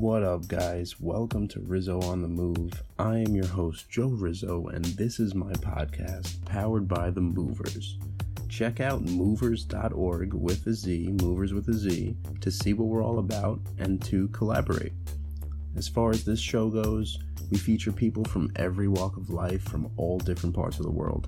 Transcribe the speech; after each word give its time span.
What 0.00 0.22
up, 0.22 0.46
guys? 0.46 1.00
Welcome 1.00 1.48
to 1.48 1.60
Rizzo 1.60 2.00
on 2.02 2.22
the 2.22 2.28
Move. 2.28 2.84
I 3.00 3.16
am 3.16 3.34
your 3.34 3.48
host, 3.48 3.90
Joe 3.90 4.06
Rizzo, 4.06 4.68
and 4.68 4.84
this 4.84 5.18
is 5.18 5.34
my 5.34 5.50
podcast 5.54 6.44
powered 6.44 6.86
by 6.86 7.10
The 7.10 7.20
Movers. 7.20 7.98
Check 8.48 8.78
out 8.78 9.02
movers.org 9.02 10.34
with 10.34 10.64
a 10.68 10.72
Z, 10.72 11.16
movers 11.20 11.52
with 11.52 11.68
a 11.68 11.72
Z, 11.72 12.14
to 12.40 12.50
see 12.52 12.74
what 12.74 12.86
we're 12.86 13.02
all 13.02 13.18
about 13.18 13.58
and 13.80 14.00
to 14.04 14.28
collaborate. 14.28 14.92
As 15.74 15.88
far 15.88 16.10
as 16.10 16.24
this 16.24 16.38
show 16.38 16.70
goes, 16.70 17.18
we 17.50 17.58
feature 17.58 17.90
people 17.90 18.24
from 18.24 18.52
every 18.54 18.86
walk 18.86 19.16
of 19.16 19.30
life 19.30 19.64
from 19.64 19.90
all 19.96 20.18
different 20.18 20.54
parts 20.54 20.78
of 20.78 20.84
the 20.84 20.92
world. 20.92 21.26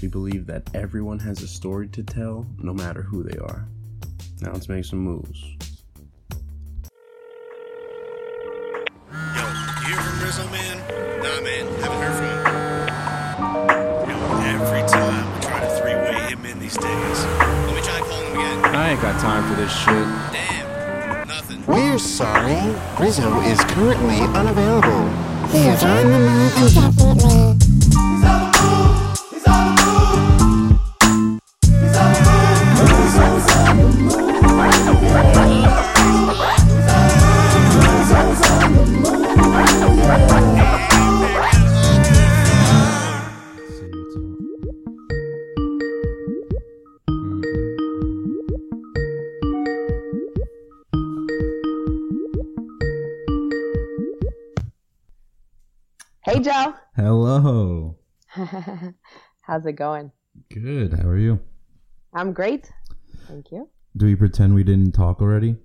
We 0.00 0.08
believe 0.08 0.46
that 0.46 0.74
everyone 0.74 1.18
has 1.18 1.42
a 1.42 1.48
story 1.48 1.88
to 1.88 2.02
tell, 2.02 2.46
no 2.56 2.72
matter 2.72 3.02
who 3.02 3.22
they 3.22 3.36
are. 3.36 3.68
Now 4.40 4.54
let's 4.54 4.70
make 4.70 4.86
some 4.86 5.00
moves. 5.00 5.75
Hear 9.96 10.04
from 10.04 10.20
Rizzo, 10.20 10.46
man? 10.50 10.78
Nah, 11.22 11.40
man, 11.40 11.66
haven't 11.80 12.00
heard 12.00 12.16
from 12.16 12.26
him. 12.28 12.40
Yo, 14.08 14.16
every 14.44 14.84
time 14.88 15.34
we 15.34 15.40
try 15.40 15.60
to 15.60 15.68
three-way 15.80 16.16
him 16.28 16.44
in 16.44 16.58
these 16.58 16.76
days. 16.76 17.24
Let 17.24 17.74
me 17.74 17.80
try 17.80 18.00
calling 18.00 18.26
him 18.26 18.38
again. 18.38 18.64
I 18.74 18.90
ain't 18.90 19.00
got 19.00 19.20
time 19.20 19.48
for 19.48 19.54
this 19.60 19.72
shit. 19.72 20.06
Damn, 20.32 21.28
nothing. 21.28 21.64
We're 21.66 21.98
sorry. 21.98 22.74
Rizzo 23.00 23.40
is 23.42 23.60
currently 23.64 24.20
unavailable. 24.36 25.08
He 25.48 25.68
is 25.68 25.82
on 25.82 26.10
the 26.10 27.65
Joe. 56.46 56.74
Hello. 56.94 57.96
How's 58.28 59.66
it 59.66 59.72
going? 59.72 60.12
Good. 60.54 60.92
How 60.92 61.08
are 61.08 61.18
you? 61.18 61.40
I'm 62.14 62.32
great. 62.32 62.70
Thank 63.26 63.50
you. 63.50 63.68
Do 63.96 64.06
we 64.06 64.14
pretend 64.14 64.54
we 64.54 64.62
didn't 64.62 64.92
talk 64.92 65.20
already? 65.20 65.56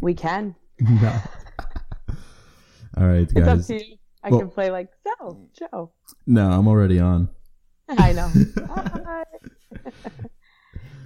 We 0.00 0.14
can. 0.14 0.56
No. 0.80 1.12
All 2.96 3.06
right, 3.06 3.32
guys. 3.32 3.36
It's 3.36 3.70
up 3.70 3.78
to 3.78 3.84
you. 3.86 3.96
I 4.24 4.30
Well- 4.30 4.40
can 4.40 4.50
play 4.50 4.70
like, 4.72 4.88
so, 5.06 5.48
Joe. 5.56 5.92
No, 6.26 6.50
I'm 6.50 6.66
already 6.66 6.98
on. 6.98 7.28
I 7.88 8.12
know. 8.14 8.28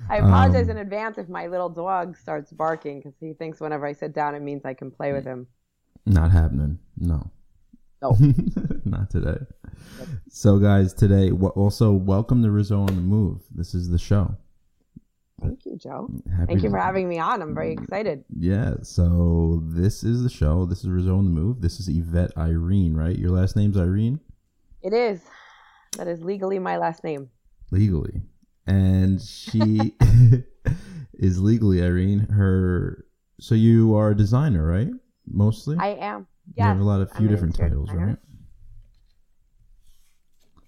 I 0.08 0.16
apologize 0.16 0.64
Um, 0.70 0.70
in 0.70 0.78
advance 0.78 1.18
if 1.18 1.28
my 1.28 1.46
little 1.46 1.68
dog 1.68 2.16
starts 2.16 2.50
barking 2.52 3.00
because 3.00 3.18
he 3.20 3.34
thinks 3.34 3.60
whenever 3.60 3.84
I 3.84 3.92
sit 3.92 4.14
down 4.14 4.34
it 4.34 4.40
means 4.40 4.64
I 4.64 4.72
can 4.72 4.90
play 4.90 5.12
with 5.12 5.24
him. 5.26 5.46
Not 6.06 6.30
happening. 6.32 6.78
No. 6.96 7.30
No. 8.02 8.16
Not 8.84 9.10
today. 9.10 9.38
So, 10.28 10.58
guys, 10.58 10.92
today, 10.92 11.30
also 11.30 11.92
welcome 11.92 12.42
to 12.42 12.50
Rizzo 12.50 12.80
on 12.80 12.86
the 12.86 12.92
Move. 12.94 13.40
This 13.54 13.74
is 13.74 13.88
the 13.90 13.98
show. 13.98 14.34
Thank 15.40 15.64
you, 15.64 15.76
Joe. 15.76 16.08
Happy 16.30 16.46
Thank 16.46 16.62
you 16.64 16.70
for 16.70 16.78
having 16.78 17.08
me 17.08 17.18
on. 17.18 17.40
I'm 17.42 17.54
very 17.54 17.72
excited. 17.72 18.24
Yeah, 18.36 18.74
so 18.82 19.60
this 19.66 20.02
is 20.04 20.22
the 20.22 20.28
show. 20.30 20.66
This 20.66 20.80
is 20.80 20.88
Rizzo 20.88 21.16
on 21.16 21.24
the 21.24 21.30
Move. 21.40 21.60
This 21.60 21.78
is 21.80 21.88
Yvette 21.88 22.36
Irene, 22.36 22.94
right? 22.94 23.16
Your 23.16 23.30
last 23.30 23.54
name's 23.56 23.76
Irene? 23.76 24.18
It 24.82 24.92
is. 24.92 25.22
That 25.96 26.08
is 26.08 26.22
legally 26.22 26.58
my 26.58 26.76
last 26.78 27.04
name. 27.04 27.30
legally 27.70 28.22
and 28.66 29.20
she 29.20 29.94
is 31.18 31.40
legally 31.40 31.82
irene 31.82 32.20
her 32.20 33.04
so 33.40 33.54
you 33.54 33.94
are 33.96 34.10
a 34.10 34.16
designer 34.16 34.64
right 34.66 34.88
mostly 35.26 35.76
I 35.78 35.88
am. 36.00 36.26
You 36.54 36.64
have 36.64 36.80
a 36.80 36.84
lot 36.84 37.00
of 37.00 37.10
few 37.12 37.28
different 37.28 37.56
titles 37.56 37.90
right 37.92 38.16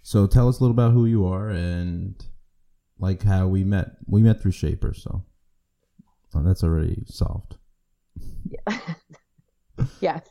so 0.02 0.26
tell 0.26 0.48
us 0.48 0.58
a 0.58 0.62
little 0.62 0.74
about 0.74 0.92
who 0.92 1.06
you 1.06 1.26
are 1.26 1.48
and 1.48 2.14
like 2.98 3.22
how 3.22 3.46
we 3.46 3.64
met 3.64 3.92
we 4.06 4.22
met 4.22 4.40
through 4.40 4.52
Shapr 4.52 4.94
so 4.94 5.24
oh, 6.34 6.42
that's 6.42 6.62
already 6.62 7.02
solved 7.06 7.56
Yeah. 8.68 8.78
yes. 10.00 10.28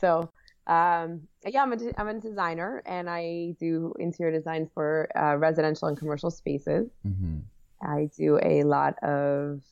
So, 0.00 0.30
um, 0.66 1.22
yeah, 1.46 1.62
I'm 1.62 1.72
a, 1.72 1.76
I'm 1.98 2.08
a 2.08 2.20
designer 2.20 2.82
and 2.86 3.10
I 3.10 3.54
do 3.58 3.92
interior 3.98 4.32
design 4.32 4.70
for 4.72 5.08
uh, 5.16 5.36
residential 5.36 5.88
and 5.88 5.96
commercial 5.96 6.30
spaces. 6.30 6.88
mm-hmm. 7.06 7.38
I 7.82 8.10
do 8.16 8.38
a 8.42 8.62
lot 8.62 8.98
of 9.02 9.62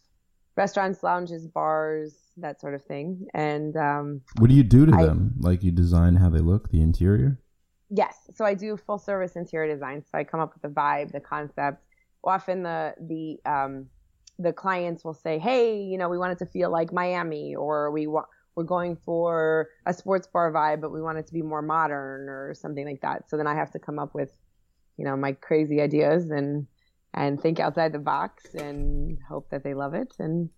restaurants, 0.59 1.03
lounges, 1.03 1.47
bars, 1.47 2.15
that 2.37 2.61
sort 2.61 2.75
of 2.75 2.85
thing. 2.85 3.27
And 3.33 3.75
um, 3.77 4.21
what 4.39 4.51
do 4.51 4.55
you 4.55 4.63
do 4.63 4.85
to 4.87 4.95
I- 4.95 5.07
them 5.07 5.35
like 5.41 5.63
you 5.63 5.71
design 5.71 6.17
how 6.17 6.29
they 6.29 6.41
look 6.41 6.71
the 6.71 6.83
interior 6.83 7.41
yes, 7.91 8.31
so 8.35 8.45
I 8.45 8.55
do 8.55 8.77
full 8.77 8.99
service 8.99 9.37
interior 9.37 9.73
design. 9.73 10.03
So 10.11 10.19
I 10.19 10.25
come 10.25 10.41
up 10.41 10.53
with 10.55 10.63
the 10.63 10.69
vibe, 10.69 11.13
the 11.13 11.21
concept. 11.21 11.85
Often 12.25 12.63
the 12.63 12.95
the 13.01 13.51
um, 13.51 13.87
the 14.39 14.53
clients 14.53 15.05
will 15.05 15.15
say, 15.15 15.39
"Hey, 15.39 15.81
you 15.81 15.99
know, 15.99 16.09
we 16.09 16.19
want 16.19 16.33
it 16.33 16.39
to 16.39 16.47
feel 16.47 16.71
like 16.71 16.93
Miami, 16.93 17.55
or 17.55 17.91
we 17.91 18.07
want 18.07 18.27
we're 18.55 18.65
going 18.65 18.97
for 18.97 19.69
a 19.87 19.95
sports 19.95 20.27
bar 20.27 20.53
vibe, 20.53 20.81
but 20.81 20.93
we 20.93 21.01
want 21.01 21.19
it 21.19 21.27
to 21.29 21.33
be 21.33 21.43
more 21.43 21.63
modern, 21.63 22.29
or 22.29 22.55
something 22.55 22.87
like 22.87 23.01
that." 23.03 23.31
So 23.31 23.37
then 23.37 23.47
I 23.47 23.55
have 23.55 23.71
to 23.73 23.79
come 23.79 23.99
up 23.99 24.15
with, 24.15 24.31
you 24.97 25.05
know, 25.05 25.17
my 25.17 25.33
crazy 25.33 25.81
ideas 25.81 26.31
and 26.31 26.67
and 27.15 27.41
think 27.41 27.59
outside 27.61 27.93
the 27.93 27.99
box 27.99 28.55
and 28.55 29.19
hope 29.29 29.49
that 29.51 29.63
they 29.65 29.75
love 29.75 29.95
it 29.95 30.15
and 30.19 30.51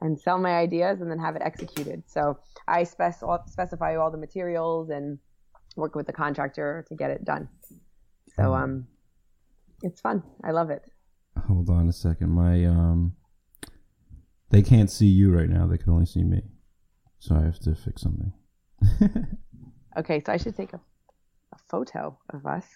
and 0.00 0.18
sell 0.20 0.38
my 0.38 0.54
ideas 0.58 1.00
and 1.00 1.10
then 1.10 1.18
have 1.18 1.36
it 1.36 1.42
executed. 1.42 2.02
So 2.06 2.38
I 2.66 2.82
spec- 2.84 3.22
specify 3.46 3.96
all 3.96 4.10
the 4.10 4.18
materials 4.18 4.90
and 4.90 5.18
work 5.76 5.94
with 5.94 6.06
the 6.06 6.12
contractor 6.12 6.84
to 6.88 6.94
get 6.96 7.10
it 7.10 7.24
done. 7.24 7.48
So 8.36 8.52
um, 8.52 8.86
it's 9.82 10.00
fun. 10.00 10.22
I 10.42 10.50
love 10.50 10.70
it. 10.70 10.82
hold 11.46 11.70
on 11.70 11.88
a 11.88 11.92
second 11.92 12.30
my 12.30 12.64
um 12.64 13.14
they 14.50 14.62
can't 14.62 14.90
see 14.90 15.06
you 15.06 15.32
right 15.36 15.48
now 15.50 15.66
they 15.66 15.76
can 15.78 15.92
only 15.92 16.06
see 16.06 16.22
me 16.22 16.40
so 17.18 17.34
i 17.34 17.42
have 17.42 17.58
to 17.58 17.74
fix 17.74 18.02
something 18.02 18.32
Okay, 19.96 20.20
so 20.24 20.32
I 20.32 20.36
should 20.38 20.56
take 20.56 20.72
a, 20.72 20.80
a 21.52 21.58
photo 21.70 22.18
of 22.30 22.46
us. 22.46 22.66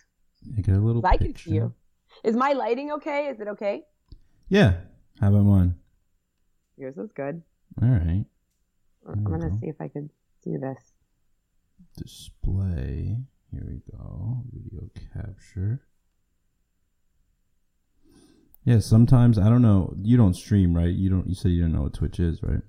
Get 0.63 0.77
a 0.77 0.79
little. 0.79 1.05
I 1.05 1.17
can 1.17 1.35
see 1.37 1.51
you. 1.55 1.75
Is 2.25 2.37
my 2.37 2.53
lighting 2.53 2.93
okay? 2.93 3.27
Is 3.29 3.41
it 3.41 3.49
okay? 3.49 3.83
Yeah. 4.49 4.75
How 5.21 5.29
about 5.29 5.45
mine? 5.45 5.75
Yours 6.77 6.97
is 6.97 7.11
good. 7.13 7.43
All 7.83 7.89
right. 7.89 8.25
I'm 9.07 9.25
gonna 9.25 9.51
see 9.59 9.69
if 9.69 9.81
I 9.81 9.89
could 9.89 10.11
do 10.45 10.59
this. 10.59 10.93
Display. 11.97 13.17
Here 13.51 13.67
we 13.67 13.81
go. 13.91 14.43
Video 14.53 14.89
capture. 15.13 15.83
Yeah. 18.65 18.81
Sometimes 18.81 19.39
I 19.39 19.49
don't 19.49 19.63
know. 19.63 19.95
You 20.03 20.17
don't 20.17 20.35
stream, 20.35 20.75
right? 20.75 20.95
You 20.95 21.11
don't. 21.11 21.29
You 21.29 21.35
said 21.35 21.53
you 21.53 21.63
don't 21.63 21.73
know 21.73 21.83
what 21.83 21.95
Twitch 21.95 22.21
is, 22.21 22.43
right? 22.43 22.63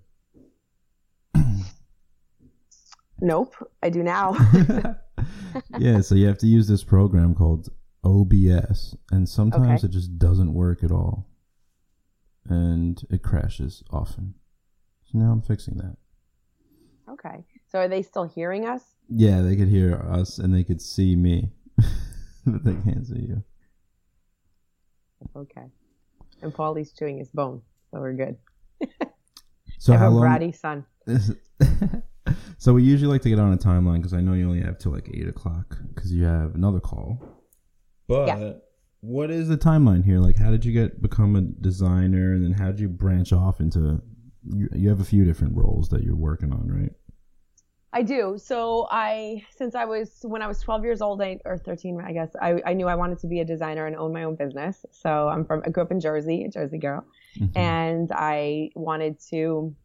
Nope, 3.22 3.56
I 3.84 3.90
do 3.90 4.04
now. 4.04 4.36
yeah. 5.78 6.02
So 6.02 6.16
you 6.16 6.28
have 6.28 6.38
to 6.40 6.48
use 6.48 6.68
this 6.68 6.84
program 6.84 7.36
called 7.36 7.70
OBS, 8.04 8.96
and 9.12 9.28
sometimes 9.28 9.84
Okay. 9.84 9.88
it 9.88 9.92
just 9.92 10.18
doesn't 10.18 10.54
work 10.54 10.84
at 10.84 10.92
all, 10.92 11.28
and 12.46 13.02
it 13.10 13.22
crashes 13.24 13.84
often. 13.92 14.36
So 15.06 15.18
now 15.18 15.32
I'm 15.32 15.42
fixing 15.42 15.78
that. 15.78 15.98
okay. 17.10 17.44
So 17.68 17.80
are 17.80 17.88
they 17.88 18.02
still 18.04 18.24
hearing 18.26 18.66
us? 18.68 18.84
Yeah, 19.10 19.42
they 19.42 19.56
could 19.56 19.68
hear 19.68 19.96
us 19.96 20.38
and 20.40 20.54
they 20.54 20.64
could 20.64 20.82
see 20.82 21.16
me, 21.16 21.52
but 22.46 22.64
they 22.64 22.76
can't 22.76 23.06
see 23.06 23.20
you. 23.28 23.44
Okay. 25.36 25.66
And 26.42 26.54
Paulie's 26.54 26.92
chewing 26.94 27.18
his 27.18 27.30
bone, 27.30 27.62
so 27.92 28.00
we're 28.00 28.14
good. 28.14 28.38
So 29.82 29.96
how 29.96 30.10
a 30.10 30.12
long? 30.12 30.24
bratty 30.24 30.54
son. 30.54 30.86
so 32.58 32.74
we 32.74 32.84
usually 32.84 33.10
like 33.10 33.22
to 33.22 33.30
get 33.30 33.40
on 33.40 33.54
a 33.54 33.58
timeline 33.58 33.98
because 33.98 34.14
I 34.14 34.20
know 34.20 34.34
you 34.34 34.46
only 34.46 34.60
have 34.62 34.78
till 34.78 34.92
like 34.92 35.10
eight 35.14 35.28
o'clock 35.28 35.78
because 35.96 36.12
you 36.12 36.26
have 36.26 36.54
another 36.54 36.82
call. 36.82 37.18
But 38.10 38.28
Yeah. 38.28 38.54
what 39.02 39.30
is 39.32 39.48
the 39.48 39.58
timeline 39.58 40.04
here? 40.04 40.20
Like, 40.20 40.36
how 40.36 40.52
did 40.52 40.66
you 40.66 40.74
get 40.74 41.02
become 41.02 41.36
a 41.38 41.42
designer, 41.42 42.34
and 42.34 42.44
then 42.44 42.52
how 42.54 42.68
did 42.68 42.80
you 42.82 42.90
branch 42.90 43.32
off 43.32 43.62
into? 43.62 44.02
You, 44.52 44.68
you 44.74 44.90
have 44.90 45.00
a 45.00 45.06
few 45.06 45.24
different 45.24 45.56
roles 45.56 45.90
that 45.90 46.04
you're 46.04 46.16
working 46.16 46.52
on, 46.52 46.68
right? 46.68 46.92
I 47.92 48.04
do. 48.04 48.38
So 48.38 48.88
I, 48.92 49.44
since 49.58 49.74
I 49.76 49.86
was 49.86 50.20
when 50.24 50.42
I 50.42 50.48
was 50.48 50.60
12 50.62 50.84
years 50.84 51.02
old, 51.02 51.22
I, 51.22 51.40
or 51.46 51.58
13, 51.58 52.00
I 52.06 52.14
guess, 52.14 52.36
I, 52.40 52.62
I 52.66 52.74
knew 52.74 52.88
I 52.88 52.94
wanted 52.96 53.18
to 53.20 53.28
be 53.28 53.40
a 53.40 53.46
designer 53.46 53.86
and 53.88 53.96
own 53.96 54.14
my 54.14 54.24
own 54.24 54.36
business. 54.36 54.86
So 54.92 55.28
I'm 55.28 55.44
from, 55.44 55.64
I 55.66 55.70
grew 55.70 55.84
up 55.84 55.92
in 55.92 56.00
Jersey, 56.00 56.44
a 56.46 56.50
Jersey 56.50 56.78
girl, 56.78 57.04
Mhm. 57.40 57.56
and 57.58 58.12
I 58.14 58.70
wanted 58.76 59.20
to 59.32 59.76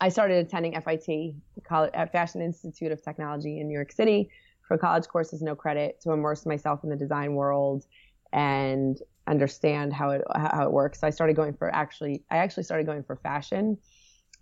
I 0.00 0.10
started 0.10 0.46
attending 0.46 0.80
FIT, 0.80 1.34
College, 1.64 1.90
at 1.92 2.12
Fashion 2.12 2.40
Institute 2.40 2.92
of 2.92 3.02
Technology 3.02 3.58
in 3.60 3.66
New 3.66 3.74
York 3.74 3.90
City, 3.90 4.30
for 4.68 4.78
college 4.78 5.08
courses, 5.08 5.42
no 5.42 5.56
credit, 5.56 6.00
to 6.02 6.12
immerse 6.12 6.46
myself 6.46 6.84
in 6.84 6.90
the 6.90 6.96
design 6.96 7.34
world 7.34 7.84
and 8.32 8.98
understand 9.26 9.92
how 9.92 10.10
it 10.10 10.22
how 10.34 10.64
it 10.64 10.70
works. 10.70 11.00
So 11.00 11.06
I 11.06 11.10
started 11.10 11.34
going 11.34 11.54
for 11.54 11.74
actually 11.74 12.22
I 12.30 12.36
actually 12.36 12.64
started 12.64 12.86
going 12.86 13.02
for 13.02 13.16
fashion, 13.16 13.78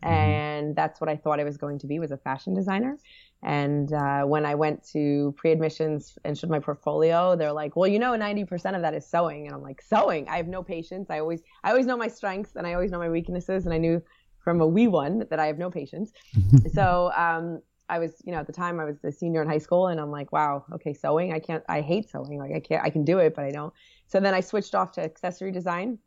and 0.02 0.74
that's 0.74 1.00
what 1.00 1.08
I 1.08 1.16
thought 1.16 1.40
I 1.40 1.44
was 1.44 1.56
going 1.56 1.78
to 1.78 1.86
be 1.86 1.98
was 1.98 2.10
a 2.10 2.16
fashion 2.16 2.54
designer. 2.54 2.98
And 3.42 3.92
uh, 3.92 4.22
when 4.24 4.44
I 4.44 4.54
went 4.54 4.82
to 4.92 5.34
pre-admissions 5.36 6.18
and 6.24 6.36
showed 6.36 6.50
my 6.50 6.58
portfolio, 6.58 7.36
they're 7.36 7.52
like, 7.52 7.76
"Well, 7.76 7.88
you 7.88 7.98
know, 7.98 8.12
90% 8.16 8.74
of 8.74 8.82
that 8.82 8.94
is 8.94 9.06
sewing," 9.06 9.46
and 9.46 9.54
I'm 9.54 9.62
like, 9.62 9.80
"Sewing? 9.80 10.28
I 10.28 10.36
have 10.38 10.48
no 10.48 10.62
patience. 10.62 11.08
I 11.10 11.20
always 11.20 11.42
I 11.62 11.70
always 11.70 11.86
know 11.86 11.96
my 11.96 12.08
strengths 12.08 12.56
and 12.56 12.66
I 12.66 12.74
always 12.74 12.90
know 12.90 12.98
my 12.98 13.10
weaknesses, 13.10 13.64
and 13.64 13.72
I 13.72 13.78
knew 13.78 14.02
from 14.42 14.60
a 14.60 14.66
wee 14.66 14.88
one 14.88 15.24
that 15.30 15.38
I 15.38 15.46
have 15.46 15.58
no 15.58 15.70
patience." 15.70 16.12
so 16.74 17.12
um, 17.16 17.60
I 17.88 17.98
was, 17.98 18.22
you 18.24 18.32
know, 18.32 18.38
at 18.38 18.46
the 18.46 18.52
time 18.52 18.80
I 18.80 18.84
was 18.84 19.02
a 19.04 19.12
senior 19.12 19.42
in 19.42 19.48
high 19.48 19.58
school, 19.58 19.88
and 19.88 20.00
I'm 20.00 20.10
like, 20.10 20.32
"Wow, 20.32 20.64
okay, 20.72 20.92
sewing. 20.92 21.32
I 21.32 21.38
can't. 21.38 21.62
I 21.68 21.80
hate 21.80 22.10
sewing. 22.10 22.38
Like 22.38 22.52
I 22.52 22.60
can't. 22.60 22.84
I 22.84 22.90
can 22.90 23.04
do 23.04 23.18
it, 23.18 23.34
but 23.34 23.44
I 23.44 23.50
don't." 23.50 23.72
So 24.06 24.20
then 24.20 24.34
I 24.34 24.40
switched 24.40 24.74
off 24.74 24.92
to 24.92 25.02
accessory 25.02 25.52
design, 25.52 25.98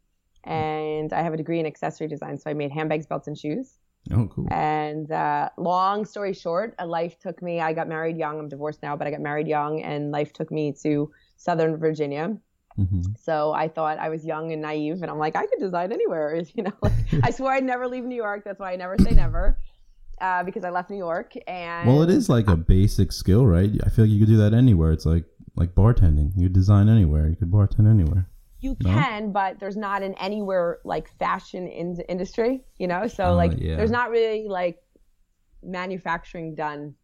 and 0.43 1.13
I 1.13 1.21
have 1.21 1.33
a 1.33 1.37
degree 1.37 1.59
in 1.59 1.65
accessory 1.65 2.07
design. 2.07 2.37
So 2.37 2.49
I 2.49 2.53
made 2.53 2.71
handbags, 2.71 3.05
belts, 3.05 3.27
and 3.27 3.37
shoes. 3.37 3.77
Oh, 4.11 4.27
cool. 4.27 4.47
And 4.51 5.11
uh, 5.11 5.49
long 5.57 6.05
story 6.05 6.33
short, 6.33 6.73
a 6.79 6.87
life 6.87 7.19
took 7.19 7.41
me. 7.41 7.59
I 7.61 7.73
got 7.73 7.87
married 7.87 8.17
young. 8.17 8.39
I'm 8.39 8.49
divorced 8.49 8.81
now, 8.81 8.95
but 8.95 9.07
I 9.07 9.11
got 9.11 9.21
married 9.21 9.47
young, 9.47 9.81
and 9.81 10.11
life 10.11 10.33
took 10.33 10.51
me 10.51 10.73
to 10.83 11.11
Southern 11.37 11.77
Virginia. 11.77 12.37
hmm 12.75 13.01
So 13.17 13.51
I 13.51 13.67
thought 13.67 13.99
I 13.99 14.09
was 14.09 14.25
young 14.25 14.51
and 14.51 14.61
naive, 14.61 15.01
and 15.01 15.11
I'm 15.11 15.19
like, 15.19 15.35
I 15.35 15.45
could 15.45 15.59
design 15.59 15.91
anywhere. 15.91 16.41
You 16.55 16.63
know, 16.63 16.73
like, 16.81 16.93
I 17.23 17.31
swore 17.31 17.51
I'd 17.51 17.63
never 17.63 17.87
leave 17.87 18.03
New 18.03 18.15
York. 18.15 18.43
That's 18.43 18.59
why 18.59 18.73
I 18.73 18.75
never 18.75 18.97
say 18.97 19.11
never, 19.11 19.57
uh, 20.21 20.43
because 20.43 20.63
I 20.63 20.69
left 20.69 20.89
New 20.89 20.97
York. 20.97 21.33
And 21.47 21.87
Well, 21.87 22.01
it 22.01 22.09
is 22.09 22.29
like 22.29 22.47
a 22.47 22.55
basic 22.55 23.11
skill, 23.11 23.45
right? 23.45 23.69
I 23.85 23.89
feel 23.89 24.05
like 24.05 24.11
you 24.11 24.19
could 24.19 24.27
do 24.29 24.37
that 24.37 24.53
anywhere. 24.53 24.91
It's 24.91 25.05
like 25.05 25.25
like 25.55 25.75
bartending. 25.75 26.31
You 26.35 26.43
could 26.45 26.53
design 26.53 26.87
anywhere. 26.89 27.27
You 27.27 27.35
could 27.35 27.51
bartend 27.51 27.89
anywhere. 27.89 28.29
You 28.61 28.75
No? 28.83 28.91
can, 28.93 29.31
but 29.31 29.59
there's 29.59 29.77
not 29.77 30.03
an 30.03 30.13
anywhere 30.15 30.79
like 30.83 31.09
fashion 31.17 31.67
in- 31.67 32.01
industry, 32.09 32.61
you 32.77 32.87
know. 32.87 33.07
So 33.07 33.25
Oh, 33.25 33.35
like, 33.35 33.53
yeah. 33.57 33.75
there's 33.77 33.91
not 33.91 34.09
really 34.09 34.47
like 34.47 34.79
manufacturing 35.63 36.55
done 36.55 36.95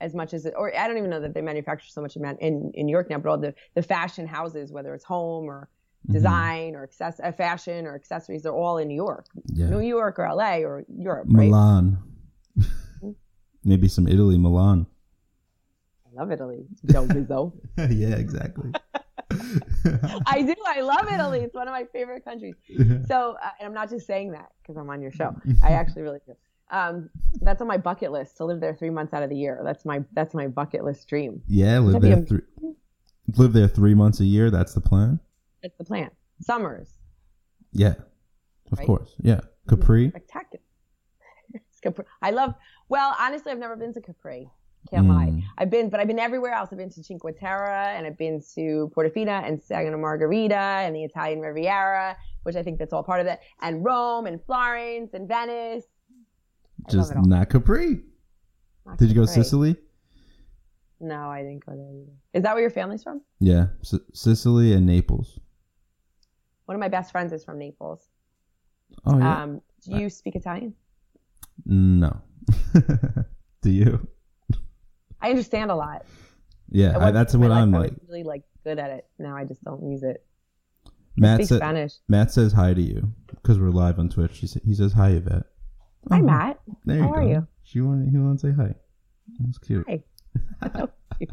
as 0.00 0.14
much 0.14 0.34
as 0.34 0.44
it, 0.44 0.54
or 0.56 0.76
I 0.76 0.86
don't 0.88 0.98
even 0.98 1.10
know 1.10 1.20
that 1.20 1.34
they 1.34 1.40
manufacture 1.40 1.88
so 1.88 2.00
much 2.02 2.16
in 2.16 2.24
in, 2.40 2.70
in 2.74 2.86
New 2.86 2.92
York 2.92 3.08
now. 3.10 3.18
But 3.18 3.30
all 3.30 3.38
the 3.38 3.54
the 3.74 3.82
fashion 3.82 4.26
houses, 4.26 4.72
whether 4.72 4.94
it's 4.94 5.04
home 5.04 5.46
or 5.46 5.68
Mhm. 6.08 6.12
design 6.12 6.74
or 6.76 6.82
access, 6.82 7.18
uh, 7.22 7.32
fashion 7.32 7.86
or 7.86 7.94
accessories, 7.94 8.42
they're 8.42 8.52
all 8.52 8.76
in 8.76 8.88
New 8.88 8.94
York, 8.94 9.24
Yeah. 9.54 9.70
New 9.70 9.80
York 9.80 10.18
or 10.18 10.26
LA 10.26 10.58
or 10.62 10.84
Europe, 10.94 11.28
right? 11.30 11.50
Maybe 13.64 13.88
some 13.88 14.06
Italy, 14.08 14.38
Milan. 14.38 14.86
I 16.06 16.20
love 16.20 16.30
Italy, 16.30 16.66
Joe 16.86 17.52
yeah, 17.78 18.14
exactly. 18.16 18.70
I 20.26 20.42
do. 20.42 20.54
I 20.66 20.80
love 20.82 21.08
Italy. 21.12 21.40
It's 21.40 21.54
one 21.54 21.66
of 21.66 21.72
my 21.72 21.84
favorite 21.92 22.24
countries. 22.24 22.54
So, 23.08 23.36
uh, 23.42 23.48
and 23.58 23.66
I'm 23.66 23.74
not 23.74 23.90
just 23.90 24.06
saying 24.06 24.32
that 24.32 24.50
because 24.62 24.76
I'm 24.76 24.88
on 24.90 25.02
your 25.02 25.10
show. 25.10 25.34
I 25.62 25.72
actually 25.72 26.02
really 26.02 26.20
do. 26.26 26.34
Um, 26.70 27.10
that's 27.40 27.60
on 27.60 27.66
my 27.68 27.78
bucket 27.78 28.12
list 28.12 28.36
to 28.38 28.44
live 28.44 28.60
there 28.60 28.74
three 28.74 28.90
months 28.90 29.12
out 29.12 29.22
of 29.22 29.30
the 29.30 29.36
year. 29.36 29.60
That's 29.64 29.84
my 29.84 30.02
that's 30.12 30.34
my 30.34 30.46
bucket 30.46 30.84
list 30.84 31.08
dream. 31.08 31.42
yeah, 31.48 31.78
live 31.78 32.00
That'd 32.02 32.18
there 32.18 32.24
three, 32.26 32.74
live 33.36 33.52
there 33.52 33.68
three 33.68 33.94
months 33.94 34.20
a 34.20 34.24
year. 34.24 34.50
That's 34.50 34.74
the 34.74 34.80
plan. 34.80 35.18
That's 35.62 35.76
the 35.78 35.84
plan. 35.84 36.10
Summers, 36.40 36.88
Yeah, 37.72 37.94
of 38.72 38.78
Right? 38.78 38.86
course. 38.86 39.14
Yeah, 39.20 39.40
Capri. 39.68 40.10
spectacular. 40.10 40.62
Capri. 41.84 42.04
I 42.22 42.30
love. 42.30 42.54
Well, 42.88 43.14
honestly, 43.18 43.52
I've 43.52 43.58
never 43.58 43.76
been 43.76 43.94
to 43.94 44.00
Capri. 44.00 44.50
Can't 44.90 45.08
lie. 45.08 45.28
Mm. 45.28 45.42
I've 45.56 45.70
been, 45.70 45.88
but 45.88 46.00
I've 46.00 46.06
been 46.06 46.18
everywhere 46.18 46.52
else. 46.52 46.68
I've 46.70 46.78
been 46.78 46.90
to 46.90 47.02
Cinque 47.02 47.22
Terre 47.38 47.94
and 47.96 48.06
I've 48.06 48.18
been 48.18 48.42
to 48.54 48.92
Portofino 48.94 49.42
and 49.46 49.62
Santa 49.62 49.96
Margherita 49.96 50.54
and 50.54 50.94
the 50.94 51.04
Italian 51.04 51.40
Riviera, 51.40 52.16
which 52.42 52.54
I 52.56 52.62
think 52.62 52.78
that's 52.78 52.92
all 52.92 53.02
part 53.02 53.20
of 53.20 53.26
it, 53.26 53.40
and 53.62 53.84
Rome 53.84 54.26
and 54.26 54.42
Florence 54.44 55.14
and 55.14 55.26
Venice. 55.26 55.84
I 56.86 56.90
Just 56.90 57.14
not 57.14 57.48
Capri. 57.48 58.02
Not 58.84 58.98
Did 58.98 59.08
you 59.08 59.14
go 59.14 59.22
to 59.22 59.26
Sicily? 59.26 59.76
No, 61.00 61.30
I 61.30 61.42
didn't 61.42 61.64
go 61.64 61.72
there 61.74 61.90
either. 61.90 62.12
Is 62.34 62.42
that 62.42 62.52
where 62.54 62.62
your 62.62 62.70
family's 62.70 63.02
from? 63.02 63.22
Yeah, 63.40 63.66
S- 63.82 63.98
Sicily 64.12 64.74
and 64.74 64.86
Naples. 64.86 65.38
One 66.66 66.74
of 66.74 66.80
my 66.80 66.88
best 66.88 67.10
friends 67.10 67.32
is 67.32 67.44
from 67.44 67.58
Naples. 67.58 68.08
Oh 69.06 69.18
yeah. 69.18 69.42
Um, 69.42 69.60
do 69.82 69.98
you 69.98 70.08
speak 70.08 70.36
Italian? 70.36 70.74
No. 71.66 72.20
Do 73.62 73.70
you? 73.70 74.06
I 75.20 75.30
understand 75.30 75.70
a 75.70 75.74
lot. 75.76 76.04
Yeah, 76.70 76.98
I, 76.98 77.10
that's 77.10 77.34
what 77.34 77.50
I'm 77.50 77.72
life, 77.72 77.78
I 77.78 77.82
was 77.82 77.90
like. 77.90 78.00
really 78.08 78.22
like 78.24 78.42
good 78.64 78.78
at 78.78 78.90
it. 78.90 79.06
Now 79.18 79.36
I 79.36 79.44
just 79.44 79.62
don't 79.64 79.82
use 79.88 80.02
it. 80.02 80.24
Matt 81.16 81.38
speak 81.38 81.48
said, 81.48 81.56
Spanish. 81.58 81.92
Matt 82.08 82.30
says 82.32 82.52
hi 82.52 82.74
to 82.74 82.80
you 82.82 83.12
because 83.30 83.58
we're 83.58 83.70
live 83.70 83.98
on 83.98 84.08
Twitch. 84.08 84.38
He, 84.38 84.46
sa- 84.46 84.60
he 84.64 84.74
says 84.74 84.92
hi, 84.92 85.10
Yvette. 85.10 85.44
Hi, 86.10 86.18
Oh, 86.18 86.22
Matt. 86.22 86.60
There 86.84 86.96
you 86.96 87.02
How 87.02 87.08
go. 87.08 87.14
are 87.14 87.22
you? 87.28 87.46
She 87.62 87.80
wanted, 87.80 88.10
he 88.10 88.18
wanted 88.18 88.40
to 88.40 88.46
say 88.48 88.52
hi. 88.54 88.74
That's 89.40 89.58
cute. 89.58 89.86
Hi. 89.88 90.02
So 90.76 90.90
cute. 91.18 91.30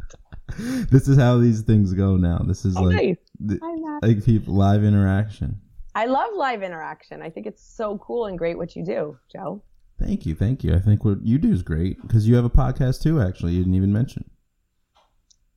This 0.90 1.08
is 1.08 1.18
how 1.18 1.38
these 1.38 1.62
things 1.62 1.92
go 1.94 2.16
now. 2.16 2.38
This 2.46 2.64
is 2.64 2.76
Oh, 2.76 2.82
like 2.84 2.94
nice. 2.96 3.16
the- 3.40 3.58
Hi, 3.62 3.74
Matt. 3.74 4.02
like 4.02 4.24
people 4.24 4.54
live 4.54 4.84
interaction. 4.84 5.60
I 5.94 6.06
love 6.06 6.30
live 6.36 6.62
interaction. 6.62 7.20
I 7.20 7.28
think 7.30 7.46
it's 7.46 7.62
so 7.76 7.98
cool 7.98 8.26
and 8.26 8.38
great 8.38 8.56
what 8.56 8.76
you 8.76 8.84
do, 8.84 9.18
Joe. 9.32 9.62
Thank 10.02 10.26
you, 10.26 10.34
thank 10.34 10.64
you. 10.64 10.74
I 10.74 10.80
think 10.80 11.04
what 11.04 11.24
you 11.24 11.38
do 11.38 11.52
is 11.52 11.62
great 11.62 12.00
because 12.02 12.26
you 12.26 12.34
have 12.34 12.44
a 12.44 12.50
podcast 12.50 13.02
too. 13.02 13.20
Actually, 13.20 13.52
you 13.52 13.60
didn't 13.60 13.74
even 13.74 13.92
mention. 13.92 14.28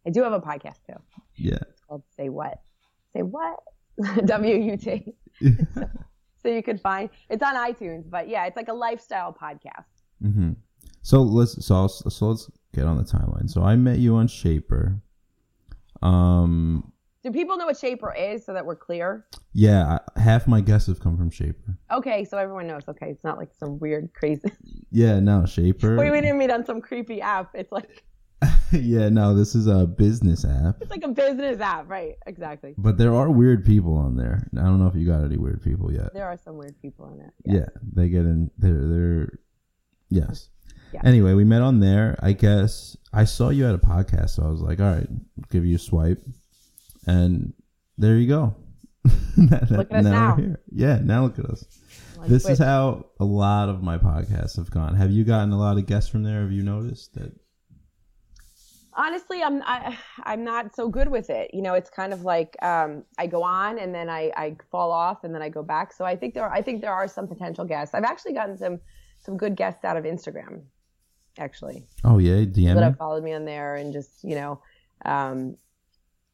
I 0.06 0.12
do 0.12 0.22
have 0.22 0.34
a 0.34 0.40
podcast 0.40 0.86
too. 0.86 1.00
Yeah. 1.36 1.58
It's 1.70 1.82
called 1.88 2.04
Say 2.16 2.30
What. 2.30 2.62
Say 3.14 3.24
What? 3.24 3.58
W 4.26 4.56
U 4.56 4.78
T. 4.78 5.14
So 6.46 6.52
you 6.52 6.62
could 6.62 6.80
find 6.80 7.10
it's 7.28 7.42
on 7.42 7.56
iTunes, 7.56 8.08
but 8.08 8.30
yeah, 8.30 8.46
it's 8.46 8.56
like 8.56 8.68
a 8.68 8.74
lifestyle 8.74 9.34
podcast. 9.34 9.86
hmm 10.22 10.52
So 11.02 11.24
let's 11.24 11.66
so, 11.66 11.74
I'll, 11.74 11.88
so 11.90 12.28
let's 12.28 12.52
get 12.72 12.86
on 12.86 12.98
the 12.98 13.04
timeline. 13.04 13.50
So 13.50 13.64
I 13.64 13.76
met 13.76 13.98
you 13.98 14.16
on 14.16 14.28
Shapr. 14.28 15.02
Um. 16.04 16.92
Do 17.26 17.32
people 17.32 17.58
know 17.58 17.66
what 17.66 17.76
Shapr 17.76 18.14
is 18.16 18.46
so 18.46 18.54
that 18.54 18.68
we're 18.68 18.76
clear? 18.76 19.26
Yeah, 19.52 19.98
half 20.16 20.46
my 20.46 20.62
guests 20.62 20.88
have 20.90 21.00
come 21.00 21.18
from 21.18 21.32
Shapr. 21.32 21.76
Okay, 21.92 22.24
so 22.24 22.38
everyone 22.38 22.68
knows. 22.68 22.84
Okay, 22.88 23.10
it's 23.10 23.24
not 23.24 23.40
like 23.40 23.50
some 23.52 23.80
weird, 23.80 24.14
crazy. 24.14 24.52
Yeah, 24.92 25.20
no, 25.20 25.42
Shapr. 25.42 25.98
Wait, 25.98 26.12
we 26.12 26.22
didn't 26.22 26.38
meet 26.38 26.52
on 26.52 26.64
some 26.64 26.82
creepy 26.82 27.22
app. 27.22 27.50
It's 27.56 27.72
like 27.72 28.04
yeah, 28.72 29.10
no, 29.10 29.34
this 29.34 29.56
is 29.56 29.66
a 29.66 29.88
business 29.88 30.46
app. 30.46 30.76
it's 30.82 30.92
like 30.92 31.04
a 31.04 31.08
business 31.08 31.60
app, 31.60 31.90
right? 31.90 32.14
Exactly. 32.28 32.76
But 32.78 33.00
there 33.00 33.16
are 33.16 33.32
weird 33.32 33.66
people 33.66 33.98
on 33.98 34.16
there. 34.16 34.48
I 34.56 34.62
don't 34.62 34.80
know 34.80 34.88
if 34.88 34.94
you 34.94 35.08
got 35.08 35.24
any 35.24 35.38
weird 35.38 35.64
people 35.64 35.92
yet. 35.92 36.14
There 36.14 36.28
are 36.28 36.38
some 36.38 36.58
weird 36.58 36.80
people 36.80 37.12
in 37.12 37.22
it. 37.22 37.34
Yeah, 37.44 37.66
they 37.92 38.08
get 38.10 38.22
in. 38.22 38.52
They're 38.60 38.88
they're 38.88 39.40
yes. 40.10 40.50
Yeah. 40.94 41.02
Anyway, 41.04 41.34
we 41.34 41.44
met 41.44 41.64
on 41.64 41.80
there. 41.80 42.20
I 42.22 42.34
guess 42.34 42.96
I 43.12 43.26
saw 43.26 43.50
you 43.50 43.68
at 43.68 43.74
a 43.74 43.80
podcast, 43.80 44.30
so 44.30 44.44
I 44.44 44.50
was 44.50 44.62
like, 44.62 44.80
all 44.80 44.94
right, 44.94 45.08
give 45.50 45.66
you 45.66 45.78
a 45.78 45.80
swipe, 45.80 46.22
and 47.06 47.54
there 47.98 48.18
you 48.18 48.28
go. 48.28 48.56
Look 49.38 49.52
at 49.52 49.72
us 49.72 50.04
now. 50.04 50.38
Yeah, 50.72 51.00
now 51.04 51.24
look 51.24 51.38
at 51.38 51.46
us. 51.46 51.64
Like, 52.18 52.30
this 52.30 52.50
is 52.50 52.58
how 52.58 53.06
a 53.20 53.26
lot 53.26 53.70
of 53.70 53.84
my 53.84 53.98
podcasts 53.98 54.56
have 54.58 54.72
gone. 54.72 54.96
Have 54.96 55.12
you 55.12 55.24
gotten 55.24 55.52
a 55.52 55.60
lot 55.60 55.78
of 55.78 55.86
guests 55.86 56.10
from 56.10 56.24
there? 56.24 56.42
Have 56.42 56.52
you 56.52 56.64
noticed 56.64 57.14
that? 57.14 57.32
honestly, 58.96 59.44
I'm 59.44 59.62
I, 59.64 59.98
I'm 60.24 60.44
not 60.44 60.76
so 60.76 60.90
good 60.90 61.10
with 61.10 61.30
it. 61.30 61.52
You 61.54 61.62
know, 61.62 61.74
it's 61.74 61.90
kind 61.90 62.14
of 62.14 62.24
like 62.24 62.56
um, 62.62 63.04
I 63.18 63.28
go 63.28 63.44
on 63.44 63.78
and 63.80 63.94
then 63.94 64.10
I, 64.10 64.32
I 64.36 64.56
fall 64.72 64.92
off 64.92 65.24
and 65.24 65.34
then 65.34 65.42
I 65.42 65.50
go 65.50 65.64
back. 65.64 65.94
So 65.94 66.06
I 66.06 66.16
think 66.16 66.34
there 66.34 66.44
are, 66.44 66.54
I 66.54 66.62
think 66.62 66.82
there 66.82 66.94
are 66.94 67.08
some 67.08 67.28
potential 67.28 67.66
guests. 67.66 67.94
I've 67.94 68.04
actually 68.04 68.34
gotten 68.34 68.58
some 68.58 68.80
some 69.22 69.38
good 69.38 69.56
guests 69.56 69.84
out 69.84 69.98
of 69.98 70.04
Instagram, 70.04 70.64
actually. 71.38 71.86
Oh 72.04 72.20
yeah, 72.20 72.46
DM 72.46 72.76
that 72.76 72.84
have 72.84 72.98
followed 72.98 73.24
me 73.24 73.34
on 73.34 73.46
there 73.46 73.76
and 73.76 73.94
just 73.94 74.24
you 74.24 74.36
know 74.36 74.62
um, 75.06 75.58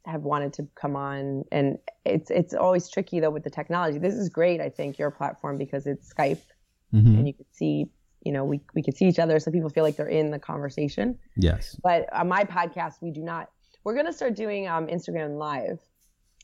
have 0.06 0.22
wanted 0.24 0.52
to 0.54 0.68
come 0.76 0.96
on 0.96 1.44
and 1.52 1.78
it's 2.06 2.32
it's 2.32 2.54
always 2.54 2.90
tricky 2.90 3.20
though 3.20 3.30
with 3.30 3.44
the 3.44 3.50
technology 3.50 4.00
this 4.00 4.16
is 4.16 4.30
great 4.30 4.60
i 4.60 4.68
think 4.70 4.98
your 4.98 5.12
platform 5.12 5.58
because 5.58 5.86
it's 5.86 6.12
skype 6.12 6.42
Mhm. 6.94 7.20
and 7.20 7.28
you 7.28 7.34
can 7.34 7.46
see 7.52 7.86
you 8.26 8.32
know 8.34 8.44
we, 8.44 8.60
we 8.76 8.82
could 8.84 8.98
see 8.98 9.06
each 9.06 9.20
other 9.20 9.40
so 9.40 9.50
people 9.52 9.70
feel 9.70 9.84
like 9.84 9.96
they're 9.96 10.08
in 10.08 10.32
the 10.32 10.40
conversation 10.40 11.18
Yes. 11.38 11.76
but 11.84 12.12
on 12.14 12.28
my 12.28 12.44
podcast 12.44 12.96
we 13.02 13.12
do 13.12 13.22
not 13.22 13.50
we're 13.84 13.94
going 13.94 14.06
to 14.08 14.14
start 14.14 14.36
doing 14.36 14.68
um, 14.68 14.88
instagram 14.88 15.38
live 15.38 15.80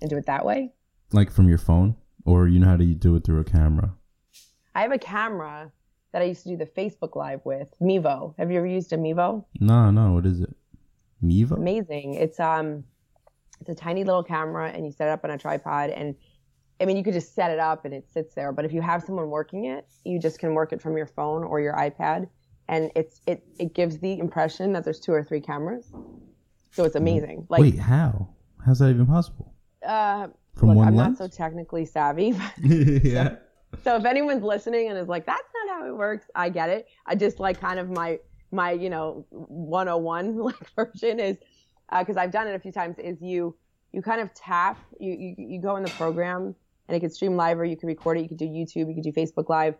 and 0.01 0.09
do 0.09 0.17
it 0.17 0.25
that 0.27 0.45
way 0.45 0.71
Like 1.11 1.31
from 1.31 1.49
your 1.49 1.57
phone, 1.57 1.95
or 2.25 2.47
you 2.47 2.59
know 2.59 2.67
how 2.67 2.77
to 2.77 2.85
do 2.85 3.15
it 3.15 3.23
through 3.23 3.39
a 3.39 3.43
camera. 3.43 3.93
i 4.75 4.81
have 4.83 4.91
a 4.91 4.99
camera 4.99 5.71
that 6.13 6.21
i 6.21 6.25
used 6.25 6.43
to 6.43 6.49
do 6.49 6.57
the 6.57 6.65
facebook 6.67 7.15
live 7.15 7.41
with 7.43 7.67
mevo 7.81 8.33
have 8.37 8.51
you 8.51 8.57
ever 8.59 8.67
used 8.67 8.93
a 8.93 8.97
mevo 8.97 9.43
No, 9.59 9.89
no. 9.91 10.13
What 10.13 10.25
is 10.27 10.41
it? 10.41 10.55
Miva. 11.21 11.55
amazing. 11.55 12.13
It's 12.13 12.39
um, 12.39 12.83
it's 13.59 13.69
a 13.69 13.75
tiny 13.75 14.03
little 14.03 14.23
camera, 14.23 14.69
and 14.69 14.85
you 14.85 14.91
set 14.91 15.07
it 15.07 15.11
up 15.11 15.23
on 15.23 15.31
a 15.31 15.37
tripod, 15.37 15.89
and 15.89 16.15
I 16.79 16.85
mean, 16.85 16.95
you 16.97 17.03
could 17.03 17.13
just 17.13 17.33
set 17.33 17.49
it 17.49 17.59
up 17.59 17.85
and 17.85 17.93
it 17.93 18.07
sits 18.07 18.35
there. 18.35 18.51
But 18.51 18.63
if 18.65 18.71
you 18.71 18.81
have 18.81 19.01
someone 19.03 19.29
working 19.29 19.65
it, 19.65 19.87
you 20.05 20.19
just 20.19 20.37
can 20.39 20.53
work 20.53 20.73
it 20.73 20.81
from 20.81 20.95
your 20.95 21.07
phone 21.07 21.43
or 21.43 21.59
your 21.59 21.73
iPad, 21.73 22.27
and 22.67 22.91
it's 22.95 23.21
it 23.25 23.43
it 23.59 23.73
gives 23.73 23.97
the 23.99 24.19
impression 24.19 24.73
that 24.73 24.83
there's 24.83 24.99
two 24.99 25.11
or 25.13 25.23
three 25.23 25.41
cameras. 25.41 25.91
So 26.71 26.83
it's 26.83 26.95
amazing. 26.95 27.47
Like, 27.49 27.61
Wait, 27.61 27.79
how? 27.79 28.29
How's 28.63 28.79
that 28.79 28.89
even 28.89 29.07
possible? 29.07 29.53
uh, 29.85 30.27
From 30.55 30.69
look, 30.69 30.77
one 30.77 30.87
I'm 30.89 30.95
lens? 30.95 31.19
not 31.19 31.31
so 31.31 31.35
technically 31.35 31.85
savvy. 31.85 32.35
yeah. 32.63 33.35
so 33.83 33.95
if 33.95 34.05
anyone's 34.05 34.43
listening 34.43 34.89
and 34.89 34.97
is 34.99 35.07
like, 35.07 35.25
"That's 35.25 35.47
not 35.65 35.75
how 35.79 35.87
it 35.87 35.95
works," 35.97 36.25
I 36.35 36.49
get 36.49 36.69
it. 36.69 36.87
I 37.07 37.15
just 37.15 37.39
like 37.39 37.59
kind 37.59 37.79
of 37.79 37.89
my 37.89 38.19
my 38.51 38.71
you 38.71 38.89
know 38.91 39.25
101 39.31 40.37
like 40.43 40.75
version 40.75 41.19
is 41.19 41.37
because 41.99 42.17
I've 42.17 42.31
done 42.31 42.47
it 42.47 42.55
a 42.55 42.59
few 42.59 42.71
times. 42.71 42.97
Is 42.99 43.21
you 43.21 43.55
you 43.91 44.01
kind 44.01 44.21
of 44.21 44.33
tap 44.33 44.77
you, 44.99 45.11
you 45.13 45.35
you 45.37 45.61
go 45.61 45.75
in 45.77 45.83
the 45.83 45.89
program 45.91 46.55
and 46.87 46.95
it 46.95 46.99
can 46.99 47.09
stream 47.09 47.35
live 47.35 47.59
or 47.59 47.65
you 47.65 47.77
can 47.77 47.87
record 47.87 48.17
it. 48.17 48.21
You 48.21 48.27
can 48.27 48.37
do 48.37 48.45
YouTube. 48.45 48.87
You 48.89 48.93
can 48.93 49.01
do 49.01 49.11
Facebook 49.11 49.49
Live. 49.49 49.75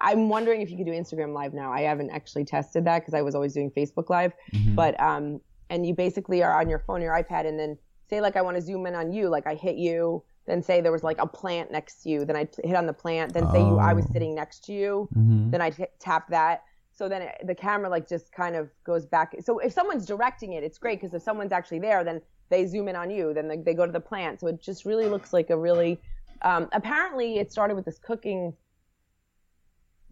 I'm 0.00 0.28
wondering 0.28 0.60
if 0.60 0.70
you 0.70 0.76
could 0.76 0.86
do 0.86 0.92
Instagram 0.92 1.32
Live 1.34 1.54
now. 1.54 1.72
I 1.72 1.82
haven't 1.82 2.10
actually 2.10 2.44
tested 2.44 2.84
that 2.84 3.00
because 3.00 3.14
I 3.14 3.22
was 3.22 3.34
always 3.34 3.54
doing 3.54 3.70
Facebook 3.70 4.10
Live. 4.10 4.32
Mm-hmm. 4.52 4.74
But 4.74 5.00
um, 5.00 5.40
and 5.70 5.86
you 5.86 5.94
basically 5.94 6.42
are 6.42 6.60
on 6.60 6.68
your 6.68 6.80
phone, 6.80 7.00
your 7.02 7.14
iPad, 7.14 7.46
and 7.46 7.58
then 7.58 7.78
say 8.08 8.20
like 8.20 8.36
I 8.36 8.42
want 8.42 8.56
to 8.56 8.62
zoom 8.62 8.86
in 8.86 8.94
on 8.94 9.12
you, 9.12 9.28
like 9.28 9.46
I 9.46 9.54
hit 9.54 9.76
you. 9.76 10.22
Then 10.46 10.62
say 10.62 10.80
there 10.80 10.90
was 10.92 11.04
like 11.04 11.18
a 11.20 11.26
plant 11.26 11.70
next 11.70 12.02
to 12.02 12.08
you. 12.10 12.24
Then 12.24 12.34
I 12.36 12.48
hit 12.64 12.74
on 12.74 12.86
the 12.86 12.92
plant. 12.92 13.32
Then 13.32 13.48
say 13.52 13.60
you 13.60 13.78
I 13.78 13.92
was 13.92 14.04
Oh. 14.08 14.12
sitting 14.12 14.34
next 14.34 14.64
to 14.64 14.72
you. 14.72 15.08
Mhm. 15.16 15.50
Then 15.50 15.60
I 15.62 15.70
tap 15.98 16.28
that. 16.30 16.64
So 17.00 17.08
then 17.08 17.22
it, 17.22 17.34
the 17.46 17.54
camera 17.54 17.88
like 17.88 18.06
just 18.06 18.30
kind 18.30 18.54
of 18.54 18.68
goes 18.84 19.06
back. 19.06 19.34
So 19.42 19.58
if 19.58 19.72
someone's 19.72 20.04
directing 20.04 20.52
it, 20.52 20.62
it's 20.62 20.76
great 20.76 21.00
because 21.00 21.14
if 21.14 21.22
someone's 21.22 21.50
actually 21.50 21.78
there, 21.78 22.04
then 22.04 22.20
they 22.50 22.66
zoom 22.66 22.88
in 22.88 22.94
on 22.94 23.08
you. 23.10 23.32
Then 23.32 23.48
they, 23.48 23.56
they 23.56 23.72
go 23.72 23.86
to 23.86 23.92
the 23.92 24.00
plant. 24.00 24.38
So 24.40 24.48
it 24.48 24.60
just 24.60 24.84
really 24.84 25.06
looks 25.06 25.32
like 25.32 25.48
a 25.48 25.56
really. 25.56 25.98
Um, 26.42 26.68
apparently, 26.72 27.38
it 27.38 27.50
started 27.52 27.74
with 27.74 27.86
this 27.86 27.98
cooking 27.98 28.52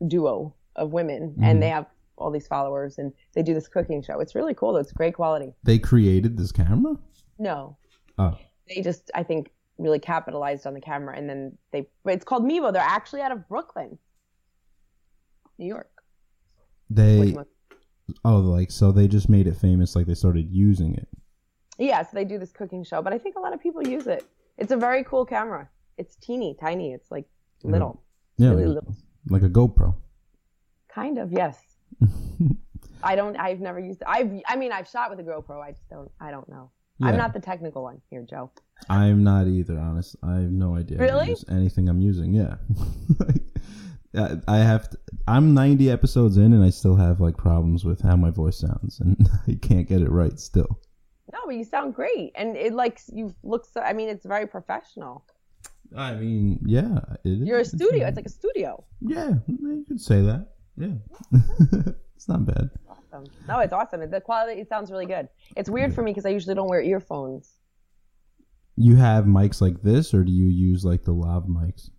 duo 0.07 0.55
of 0.77 0.93
women, 0.93 1.35
Mhm. 1.39 1.43
and 1.45 1.63
they 1.63 1.69
have 1.69 1.85
all 2.17 2.31
these 2.31 2.47
followers, 2.47 2.97
and 2.97 3.13
they 3.35 3.43
do 3.43 3.53
this 3.53 3.69
cooking 3.69 4.01
show. 4.01 4.19
It's 4.21 4.35
really 4.35 4.55
cool. 4.55 4.79
It's 4.79 4.91
great 4.93 5.13
quality. 5.15 5.53
They 5.65 5.79
created 5.79 6.39
this 6.39 6.53
camera? 6.53 6.97
No, 7.39 7.77
Oh. 8.19 8.39
they 8.67 8.81
just 8.81 9.11
I 9.15 9.23
think 9.25 9.51
really 9.77 9.99
capitalized 9.99 10.67
on 10.67 10.73
the 10.73 10.81
camera, 10.81 11.15
and 11.19 11.29
then 11.29 11.59
they. 11.71 11.87
But 12.03 12.15
it's 12.15 12.25
called 12.25 12.45
Mevo. 12.45 12.73
They're 12.73 12.81
actually 12.81 13.21
out 13.21 13.33
of 13.33 13.47
Brooklyn, 13.47 13.99
New 15.59 15.67
York. 15.67 15.91
They 16.91 17.37
Oh, 18.25 18.39
like 18.39 18.71
so 18.71 18.91
they 18.91 19.07
just 19.07 19.29
made 19.29 19.47
it 19.47 19.57
famous 19.57 19.95
like 19.95 20.07
they 20.07 20.15
started 20.15 20.49
using 20.51 20.95
it. 20.95 21.09
Yeah, 21.79 22.03
so 22.03 22.11
they 22.15 22.25
do 22.25 22.39
this 22.39 22.53
cooking 22.53 22.83
show, 22.83 23.03
but 23.03 23.13
I 23.13 23.19
think 23.19 23.37
a 23.37 23.41
lot 23.41 23.53
of 23.53 23.61
people 23.61 23.87
use 23.87 24.07
it. 24.07 24.25
It's 24.57 24.73
a 24.73 24.77
very 24.77 25.05
cool 25.05 25.25
camera. 25.25 25.69
It's 25.97 26.17
teeny 26.17 26.57
tiny. 26.61 26.93
It's 26.93 27.11
like 27.11 27.27
little. 27.63 28.03
Yeah. 28.37 28.51
Really 28.51 28.67
like, 28.67 28.75
little. 28.75 28.97
like 29.29 29.43
a 29.43 29.49
GoPro. 29.49 29.95
Kind 30.93 31.19
of, 31.19 31.33
yes. 31.33 31.61
I 33.03 33.15
don't. 33.15 33.37
I've 33.37 33.61
never 33.61 33.79
used. 33.79 34.01
it. 34.01 34.09
I've. 34.09 34.31
I 34.47 34.57
mean, 34.57 34.73
I've 34.73 34.89
shot 34.89 35.11
with 35.11 35.21
a 35.21 35.23
GoPro. 35.23 35.63
I 35.63 35.71
just 35.71 35.89
don't. 35.89 36.11
I 36.21 36.31
don't 36.31 36.49
know. 36.49 36.71
Yeah. 36.99 37.09
I'm 37.09 37.17
not 37.17 37.33
the 37.33 37.41
technical 37.41 37.85
one 37.85 38.01
here, 38.11 38.27
Joe. 38.29 38.51
I'm 38.89 39.23
not 39.23 39.47
either, 39.47 39.79
honest. 39.79 40.17
I 40.23 40.35
have 40.35 40.51
no 40.51 40.75
idea. 40.75 40.99
Really? 40.99 41.37
anything 41.49 41.89
I'm 41.89 42.01
using. 42.01 42.33
Yeah. 42.35 42.57
I- 44.15 44.59
have. 44.59 44.89
To, 44.91 44.99
I'm 45.27 45.55
90 45.55 45.91
episodes 45.91 46.37
in, 46.37 46.53
and 46.53 46.65
I 46.65 46.71
still 46.71 46.97
have 46.97 47.21
like 47.21 47.37
problems 47.37 47.85
with 47.85 48.01
how 48.01 48.17
my 48.17 48.31
voice 48.31 48.59
sounds, 48.59 49.01
and 49.01 49.29
I 49.49 49.55
can't 49.61 49.89
get 49.89 50.01
it 50.01 50.11
right 50.11 50.39
still. 50.39 50.81
No, 51.33 51.41
but 51.45 51.57
you 51.57 51.65
sound 51.65 51.95
great, 51.95 52.33
and 52.35 52.57
it 52.57 52.73
like 52.73 53.01
you 53.13 53.35
look. 53.43 53.67
So, 53.67 53.81
I 53.81 53.93
mean, 53.93 54.09
it's 54.09 54.25
very 54.25 54.47
professional. 54.47 55.25
I 55.97 56.15
mean, 56.15 56.61
yeah, 56.65 57.01
it 57.25 57.29
is. 57.29 57.39
You're 57.41 57.61
a 57.61 57.65
studio. 57.65 58.07
It's 58.07 58.17
like 58.17 58.27
a 58.27 58.31
studio. 58.31 58.85
Yeah, 59.01 59.35
you 59.47 59.85
could 59.87 60.01
say 60.01 60.23
that. 60.23 60.49
Yeah, 60.77 60.95
it's 62.17 62.29
not 62.29 62.47
bad. 62.47 62.71
Awesome. 62.89 63.25
No, 63.47 63.59
it's 63.59 63.73
awesome. 63.73 64.09
The 64.09 64.21
quality. 64.21 64.61
It 64.61 64.69
sounds 64.69 64.91
really 64.91 65.07
good. 65.07 65.29
It's 65.57 65.69
weird 65.69 65.95
for 65.95 66.03
me 66.03 66.13
because 66.13 66.27
I 66.27 66.31
usually 66.31 66.55
don't 66.55 66.69
wear 66.69 66.81
earphones. 66.81 67.53
You 68.77 68.97
have 68.97 69.25
mics 69.25 69.61
like 69.61 69.83
this, 69.83 70.15
or 70.15 70.25
do 70.25 70.33
you 70.33 70.47
use 70.47 70.85
like 70.85 71.05
the 71.05 71.13
lav 71.13 71.45
mics? 71.45 71.91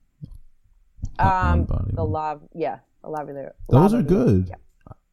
Um, 1.19 1.67
the 1.93 2.03
lav. 2.03 2.41
Yeah, 2.53 2.79
the 3.03 3.09
lavalier. 3.09 3.51
Those 3.69 3.93
are 3.93 4.01
good. 4.01 4.47
Yeah. 4.49 4.55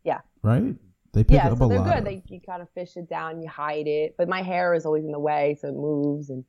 Yeah. 0.05 0.21
Right? 0.43 0.75
They 1.13 1.25
pick 1.25 1.35
Yeah, 1.37 1.49
up 1.51 1.59
so 1.59 1.65
a 1.65 1.69
they're 1.69 1.79
lot. 1.81 1.95
good. 1.97 2.05
They 2.05 2.23
you 2.29 2.41
kind 2.41 2.61
of 2.63 2.69
fish 2.71 2.97
it 2.97 3.09
down, 3.09 3.41
you 3.43 3.49
hide 3.49 3.87
it. 3.87 4.15
But 4.19 4.29
my 4.29 4.43
hair 4.43 4.75
is 4.75 4.85
always 4.87 5.05
in 5.05 5.13
the 5.13 5.19
way, 5.19 5.57
so 5.61 5.69
it 5.69 5.75
moves, 5.75 6.31
and 6.31 6.45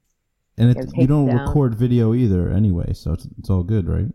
and 0.57 0.75
it, 0.75 0.89
you 0.95 1.07
don't 1.07 1.27
record 1.33 1.75
video 1.75 2.13
either, 2.13 2.49
anyway, 2.49 2.93
so 2.93 3.13
it's 3.13 3.27
it's 3.39 3.49
all 3.49 3.63
good, 3.63 3.87
right? 3.87 4.07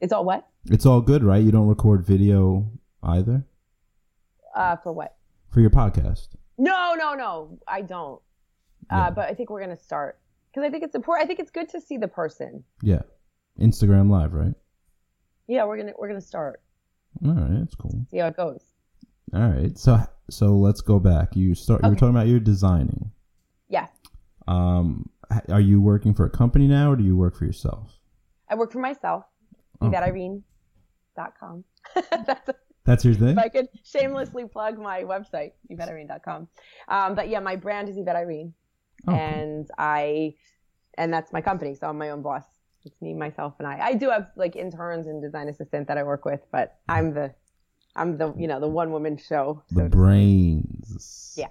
it's 0.00 0.12
all 0.14 0.24
what? 0.24 0.46
It's 0.66 0.86
all 0.86 1.00
good, 1.02 1.22
right? 1.22 1.42
You 1.42 1.50
don't 1.52 1.68
record 1.68 2.04
video 2.06 2.70
either 3.02 3.44
Uh, 4.54 4.76
for 4.76 4.92
what? 4.92 5.16
for 5.50 5.60
your 5.60 5.70
podcast. 5.70 6.28
No, 6.58 6.94
no, 6.96 7.14
no. 7.14 7.58
I 7.68 7.82
don't. 7.82 8.20
Yeah. 8.90 9.06
Uh, 9.06 9.10
but 9.10 9.28
I 9.28 9.34
think 9.34 9.50
we're 9.50 9.60
gonna 9.60 9.76
start 9.76 10.18
because 10.50 10.66
I 10.66 10.70
think 10.70 10.84
it's 10.84 10.94
important. 10.94 11.24
I 11.24 11.26
think 11.26 11.40
it's 11.40 11.50
good 11.50 11.68
to 11.70 11.80
see 11.80 11.96
the 11.98 12.08
person. 12.08 12.64
Yeah, 12.82 13.02
Instagram 13.60 14.10
Live, 14.10 14.32
right? 14.32 14.54
Yeah, 15.50 15.64
we're 15.64 15.78
gonna 15.78 15.92
we're 15.98 16.06
gonna 16.06 16.20
start. 16.20 16.62
All 17.24 17.32
right, 17.32 17.58
that's 17.58 17.74
cool. 17.74 18.06
See 18.08 18.18
how 18.18 18.28
it 18.28 18.36
goes. 18.36 18.62
All 19.34 19.40
right, 19.48 19.76
so 19.76 19.98
so 20.30 20.54
let's 20.56 20.80
go 20.80 21.00
back. 21.00 21.34
You 21.34 21.56
start. 21.56 21.82
You 21.82 21.90
were 21.90 21.96
talking 21.96 22.14
about 22.14 22.28
your 22.28 22.38
designing. 22.38 23.10
Yeah, 23.68 23.88
Um, 24.46 25.10
are 25.48 25.60
you 25.60 25.80
working 25.80 26.14
for 26.14 26.24
a 26.24 26.30
company 26.30 26.68
now, 26.68 26.92
or 26.92 26.96
do 26.96 27.02
you 27.02 27.16
work 27.16 27.36
for 27.36 27.44
yourself? 27.46 27.98
I 28.48 28.54
work 28.54 28.70
for 28.70 28.78
myself. 28.78 29.24
Oh. 29.80 29.88
YvetteIrene.com. 29.90 31.64
That's 32.10 32.50
That's 32.84 33.04
your 33.04 33.14
thing. 33.14 33.30
if 33.30 33.38
I 33.38 33.48
could 33.48 33.68
shamelessly 33.84 34.44
plug 34.46 34.78
my 34.78 35.02
website, 35.02 35.52
YvetteIrene.com. 35.70 36.48
Um, 36.88 37.14
but 37.16 37.28
yeah, 37.28 37.40
my 37.40 37.56
brand 37.56 37.88
is 37.88 37.96
Yvette 37.96 38.16
Irene. 38.16 38.54
And 39.08 39.68
I 39.78 40.34
and 40.98 41.12
that's 41.12 41.32
my 41.32 41.40
company, 41.40 41.74
so 41.74 41.88
I'm 41.88 41.98
my 41.98 42.10
own 42.10 42.22
boss. 42.22 42.44
It's 42.84 43.00
me, 43.02 43.12
myself, 43.14 43.54
and 43.58 43.68
I. 43.68 43.78
I 43.88 43.94
do 43.94 44.08
have 44.10 44.28
like 44.36 44.56
interns 44.56 45.06
and 45.06 45.20
design 45.22 45.48
assistant 45.48 45.88
that 45.88 45.98
I 45.98 46.02
work 46.02 46.24
with, 46.24 46.40
but 46.50 46.78
I'm 46.88 47.12
the 47.12 47.34
I'm 47.96 48.16
the 48.16 48.34
you 48.38 48.46
know 48.46 48.60
the 48.60 48.68
one 48.68 48.90
woman 48.92 49.16
show. 49.18 49.62
the 49.70 49.74
so 49.74 49.82
to 49.84 49.88
brains. 49.90 51.34
Yeah. 51.36 51.48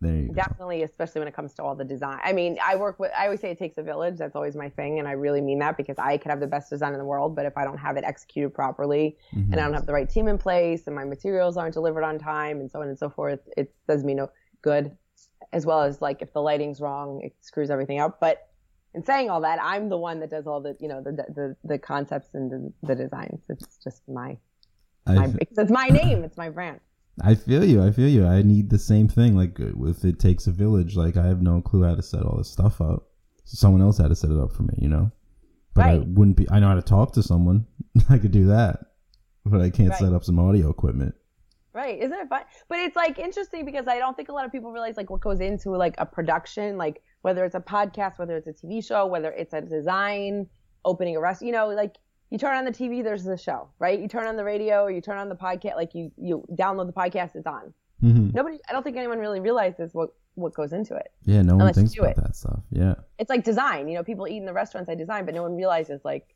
There 0.00 0.12
you 0.16 0.22
speak. 0.24 0.28
go. 0.36 0.42
Definitely, 0.42 0.82
especially 0.82 1.20
when 1.20 1.28
it 1.28 1.34
comes 1.34 1.54
to 1.54 1.62
all 1.62 1.74
the 1.76 1.84
design. 1.84 2.18
I 2.24 2.32
mean, 2.32 2.58
I 2.62 2.74
work 2.76 2.98
with. 2.98 3.12
I 3.16 3.24
always 3.24 3.40
say 3.40 3.50
it 3.50 3.58
takes 3.58 3.78
a 3.78 3.82
village. 3.82 4.16
That's 4.18 4.34
always 4.34 4.56
my 4.56 4.68
thing, 4.68 4.98
and 4.98 5.06
I 5.06 5.12
really 5.12 5.40
mean 5.40 5.60
that 5.60 5.76
because 5.76 5.98
I 5.98 6.18
could 6.18 6.30
have 6.30 6.40
the 6.40 6.46
best 6.48 6.68
design 6.70 6.92
in 6.92 6.98
the 6.98 7.04
world, 7.04 7.36
but 7.36 7.46
if 7.46 7.56
I 7.56 7.64
don't 7.64 7.78
have 7.78 7.96
it 7.96 8.04
executed 8.04 8.52
properly, 8.52 9.16
Mhm. 9.32 9.52
and 9.52 9.54
I 9.60 9.64
don't 9.64 9.74
have 9.74 9.86
the 9.86 9.92
right 9.92 10.08
team 10.08 10.26
in 10.28 10.38
place, 10.38 10.86
and 10.88 10.96
my 10.96 11.04
materials 11.04 11.56
aren't 11.56 11.74
delivered 11.74 12.02
on 12.02 12.18
time, 12.18 12.60
and 12.60 12.70
so 12.70 12.82
on 12.82 12.88
and 12.88 12.98
so 12.98 13.08
forth, 13.08 13.40
it 13.56 13.72
does 13.86 14.02
me 14.04 14.14
no 14.14 14.28
good. 14.60 14.96
As 15.52 15.64
well 15.64 15.82
as 15.82 16.02
like 16.02 16.20
if 16.20 16.32
the 16.32 16.42
lighting's 16.42 16.80
wrong, 16.80 17.20
it 17.22 17.32
screws 17.40 17.70
everything 17.70 18.00
up. 18.00 18.18
But 18.18 18.48
in 18.94 19.04
saying 19.04 19.30
all 19.30 19.40
that, 19.42 19.58
I'm 19.62 19.88
the 19.88 19.98
one 19.98 20.20
that 20.20 20.30
does 20.30 20.46
all 20.46 20.60
the 20.60 20.76
you 20.80 20.88
know 20.88 21.02
the 21.02 21.12
the, 21.12 21.56
the 21.64 21.78
concepts 21.78 22.28
and 22.34 22.50
the, 22.50 22.72
the 22.86 22.94
designs. 22.94 23.40
It's 23.48 23.78
just 23.82 24.02
my, 24.08 24.36
my 25.06 25.32
it's 25.40 25.70
my 25.70 25.88
name, 25.88 26.24
it's 26.24 26.36
my 26.36 26.50
brand. 26.50 26.80
I 27.22 27.34
feel 27.36 27.64
you. 27.64 27.82
I 27.82 27.92
feel 27.92 28.08
you. 28.08 28.26
I 28.26 28.42
need 28.42 28.70
the 28.70 28.78
same 28.78 29.08
thing. 29.08 29.36
Like 29.36 29.60
uh, 29.60 29.66
if 29.86 30.04
it 30.04 30.18
takes 30.18 30.46
a 30.46 30.52
village, 30.52 30.96
like 30.96 31.16
I 31.16 31.26
have 31.26 31.42
no 31.42 31.60
clue 31.60 31.84
how 31.84 31.94
to 31.94 32.02
set 32.02 32.22
all 32.22 32.38
this 32.38 32.50
stuff 32.50 32.80
up. 32.80 33.08
So 33.44 33.56
someone 33.56 33.82
else 33.82 33.98
had 33.98 34.08
to 34.08 34.16
set 34.16 34.30
it 34.30 34.38
up 34.40 34.52
for 34.52 34.62
me, 34.64 34.74
you 34.78 34.88
know. 34.88 35.12
But 35.74 35.84
I 35.86 35.98
wouldn't 35.98 36.36
be. 36.36 36.48
I 36.50 36.60
know 36.60 36.68
how 36.68 36.74
to 36.74 36.82
talk 36.82 37.12
to 37.14 37.22
someone. 37.22 37.66
I 38.08 38.18
could 38.18 38.30
do 38.32 38.46
that, 38.46 38.80
but 39.44 39.60
I 39.60 39.70
can't 39.70 39.90
Right. 39.90 39.98
set 39.98 40.12
up 40.12 40.24
some 40.24 40.38
audio 40.38 40.70
equipment. 40.70 41.14
Right. 41.74 42.00
Isn't 42.00 42.16
it 42.18 42.28
fun? 42.28 42.42
But 42.68 42.78
it's 42.78 42.94
like 42.94 43.18
interesting 43.18 43.64
because 43.64 43.88
I 43.88 43.98
don't 43.98 44.16
think 44.16 44.28
a 44.28 44.32
lot 44.32 44.46
of 44.46 44.52
people 44.52 44.70
realize 44.70 44.96
like 44.96 45.10
what 45.10 45.20
goes 45.20 45.40
into 45.40 45.70
like 45.70 45.96
a 45.98 46.06
production, 46.06 46.78
like 46.78 47.02
whether 47.22 47.44
it's 47.44 47.56
a 47.56 47.60
podcast, 47.60 48.18
whether 48.18 48.36
it's 48.36 48.46
a 48.46 48.52
TV 48.52 48.86
show, 48.86 49.06
whether 49.06 49.32
it's 49.32 49.52
a 49.54 49.60
design, 49.60 50.46
opening 50.84 51.16
a 51.16 51.20
restaurant, 51.20 51.46
you 51.48 51.52
know, 51.52 51.68
like 51.68 51.96
you 52.30 52.38
turn 52.38 52.56
on 52.56 52.64
the 52.64 52.70
TV, 52.70 53.02
there's 53.02 53.24
the 53.24 53.36
show, 53.36 53.68
right? 53.80 53.98
You 53.98 54.06
turn 54.06 54.26
on 54.26 54.36
the 54.36 54.44
radio 54.44 54.82
or 54.84 54.90
you 54.90 55.00
turn 55.00 55.18
on 55.18 55.28
the 55.28 55.34
podcast, 55.34 55.74
like 55.74 55.94
you, 55.94 56.12
you 56.16 56.44
download 56.52 56.86
the 56.86 56.92
podcast, 56.92 57.34
it's 57.34 57.46
on. 57.46 57.74
hmm 58.00 58.30
Nobody, 58.32 58.58
I 58.68 58.72
don't 58.72 58.82
think 58.84 58.96
anyone 58.96 59.18
really 59.18 59.40
realizes 59.40 59.94
what, 59.94 60.10
what 60.34 60.54
goes 60.54 60.72
into 60.72 60.94
it. 60.94 61.10
Yeah, 61.24 61.42
no 61.42 61.56
one 61.56 61.72
thinks 61.72 61.96
about 61.98 62.10
it. 62.10 62.16
that 62.16 62.36
stuff. 62.36 62.60
Yeah. 62.70 62.94
It's 63.18 63.30
like 63.30 63.42
design, 63.44 63.88
you 63.88 63.94
know, 63.94 64.04
people 64.04 64.28
eat 64.28 64.36
in 64.36 64.46
the 64.46 64.52
restaurants 64.52 64.88
I 64.88 64.94
design, 64.94 65.24
but 65.24 65.34
no 65.34 65.42
one 65.42 65.56
realizes 65.56 66.00
like 66.04 66.34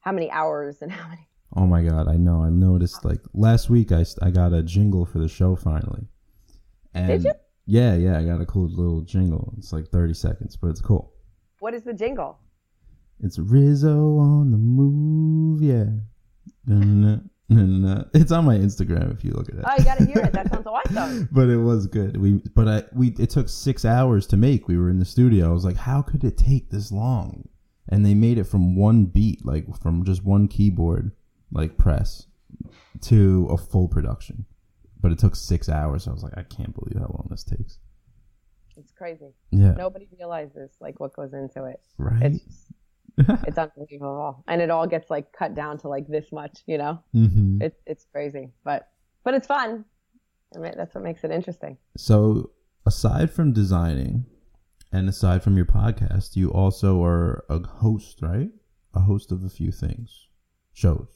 how 0.00 0.12
many 0.12 0.30
hours 0.30 0.82
and 0.82 0.92
how 0.92 1.08
many. 1.08 1.28
Oh 1.54 1.66
my 1.66 1.82
god, 1.82 2.08
I 2.08 2.16
know. 2.16 2.42
I 2.42 2.50
noticed 2.50 3.04
like 3.04 3.20
last 3.32 3.70
week 3.70 3.92
I, 3.92 4.04
I 4.22 4.30
got 4.30 4.52
a 4.52 4.62
jingle 4.62 5.06
for 5.06 5.18
the 5.18 5.28
show 5.28 5.56
finally. 5.56 6.06
And 6.94 7.08
Did 7.08 7.24
you? 7.24 7.32
Yeah, 7.66 7.94
yeah, 7.96 8.18
I 8.18 8.24
got 8.24 8.40
a 8.40 8.46
cool 8.46 8.68
little 8.68 9.00
jingle. 9.02 9.52
It's 9.58 9.72
like 9.72 9.88
30 9.88 10.14
seconds, 10.14 10.56
but 10.56 10.68
it's 10.68 10.80
cool. 10.80 11.12
What 11.58 11.74
is 11.74 11.82
the 11.82 11.94
jingle? 11.94 12.38
It's 13.20 13.38
Rizzo 13.38 14.18
on 14.18 14.52
the 14.52 14.58
move, 14.58 15.62
yeah. 15.62 15.86
Na-na-na, 16.66 17.18
na-na-na. 17.48 18.04
It's 18.14 18.30
on 18.30 18.44
my 18.44 18.56
Instagram 18.56 19.12
if 19.12 19.24
you 19.24 19.32
look 19.32 19.48
at 19.48 19.56
it. 19.56 19.64
Oh, 19.66 19.74
you 19.78 19.84
gotta 19.84 20.04
hear 20.04 20.18
it. 20.18 20.32
That 20.32 20.50
sounds 20.50 20.66
awesome. 20.66 21.28
but 21.32 21.48
it 21.48 21.56
was 21.56 21.86
good. 21.86 22.16
We 22.18 22.42
but 22.54 22.68
I 22.68 22.84
we 22.94 23.08
it 23.18 23.30
took 23.30 23.48
6 23.48 23.84
hours 23.84 24.26
to 24.28 24.36
make. 24.36 24.68
We 24.68 24.76
were 24.78 24.90
in 24.90 24.98
the 24.98 25.04
studio. 25.04 25.48
I 25.48 25.52
was 25.52 25.64
like, 25.64 25.76
how 25.76 26.02
could 26.02 26.22
it 26.24 26.36
take 26.36 26.70
this 26.70 26.92
long? 26.92 27.48
and 27.88 28.04
they 28.04 28.14
made 28.14 28.38
it 28.38 28.44
from 28.44 28.76
one 28.76 29.04
beat, 29.04 29.44
like 29.44 29.64
from 29.80 30.04
just 30.04 30.24
one 30.24 30.48
keyboard, 30.48 31.12
like 31.52 31.76
press, 31.78 32.26
to 33.02 33.46
a 33.50 33.56
full 33.56 33.88
production. 33.88 34.44
But 35.00 35.12
it 35.12 35.18
took 35.18 35.36
six 35.36 35.68
hours. 35.68 36.08
I 36.08 36.12
was 36.12 36.22
like, 36.22 36.36
I 36.36 36.42
can't 36.42 36.74
believe 36.74 36.96
how 36.98 37.06
long 37.08 37.26
this 37.30 37.44
takes. 37.44 37.78
It's 38.76 38.92
crazy. 38.92 39.32
Yeah, 39.50 39.72
Nobody 39.72 40.08
realizes 40.18 40.70
like 40.80 41.00
what 41.00 41.14
goes 41.14 41.32
into 41.32 41.64
it. 41.64 41.80
right. 41.98 42.32
It's 42.34 42.72
it's 43.46 43.56
unbelievable, 43.56 44.44
and 44.46 44.60
it 44.60 44.70
all 44.70 44.86
gets 44.86 45.08
like 45.08 45.32
cut 45.32 45.54
down 45.54 45.78
to 45.78 45.88
like 45.88 46.06
this 46.06 46.26
much. 46.32 46.58
You 46.66 46.76
know, 46.78 47.02
hmm 47.12 47.62
it's 47.62 47.80
it's 47.86 48.04
crazy, 48.12 48.50
but 48.62 48.88
but 49.24 49.32
it's 49.32 49.46
fun. 49.46 49.86
I 50.54 50.58
mean, 50.58 50.72
that's 50.76 50.94
what 50.94 51.02
makes 51.02 51.24
it 51.24 51.30
interesting. 51.30 51.78
So, 51.96 52.50
aside 52.84 53.30
from 53.30 53.54
designing, 53.54 54.26
and 54.92 55.08
aside 55.08 55.42
from 55.42 55.56
your 55.56 55.64
podcast, 55.64 56.36
you 56.36 56.52
also 56.52 57.02
are 57.02 57.44
a 57.48 57.58
host, 57.66 58.18
right? 58.20 58.50
A 58.92 59.00
host 59.00 59.32
of 59.32 59.42
a 59.44 59.48
few 59.48 59.72
things, 59.72 60.28
shows. 60.74 61.08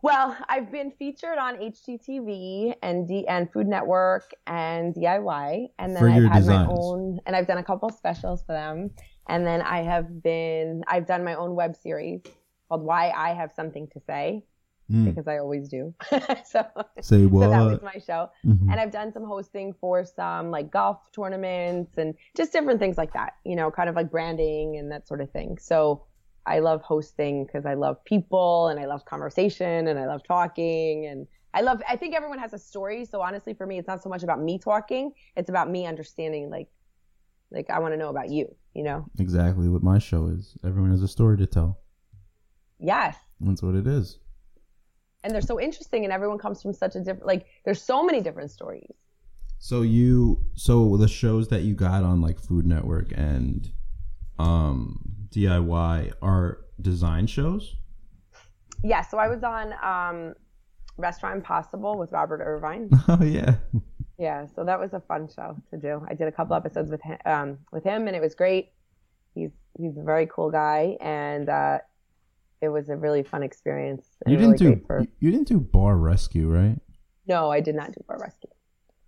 Well, 0.00 0.36
I've 0.48 0.70
been 0.70 0.92
featured 0.92 1.38
on 1.38 1.56
HGTV 1.56 2.74
and 2.82 3.08
D 3.08 3.26
and 3.26 3.50
Food 3.52 3.66
Network 3.66 4.30
and 4.46 4.94
DIY, 4.94 5.70
and 5.78 5.96
then 5.96 6.04
I've 6.04 6.22
had 6.22 6.38
designs. 6.38 6.68
my 6.68 6.72
own, 6.72 7.20
and 7.26 7.34
I've 7.34 7.48
done 7.48 7.58
a 7.58 7.64
couple 7.64 7.90
specials 7.90 8.42
for 8.44 8.52
them, 8.52 8.90
and 9.28 9.44
then 9.44 9.60
I 9.60 9.82
have 9.82 10.22
been, 10.22 10.84
I've 10.86 11.06
done 11.06 11.24
my 11.24 11.34
own 11.34 11.56
web 11.56 11.74
series 11.74 12.20
called 12.68 12.82
"Why 12.82 13.10
I 13.10 13.34
Have 13.34 13.50
Something 13.52 13.88
to 13.88 14.00
Say" 14.00 14.44
Mm. 14.90 15.04
because 15.04 15.28
I 15.28 15.36
always 15.36 15.68
do. 15.68 15.92
so, 16.46 16.64
Say 17.02 17.24
so 17.24 17.28
what? 17.28 17.50
that 17.50 17.60
was 17.60 17.82
my 17.82 17.98
show, 17.98 18.30
Mhm. 18.46 18.70
and 18.70 18.80
I've 18.80 18.90
done 18.90 19.12
some 19.12 19.24
hosting 19.24 19.74
for 19.74 20.02
some 20.04 20.50
like 20.50 20.70
golf 20.70 21.10
tournaments 21.12 21.98
and 21.98 22.14
just 22.36 22.52
different 22.52 22.78
things 22.80 22.96
like 22.96 23.12
that. 23.12 23.34
You 23.44 23.54
know, 23.56 23.70
kind 23.70 23.90
of 23.90 23.96
like 23.96 24.10
branding 24.10 24.76
and 24.78 24.90
that 24.92 25.06
sort 25.06 25.20
of 25.20 25.30
thing. 25.30 25.58
So 25.58 26.04
I 26.48 26.60
love 26.60 26.80
hosting 26.82 27.44
because 27.44 27.66
I 27.66 27.74
love 27.74 28.02
people 28.04 28.68
and 28.68 28.80
I 28.80 28.86
love 28.86 29.04
conversation 29.04 29.86
and 29.88 29.98
I 29.98 30.06
love 30.06 30.22
talking 30.26 31.06
and 31.06 31.26
I 31.52 31.60
love. 31.60 31.82
I 31.88 31.96
think 31.96 32.14
everyone 32.14 32.38
has 32.38 32.54
a 32.54 32.58
story. 32.58 33.04
So 33.04 33.20
honestly, 33.20 33.52
for 33.52 33.66
me, 33.66 33.78
it's 33.78 33.88
not 33.88 34.02
so 34.02 34.08
much 34.08 34.22
about 34.22 34.40
me 34.40 34.58
talking; 34.58 35.12
it's 35.36 35.50
about 35.50 35.70
me 35.70 35.86
understanding. 35.86 36.50
Like, 36.50 36.68
like 37.50 37.68
I 37.70 37.78
want 37.78 37.92
to 37.92 37.98
know 37.98 38.08
about 38.08 38.30
you. 38.30 38.54
You 38.74 38.84
know? 38.84 39.06
exactly 39.18 39.68
what 39.68 39.82
my 39.82 39.98
show 39.98 40.28
is. 40.28 40.56
Everyone 40.64 40.90
has 40.92 41.02
a 41.02 41.08
story 41.08 41.36
to 41.38 41.46
tell. 41.46 41.80
Yes. 42.78 43.16
That's 43.40 43.62
what 43.62 43.74
it 43.74 43.86
is. 43.86 44.18
And 45.24 45.34
they're 45.34 45.40
so 45.40 45.60
interesting, 45.60 46.04
and 46.04 46.12
everyone 46.12 46.38
comes 46.38 46.62
from 46.62 46.72
such 46.72 46.94
a 46.94 47.00
different. 47.00 47.26
Like, 47.26 47.46
there's 47.64 47.82
so 47.82 48.04
many 48.04 48.20
different 48.20 48.50
stories. 48.52 48.92
So 49.58 49.82
you, 49.82 50.44
so 50.54 50.96
the 50.96 51.08
shows 51.08 51.48
that 51.48 51.62
you 51.62 51.74
got 51.74 52.04
on 52.04 52.20
like 52.20 52.38
Food 52.38 52.66
Network 52.66 53.12
and 53.16 53.72
um 54.38 55.00
DIY 55.30 56.12
are 56.22 56.58
design 56.80 57.26
shows. 57.26 57.76
Yeah. 58.82 59.02
So 59.02 59.18
I 59.18 59.28
was 59.28 59.42
on 59.42 59.74
um, 59.82 60.34
Restaurant 60.96 61.36
Impossible 61.36 61.98
with 61.98 62.12
Robert 62.12 62.40
Irvine. 62.42 62.90
Oh 63.08 63.22
yeah. 63.22 63.56
Yeah, 64.18 64.46
so 64.56 64.64
that 64.64 64.80
was 64.80 64.94
a 64.94 65.00
fun 65.00 65.28
show 65.34 65.56
to 65.70 65.76
do. 65.76 66.04
I 66.08 66.14
did 66.14 66.26
a 66.26 66.32
couple 66.32 66.56
episodes 66.56 66.90
with 66.90 67.00
him, 67.02 67.18
um, 67.24 67.58
with 67.70 67.84
him, 67.84 68.08
and 68.08 68.16
it 68.16 68.20
was 68.20 68.34
great. 68.34 68.72
He's 69.34 69.50
he's 69.78 69.96
a 69.96 70.02
very 70.02 70.26
cool 70.26 70.50
guy, 70.50 70.96
and 71.00 71.48
uh, 71.48 71.78
it 72.60 72.68
was 72.68 72.88
a 72.88 72.96
really 72.96 73.22
fun 73.22 73.44
experience. 73.44 74.08
You 74.26 74.36
didn't 74.36 74.58
do 74.58 74.74
great 74.74 74.86
for- 74.88 75.06
you 75.20 75.30
didn't 75.30 75.46
do 75.46 75.60
Bar 75.60 75.96
Rescue, 75.96 76.48
right? 76.48 76.80
No, 77.28 77.50
I 77.52 77.60
did 77.60 77.76
not 77.76 77.92
do 77.92 78.02
bar 78.08 78.18
rescue. 78.18 78.50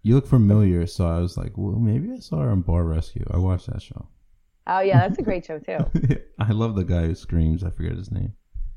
You 0.02 0.14
look 0.14 0.26
familiar, 0.28 0.87
so 0.87 1.08
I 1.08 1.18
was 1.18 1.37
like, 1.37 1.52
well, 1.56 1.75
maybe 1.80 2.12
I 2.12 2.18
saw 2.20 2.40
her 2.42 2.50
on 2.50 2.60
Bar 2.60 2.84
Rescue. 2.84 3.25
I 3.32 3.38
watched 3.38 3.66
that 3.66 3.82
show. 3.82 4.06
Oh 4.67 4.81
yeah, 4.81 5.07
that's 5.07 5.19
a 5.19 5.23
great 5.23 5.45
show 5.45 5.59
too. 5.59 5.79
I 6.38 6.52
love 6.52 6.75
the 6.76 6.85
guy 6.85 7.02
who 7.07 7.14
screams. 7.14 7.64
I 7.64 7.71
forget 7.71 7.93
his 7.97 8.11
name. 8.11 8.35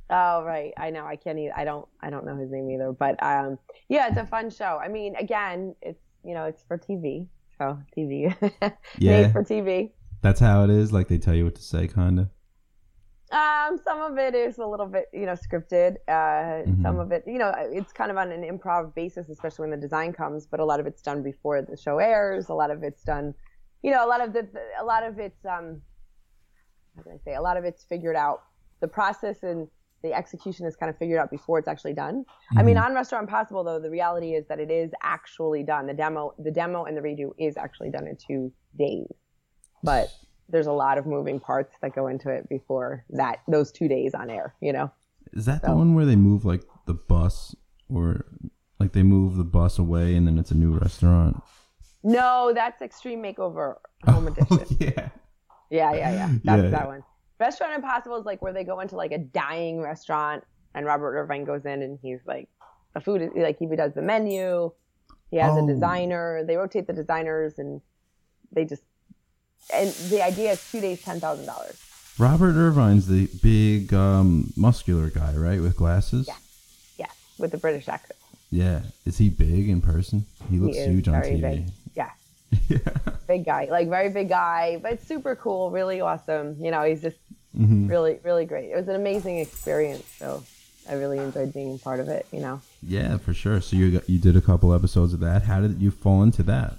Oh 0.09 0.43
right, 0.43 0.73
I 0.77 0.89
know. 0.89 1.05
I 1.05 1.15
can't. 1.15 1.39
Either. 1.39 1.53
I 1.55 1.63
don't. 1.65 1.87
I 2.01 2.09
don't 2.09 2.25
know 2.25 2.35
his 2.35 2.51
name 2.51 2.69
either. 2.71 2.91
But 2.91 3.21
um, 3.23 3.57
yeah, 3.89 4.07
it's 4.07 4.17
a 4.17 4.25
fun 4.25 4.49
show. 4.49 4.79
I 4.83 4.87
mean, 4.87 5.15
again, 5.15 5.75
it's 5.81 6.01
you 6.23 6.33
know, 6.33 6.45
it's 6.45 6.63
for 6.63 6.77
TV. 6.77 7.27
So 7.57 7.77
TV, 7.95 8.35
Yeah. 8.97 9.21
made 9.23 9.31
for 9.31 9.43
TV. 9.43 9.91
That's 10.21 10.39
how 10.39 10.63
it 10.63 10.69
is. 10.69 10.91
Like 10.91 11.07
they 11.07 11.17
tell 11.17 11.35
you 11.35 11.45
what 11.45 11.55
to 11.55 11.61
say, 11.61 11.87
kind 11.87 12.19
of. 12.19 12.29
Um, 13.31 13.79
some 13.83 13.99
of 14.01 14.17
it 14.19 14.35
is 14.35 14.59
a 14.59 14.65
little 14.65 14.85
bit, 14.85 15.05
you 15.11 15.25
know, 15.25 15.33
scripted. 15.33 15.95
Uh, 16.07 16.65
Mhm. 16.67 16.81
some 16.83 16.99
of 16.99 17.11
it, 17.11 17.23
you 17.25 17.39
know, 17.39 17.51
it's 17.57 17.91
kind 17.91 18.11
of 18.11 18.17
on 18.17 18.31
an 18.31 18.43
improv 18.43 18.93
basis, 18.93 19.29
especially 19.29 19.63
when 19.69 19.71
the 19.71 19.81
design 19.81 20.13
comes. 20.13 20.45
But 20.45 20.59
a 20.59 20.65
lot 20.65 20.79
of 20.79 20.85
it's 20.85 21.01
done 21.01 21.23
before 21.23 21.61
the 21.63 21.75
show 21.75 21.97
airs. 21.97 22.49
A 22.49 22.53
lot 22.53 22.69
of 22.69 22.83
it's 22.83 23.03
done, 23.03 23.33
you 23.83 23.91
know, 23.91 24.05
a 24.05 24.07
lot 24.07 24.21
of 24.21 24.33
the, 24.33 24.47
a 24.79 24.83
lot 24.83 25.03
of 25.03 25.19
it's, 25.19 25.45
um, 25.45 25.81
how 26.95 27.03
can 27.03 27.11
I 27.11 27.17
say? 27.23 27.35
A 27.35 27.41
lot 27.41 27.57
of 27.57 27.65
it's 27.65 27.83
figured 27.83 28.15
out. 28.15 28.43
The 28.79 28.87
process 28.87 29.43
and 29.43 29.67
the 30.03 30.13
execution 30.13 30.65
is 30.65 30.75
kind 30.75 30.89
of 30.89 30.97
figured 30.97 31.19
out 31.19 31.31
before 31.31 31.59
it's 31.59 31.67
actually 31.67 31.93
done. 31.93 32.25
I 32.57 32.63
mean, 32.63 32.77
on 32.77 32.93
Restaurant 32.93 33.23
Impossible, 33.23 33.63
though, 33.63 33.79
the 33.79 33.89
reality 33.89 34.33
is 34.33 34.45
that 34.47 34.59
it 34.59 34.69
is 34.69 34.91
actually 35.01 35.63
done. 35.63 35.87
The 35.87 35.93
demo, 35.93 36.33
the 36.37 36.51
demo, 36.51 36.83
and 36.83 36.97
the 36.97 37.01
redo 37.01 37.31
is 37.37 37.55
actually 37.55 37.89
done 37.89 38.07
in 38.07 38.17
two 38.17 38.51
days. 38.77 39.07
But 39.81 40.09
there's 40.49 40.67
a 40.67 40.73
lot 40.73 40.97
of 40.97 41.05
moving 41.05 41.39
parts 41.39 41.75
that 41.81 41.95
go 41.95 42.07
into 42.07 42.29
it 42.29 42.49
before 42.49 43.05
that 43.11 43.39
those 43.47 43.71
two 43.71 43.87
days 43.87 44.13
on 44.13 44.29
air. 44.29 44.55
You 44.61 44.73
know? 44.73 44.91
Is 45.31 45.45
that 45.45 45.63
the 45.63 45.73
one 45.73 45.95
where 45.95 46.05
they 46.05 46.17
move 46.17 46.43
like 46.43 46.63
the 46.85 46.93
bus, 46.93 47.55
or 47.87 48.25
like 48.79 48.91
they 48.91 49.03
move 49.03 49.37
the 49.37 49.45
bus 49.45 49.79
away 49.79 50.15
and 50.15 50.27
then 50.27 50.37
it's 50.37 50.51
a 50.51 50.55
new 50.55 50.77
restaurant? 50.77 51.41
No, 52.03 52.51
that's 52.53 52.81
Extreme 52.81 53.21
Makeover 53.23 53.75
Home 54.05 54.27
Edition. 54.27 54.77
yeah. 54.79 55.09
Yeah, 55.69 55.93
yeah, 55.93 56.11
yeah. 56.11 56.29
That's 56.43 56.63
Yeah. 56.63 56.69
that 56.69 56.87
one. 56.87 57.03
Restaurant 57.39 57.73
Impossible 57.73 58.17
is 58.17 58.25
like 58.25 58.41
where 58.41 58.53
they 58.53 58.63
go 58.63 58.79
into 58.79 58.95
like 58.95 59.11
a 59.11 59.17
dying 59.17 59.81
restaurant, 59.81 60.43
and 60.75 60.85
Robert 60.85 61.17
Irvine 61.17 61.45
goes 61.45 61.65
in 61.65 61.81
and 61.81 61.97
he's 62.01 62.19
like, 62.25 62.47
the 62.93 63.01
food 63.01 63.21
is 63.21 63.29
like 63.35 63.57
he 63.57 63.65
does 63.75 63.93
the 63.93 64.01
menu. 64.01 64.71
He 65.31 65.37
has 65.37 65.57
Oh. 65.57 65.63
a 65.63 65.67
designer. 65.67 66.43
They 66.45 66.55
rotate 66.57 66.85
the 66.87 66.93
designers, 66.93 67.57
and 67.57 67.81
they 68.51 68.65
just 68.65 68.83
and 69.73 69.89
the 70.09 70.21
idea 70.23 70.51
is 70.51 70.71
two 70.71 70.79
days, 70.81 71.01
ten 71.01 71.19
thousand 71.19 71.45
dollars. 71.47 71.79
Robert 72.19 72.55
Irvine's 72.55 73.07
the 73.07 73.27
big 73.41 73.91
um, 73.93 74.53
muscular 74.55 75.09
guy, 75.09 75.33
right, 75.33 75.59
with 75.59 75.75
glasses. 75.75 76.27
Yeah. 76.27 76.35
Yeah, 76.97 77.11
with 77.39 77.49
the 77.51 77.57
British 77.57 77.87
accent. 77.87 78.19
Yeah. 78.53 78.81
Is 79.05 79.17
he 79.17 79.29
big 79.29 79.67
in 79.69 79.81
person? 79.81 80.25
He 80.49 80.59
looks 80.59 80.77
he 80.77 80.85
huge 80.85 81.07
on 81.07 81.15
TV. 81.23 81.41
big. 81.41 81.65
Yeah, 81.95 82.09
yeah. 82.69 82.77
big 83.27 83.45
guy, 83.45 83.67
like 83.71 83.89
very 83.89 84.09
big 84.09 84.29
guy, 84.29 84.77
but 84.81 85.01
super 85.01 85.35
cool, 85.35 85.71
really 85.71 86.01
awesome. 86.01 86.55
You 86.63 86.69
know, 86.71 86.83
he's 86.83 87.01
just 87.01 87.17
Mhm. 87.57 87.89
really, 87.89 88.19
really 88.23 88.45
great. 88.45 88.69
It 88.71 88.75
was 88.75 88.87
an 88.87 88.95
amazing 88.95 89.39
experience. 89.39 90.05
So 90.19 90.43
I 90.87 90.93
really 90.93 91.17
enjoyed 91.19 91.51
being 91.53 91.79
part 91.79 91.99
of 91.99 92.09
it. 92.09 92.27
You 92.31 92.41
know. 92.41 92.61
Yeah, 92.83 93.17
for 93.17 93.33
sure. 93.33 93.59
So 93.61 93.75
you 93.75 93.91
got, 93.91 94.07
you 94.09 94.19
did 94.19 94.35
a 94.35 94.41
couple 94.41 94.71
episodes 94.73 95.13
of 95.13 95.19
that. 95.21 95.43
How 95.43 95.59
did 95.61 95.81
you 95.81 95.89
fall 95.89 96.21
into 96.23 96.43
that? 96.43 96.75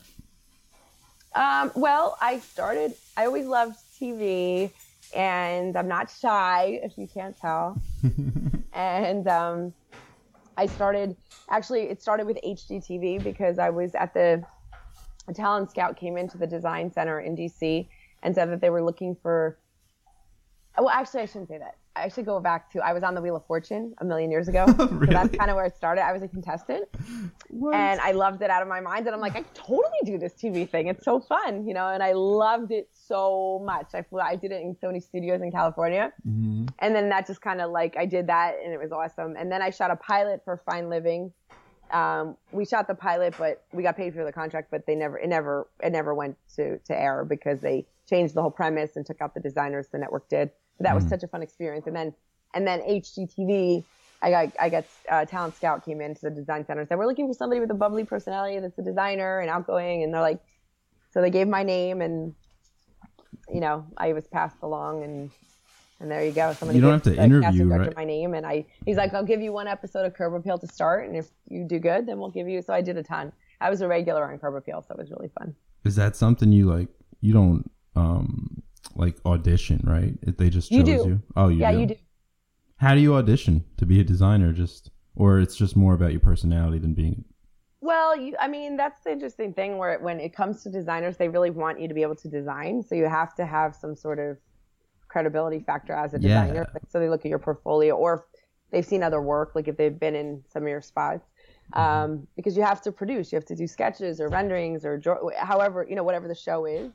Um, 1.35 1.73
well, 1.75 2.17
I 2.21 2.39
started. 2.39 2.95
I 3.17 3.27
always 3.27 3.47
loved 3.47 3.77
TV, 4.01 4.71
and 5.15 5.77
I'm 5.77 5.89
not 5.89 6.09
shy, 6.11 6.79
if 6.85 6.97
you 6.97 7.09
can't 7.13 7.37
tell. 7.41 7.81
and 8.73 9.27
um, 9.27 9.73
I 10.57 10.67
started. 10.67 11.17
Actually, 11.51 11.83
it 11.83 12.01
started 12.01 12.27
with 12.27 12.39
HGTV 12.45 13.23
because 13.23 13.59
I 13.59 13.71
was 13.71 13.95
at 13.95 14.15
the. 14.15 14.45
A 15.27 15.33
talent 15.33 15.71
scout 15.71 15.97
came 15.97 16.19
into 16.19 16.37
the 16.37 16.47
design 16.47 16.93
center 16.93 17.19
in 17.19 17.35
DC 17.35 17.89
and 18.23 18.35
said 18.35 18.51
that 18.51 18.61
they 18.61 18.69
were 18.69 18.83
looking 18.83 19.17
for. 19.23 19.59
Well, 20.77 20.91
actually, 20.91 21.23
I 21.23 21.27
shouldn't 21.27 21.49
say 21.49 21.59
that. 21.59 21.77
I 21.97 22.09
should 22.09 22.27
go 22.27 22.41
back 22.41 22.71
to. 22.73 22.81
I 22.81 22.93
was 22.93 23.03
on 23.03 23.15
the 23.15 23.23
Wheel 23.23 23.37
of 23.37 23.47
Fortune 23.47 23.95
a 23.99 24.05
million 24.05 24.31
years 24.31 24.49
ago. 24.49 24.67
So 25.05 25.13
that's 25.13 25.37
kind 25.37 25.51
of 25.51 25.57
where 25.57 25.67
it 25.67 25.77
started. 25.77 26.03
I 26.03 26.13
was 26.13 26.23
a 26.23 26.29
contestant 26.29 26.89
and 27.51 28.01
I 28.01 28.13
loved 28.13 28.43
it 28.43 28.51
out 28.51 28.63
of 28.63 28.69
my 28.69 28.81
mind. 28.81 29.07
And 29.07 29.15
I'm 29.15 29.21
like, 29.21 29.37
I 29.37 29.43
totally 29.55 30.01
do 30.05 30.19
this 30.19 30.33
TV 30.35 30.69
thing. 30.69 30.89
It's 30.89 31.05
so 31.05 31.21
fun, 31.21 31.67
you 31.67 31.75
know. 31.75 31.89
And 31.89 32.03
I 32.03 32.13
loved 32.13 32.73
it 32.73 32.89
so 32.93 33.61
much. 33.65 33.95
I 33.95 34.03
flew. 34.03 34.21
I 34.21 34.37
did 34.37 34.51
it 34.51 34.63
in 34.63 34.75
Sony 34.77 35.03
Studios 35.03 35.41
in 35.43 35.51
California, 35.53 36.13
Mhm. 36.27 36.71
and 36.79 36.95
then 36.95 37.09
that 37.11 37.27
just 37.27 37.41
kind 37.43 37.61
of 37.61 37.71
like 37.71 37.97
I 37.97 38.07
did 38.07 38.27
that, 38.29 38.57
and 38.63 38.73
it 38.73 38.81
was 38.81 38.93
awesome. 38.93 39.37
And 39.37 39.51
then 39.53 39.63
I 39.63 39.71
shot 39.71 39.91
a 39.91 39.97
pilot 39.97 40.43
for 40.45 40.61
Fine 40.69 40.89
Living. 40.89 41.33
Um, 41.93 42.37
we 42.51 42.65
shot 42.65 42.89
the 42.89 42.95
pilot, 42.95 43.35
but 43.39 43.63
we 43.73 43.83
got 43.83 43.97
paid 43.97 44.15
for 44.15 44.25
the 44.25 44.33
contract, 44.33 44.69
but 44.71 44.87
they 44.87 44.95
never, 44.97 45.19
it 45.19 45.29
never, 45.29 45.69
it 45.83 45.91
never 45.91 46.15
went 46.15 46.37
to 46.57 46.79
to 46.79 46.99
air 46.99 47.25
because 47.25 47.61
they 47.61 47.87
changed 48.09 48.35
the 48.35 48.43
whole 48.43 48.51
premise 48.51 48.97
and 48.97 49.05
took 49.07 49.21
out 49.21 49.35
the 49.35 49.41
designers. 49.41 49.89
The 49.89 49.99
network 49.99 50.29
did. 50.29 50.51
But 50.79 50.85
that 50.85 50.95
was 50.95 51.07
such 51.09 51.23
a 51.23 51.29
fun 51.29 51.43
experience. 51.43 51.87
And 51.87 51.95
then, 51.95 52.15
and 52.55 52.67
then 52.67 52.81
HGTV. 52.81 53.85
I 54.23 54.31
got, 54.31 54.53
I 54.59 54.69
got 54.71 54.85
uh, 55.11 55.25
Talent 55.27 55.55
Scout 55.55 55.85
came 55.85 56.01
into 56.01 56.23
the 56.23 56.31
design 56.31 56.65
center 56.65 56.81
and 56.81 56.89
said, 56.89 56.97
we're 56.97 57.07
looking 57.07 57.29
for 57.29 57.35
somebody 57.35 57.61
with 57.61 57.71
a 57.71 57.75
bubbly 57.75 58.05
personality 58.05 58.59
that's 58.59 58.79
a 58.79 58.83
designer 58.83 59.41
and 59.41 59.51
outgoing. 59.51 60.03
And 60.03 60.15
they're 60.15 60.23
like, 60.23 60.41
so 61.11 61.21
they 61.21 61.31
gave 61.31 61.47
my 61.47 61.63
name 61.63 62.01
and, 62.01 62.35
you 63.53 63.61
know, 63.61 63.87
I 63.99 64.15
was 64.15 64.27
passed 64.27 64.57
along 64.63 65.05
and, 65.05 65.31
and 66.01 66.11
there 66.11 66.25
you 66.25 66.33
go. 66.33 66.55
Somebody 66.55 66.79
You 66.79 66.83
don't 66.83 66.93
have 66.93 67.03
to 67.03 67.11
the 67.11 67.23
interview, 67.23 67.67
right? 67.67 67.95
my 67.95 68.05
name 68.05 68.33
and 68.33 68.47
I, 68.47 68.65
he's 68.87 68.97
like, 68.97 69.13
I'll 69.13 69.25
give 69.25 69.43
you 69.43 69.53
one 69.53 69.69
episode 69.69 70.07
of 70.07 70.15
Curb 70.15 70.35
Appeal 70.35 70.59
to 70.59 70.67
start. 70.67 71.07
And 71.07 71.17
if 71.17 71.27
you 71.51 71.67
do 71.69 71.79
good, 71.79 72.07
then 72.07 72.19
we'll 72.19 72.31
give 72.31 72.49
you, 72.49 72.63
so 72.63 72.73
I 72.73 72.81
did 72.81 72.97
a 72.97 73.03
ton. 73.03 73.31
I 73.61 73.69
was 73.69 73.83
a 73.83 73.89
regular 73.89 74.31
on 74.31 74.39
Curb 74.39 74.55
Appeal, 74.55 74.83
so 74.89 74.95
it 74.95 74.99
was 74.99 75.11
really 75.11 75.31
fun. 75.39 75.55
Is 75.85 75.97
that 75.97 76.17
something 76.17 76.51
you 76.51 76.67
like? 76.67 76.89
You 77.21 77.35
don't 77.35 77.71
um 77.95 78.63
like 78.95 79.17
audition, 79.27 79.81
right? 79.85 80.15
If 80.23 80.37
They 80.37 80.51
just 80.51 80.71
chose 80.71 80.87
You 80.89 81.05
you. 81.07 81.23
Oh, 81.37 81.49
you 81.49 81.61
yeah, 81.61 81.73
do. 81.73 81.81
you 81.81 81.87
do. 81.87 81.97
How 82.77 82.95
do 82.95 83.01
you 83.01 83.15
audition 83.15 83.65
to 83.79 83.87
be 83.87 84.01
a 84.01 84.05
designer? 84.05 84.53
Just 84.53 84.91
or 85.17 85.39
it's 85.41 85.57
just 85.57 85.77
more 85.77 85.95
about 85.95 86.11
your 86.11 86.21
personality 86.21 86.79
than 86.79 86.93
being. 86.95 87.25
Well, 87.81 88.17
you, 88.17 88.35
I 88.41 88.49
mean, 88.49 88.77
that's 88.77 89.03
the 89.05 89.13
interesting 89.13 89.53
thing 89.53 89.77
where 89.79 89.99
when 90.01 90.19
it 90.19 90.35
comes 90.35 90.63
to 90.63 90.71
designers, 90.71 91.17
they 91.17 91.29
really 91.29 91.51
want 91.51 91.81
you 91.81 91.87
to 91.87 91.95
be 91.95 92.03
able 92.03 92.17
to 92.17 92.29
design. 92.29 92.83
So 92.83 92.95
you 92.95 93.05
have 93.09 93.35
to 93.37 93.45
have 93.47 93.77
some 93.77 93.95
sort 93.95 94.19
of 94.19 94.39
credibility 95.09 95.61
factor 95.61 95.93
as 95.93 96.15
a 96.15 96.19
Yeah. 96.21 96.29
designer. 96.47 96.67
Like, 96.75 96.83
So 96.89 96.99
they 96.99 97.09
look 97.09 97.25
at 97.25 97.29
your 97.29 97.39
portfolio 97.39 97.95
or 97.95 98.15
if 98.15 98.71
they've 98.71 98.87
seen 98.87 99.03
other 99.03 99.21
work, 99.21 99.55
like 99.55 99.69
if 99.69 99.77
they've 99.77 99.99
been 99.99 100.17
in 100.17 100.43
some 100.49 100.63
of 100.63 100.69
your 100.69 100.81
spots. 100.81 101.29
Um, 101.75 102.27
because 102.37 102.57
you 102.57 102.63
have 102.63 102.81
to 102.83 102.93
produce, 102.93 103.33
you 103.33 103.37
have 103.37 103.47
to 103.47 103.57
do 103.57 103.67
sketches 103.67 104.21
or 104.21 104.29
renderings 104.29 104.85
or 104.85 105.01
however, 105.39 105.87
you 105.89 105.95
know, 105.97 106.03
whatever 106.05 106.27
the 106.29 106.35
show 106.35 106.65
is. 106.67 106.91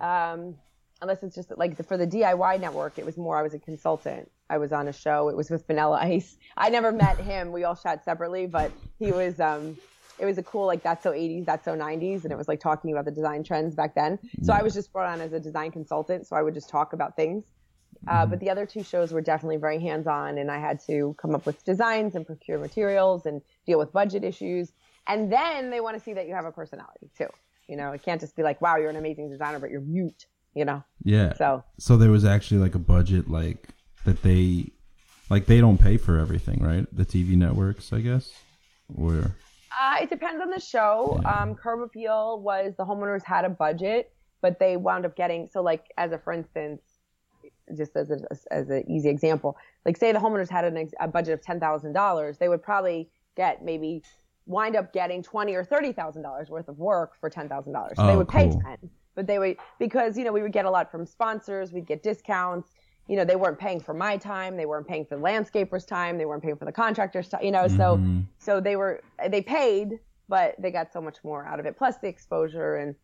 Um, 0.00 0.56
unless 1.02 1.22
it's 1.22 1.34
just 1.34 1.52
like 1.58 1.76
for 1.86 1.98
the 1.98 2.06
DIY 2.06 2.60
network, 2.60 2.94
it 2.96 3.04
was 3.04 3.18
more 3.18 3.36
I 3.36 3.42
was 3.42 3.52
a 3.52 3.58
consultant. 3.58 4.30
I 4.48 4.58
was 4.58 4.72
on 4.72 4.88
a 4.88 4.92
show. 4.92 5.28
It 5.28 5.36
was 5.36 5.50
with 5.50 5.66
Vanilla 5.66 5.98
Ice. 6.00 6.36
I 6.56 6.70
never 6.70 6.92
met 6.92 7.20
him. 7.20 7.52
We 7.52 7.64
all 7.64 7.74
shot 7.74 8.04
separately, 8.04 8.46
but 8.46 8.72
he 8.98 9.12
was. 9.12 9.38
Um, 9.40 9.76
it 10.18 10.26
was 10.26 10.38
a 10.38 10.42
cool 10.42 10.66
like 10.66 10.84
that's 10.84 11.02
so 11.02 11.10
80s, 11.10 11.44
that's 11.46 11.64
so 11.64 11.74
90s, 11.74 12.22
and 12.22 12.32
it 12.32 12.36
was 12.36 12.46
like 12.46 12.60
talking 12.60 12.92
about 12.92 13.06
the 13.06 13.10
design 13.10 13.42
trends 13.42 13.74
back 13.74 13.94
then. 13.96 14.18
So 14.40 14.52
I 14.52 14.62
was 14.62 14.72
just 14.72 14.92
brought 14.92 15.08
on 15.12 15.20
as 15.20 15.32
a 15.32 15.40
design 15.40 15.72
consultant, 15.72 16.28
so 16.28 16.36
I 16.36 16.42
would 16.42 16.54
just 16.54 16.70
talk 16.70 16.92
about 16.92 17.16
things. 17.16 17.44
Uh, 18.06 18.26
but 18.26 18.38
the 18.38 18.50
other 18.50 18.64
two 18.64 18.84
shows 18.84 19.12
were 19.12 19.20
definitely 19.20 19.56
very 19.56 19.80
hands-on, 19.80 20.38
and 20.38 20.50
I 20.50 20.60
had 20.60 20.78
to 20.86 21.16
come 21.20 21.34
up 21.34 21.44
with 21.46 21.64
designs 21.64 22.14
and 22.14 22.26
procure 22.26 22.58
materials 22.58 23.26
and 23.26 23.40
deal 23.66 23.78
with 23.78 23.92
budget 23.92 24.22
issues. 24.22 24.72
And 25.08 25.32
then 25.32 25.70
they 25.70 25.80
want 25.80 25.96
to 25.96 26.02
see 26.02 26.12
that 26.12 26.28
you 26.28 26.34
have 26.34 26.44
a 26.44 26.52
personality 26.52 27.10
too. 27.16 27.28
You 27.68 27.76
know, 27.76 27.92
it 27.92 28.02
can't 28.02 28.20
just 28.20 28.36
be 28.36 28.42
like, 28.42 28.60
"Wow, 28.60 28.76
you're 28.76 28.90
an 28.90 28.96
amazing 28.96 29.30
designer, 29.30 29.58
but 29.58 29.70
you're 29.70 29.80
mute." 29.80 30.26
You 30.54 30.64
know, 30.66 30.84
Yeah. 31.02 31.32
so 31.34 31.64
So 31.78 31.96
there 31.96 32.10
was 32.10 32.24
actually 32.24 32.60
like 32.60 32.74
a 32.74 32.78
budget 32.78 33.28
like 33.30 33.68
that 34.04 34.22
they 34.22 34.70
like 35.30 35.46
they 35.46 35.60
don't 35.60 35.78
pay 35.78 35.96
for 35.96 36.18
everything, 36.18 36.62
right? 36.62 36.86
The 36.94 37.04
TV 37.06 37.36
networks, 37.36 37.92
I 37.92 38.00
guess. 38.00 38.30
Or 38.94 39.34
Uh, 39.80 39.96
it 40.02 40.10
depends 40.10 40.42
on 40.42 40.50
the 40.50 40.60
show. 40.60 41.18
Um, 41.24 41.54
Curb 41.54 41.80
Appeal 41.80 42.40
was 42.40 42.74
the 42.76 42.84
homeowners 42.84 43.24
had 43.24 43.46
a 43.46 43.48
budget, 43.48 44.12
but 44.42 44.58
they 44.58 44.76
wound 44.76 45.06
up 45.06 45.16
getting 45.16 45.48
so 45.48 45.62
like 45.62 45.86
as 45.96 46.12
a 46.12 46.18
for 46.18 46.32
instance, 46.34 46.82
just 47.74 47.96
as 47.96 48.10
a, 48.10 48.18
as 48.50 48.68
an 48.68 48.84
easy 48.90 49.08
example, 49.08 49.56
like 49.86 49.96
say 49.96 50.12
the 50.12 50.18
homeowners 50.18 50.50
had 50.50 50.66
an 50.66 50.76
ex- 50.76 50.92
a 51.00 51.08
budget 51.08 51.32
of 51.32 51.40
ten 51.42 51.58
thousand 51.60 51.94
dollars, 51.94 52.36
they 52.36 52.48
would 52.50 52.62
probably 52.62 53.08
get 53.36 53.64
maybe 53.64 54.02
wind 54.44 54.76
up 54.76 54.92
getting 54.92 55.22
twenty 55.22 55.54
or 55.54 55.64
thirty 55.64 55.92
thousand 55.92 56.22
dollars 56.22 56.50
worth 56.50 56.68
of 56.68 56.78
work 56.78 57.12
for 57.18 57.30
ten 57.30 57.48
thousand 57.48 57.72
dollars. 57.72 57.96
So 57.96 58.06
they 58.06 58.12
Oh, 58.12 58.18
would 58.18 58.28
pay 58.28 58.50
ten, 58.50 58.76
but 59.14 59.26
they 59.26 59.38
would 59.38 59.56
because 59.78 60.16
you 60.16 60.24
know 60.24 60.32
we 60.32 60.42
would 60.42 60.52
get 60.52 60.64
a 60.64 60.70
lot 60.70 60.90
from 60.90 61.06
sponsors, 61.06 61.72
we'd 61.72 61.86
get 61.86 62.02
discounts. 62.02 62.70
You 63.08 63.16
know, 63.16 63.24
they 63.24 63.36
weren't 63.36 63.58
paying 63.58 63.80
for 63.80 63.94
my 63.94 64.16
time, 64.16 64.56
they 64.56 64.64
weren't 64.64 64.86
paying 64.86 65.04
for 65.04 65.16
the 65.16 65.22
landscaper's 65.22 65.84
time, 65.84 66.18
they 66.18 66.24
weren't 66.24 66.42
paying 66.42 66.56
for 66.56 66.64
the 66.64 66.72
contractor's 66.72 67.28
time. 67.28 67.42
You 67.42 67.50
know, 67.50 67.66
so 67.66 67.96
mm-hmm. 67.96 68.20
so 68.38 68.60
they 68.60 68.76
were 68.76 69.00
they 69.28 69.42
paid, 69.42 69.98
but 70.28 70.54
they 70.58 70.70
got 70.70 70.92
so 70.92 71.00
much 71.00 71.16
more 71.24 71.44
out 71.44 71.58
of 71.58 71.66
it. 71.66 71.76
Plus 71.76 71.98
the 71.98 72.06
exposure 72.06 72.76
and 72.76 72.94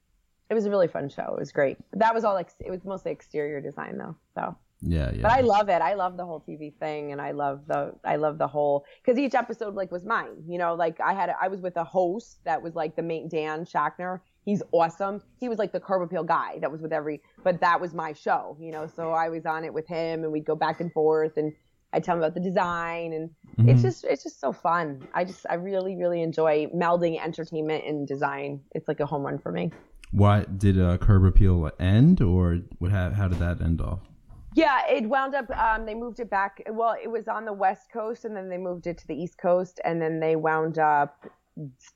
it 0.50 0.54
was 0.54 0.66
a 0.66 0.70
really 0.70 0.88
fun 0.88 1.08
show. 1.08 1.34
It 1.34 1.40
was 1.40 1.52
great. 1.52 1.78
but 1.90 1.98
That 2.00 2.14
was 2.14 2.24
all 2.24 2.34
like 2.34 2.50
it 2.60 2.70
was 2.70 2.84
mostly 2.84 3.12
exterior 3.12 3.60
design 3.60 3.98
though. 3.98 4.16
So, 4.34 4.56
yeah, 4.80 5.10
yeah. 5.12 5.22
but 5.22 5.32
I 5.32 5.40
love 5.40 5.68
it. 5.68 5.82
I 5.82 5.94
love 5.94 6.16
the 6.16 6.24
whole 6.24 6.40
TV 6.40 6.74
thing, 6.78 7.12
and 7.12 7.20
I 7.20 7.32
love 7.32 7.66
the 7.66 7.94
I 8.04 8.16
love 8.16 8.38
the 8.38 8.46
whole 8.48 8.84
because 9.04 9.18
each 9.18 9.34
episode 9.34 9.74
like 9.74 9.92
was 9.92 10.04
mine. 10.04 10.44
You 10.46 10.58
know, 10.58 10.74
like 10.74 11.00
I 11.00 11.12
had 11.12 11.34
I 11.40 11.48
was 11.48 11.60
with 11.60 11.76
a 11.76 11.84
host 11.84 12.38
that 12.44 12.62
was 12.62 12.74
like 12.74 12.96
the 12.96 13.02
main 13.02 13.28
Dan 13.28 13.64
Schachner. 13.64 14.20
He's 14.48 14.62
awesome. 14.72 15.20
He 15.38 15.50
was 15.50 15.58
like 15.58 15.72
the 15.72 15.80
curb 15.80 16.00
appeal 16.00 16.24
guy 16.24 16.58
that 16.60 16.72
was 16.72 16.80
with 16.80 16.90
every, 16.90 17.20
but 17.44 17.60
that 17.60 17.82
was 17.82 17.92
my 17.92 18.14
show. 18.14 18.56
You 18.58 18.72
know, 18.72 18.86
so 18.86 19.10
I 19.10 19.28
was 19.28 19.44
on 19.44 19.62
it 19.62 19.74
with 19.74 19.86
him, 19.86 20.24
and 20.24 20.32
we'd 20.32 20.46
go 20.46 20.56
back 20.56 20.80
and 20.80 20.90
forth, 20.90 21.36
and 21.36 21.52
I 21.92 22.00
tell 22.00 22.16
him 22.16 22.22
about 22.22 22.32
the 22.32 22.40
design, 22.40 23.12
and 23.12 23.68
it's 23.68 23.82
just 23.82 24.04
it's 24.04 24.22
just 24.22 24.40
so 24.40 24.54
fun. 24.54 25.06
I 25.12 25.26
just 25.26 25.44
I 25.50 25.56
really 25.56 25.96
really 25.96 26.22
enjoy 26.22 26.66
melding 26.74 27.22
entertainment 27.22 27.84
and 27.84 28.08
design. 28.08 28.62
It's 28.74 28.88
like 28.88 29.00
a 29.00 29.04
home 29.04 29.24
run 29.24 29.38
for 29.38 29.52
me. 29.52 29.70
Why 30.12 30.46
did 30.56 30.80
uh, 30.80 30.96
Curb 30.96 31.26
Appeal 31.26 31.70
end, 31.78 32.22
or 32.22 32.60
what? 32.78 32.90
How, 32.90 33.10
how 33.10 33.28
did 33.28 33.40
that 33.40 33.60
end 33.60 33.82
off? 33.82 34.00
Yeah, 34.54 34.80
it 34.88 35.06
wound 35.06 35.34
up. 35.34 35.50
Um, 35.50 35.84
they 35.84 35.94
moved 35.94 36.20
it 36.20 36.30
back. 36.30 36.62
Well, 36.70 36.96
it 37.02 37.08
was 37.08 37.28
on 37.28 37.44
the 37.44 37.52
west 37.52 37.92
coast, 37.92 38.24
and 38.24 38.34
then 38.34 38.48
they 38.48 38.56
moved 38.56 38.86
it 38.86 38.96
to 38.96 39.06
the 39.06 39.14
east 39.14 39.36
coast, 39.36 39.78
and 39.84 40.00
then 40.00 40.20
they 40.20 40.36
wound 40.36 40.78
up. 40.78 41.26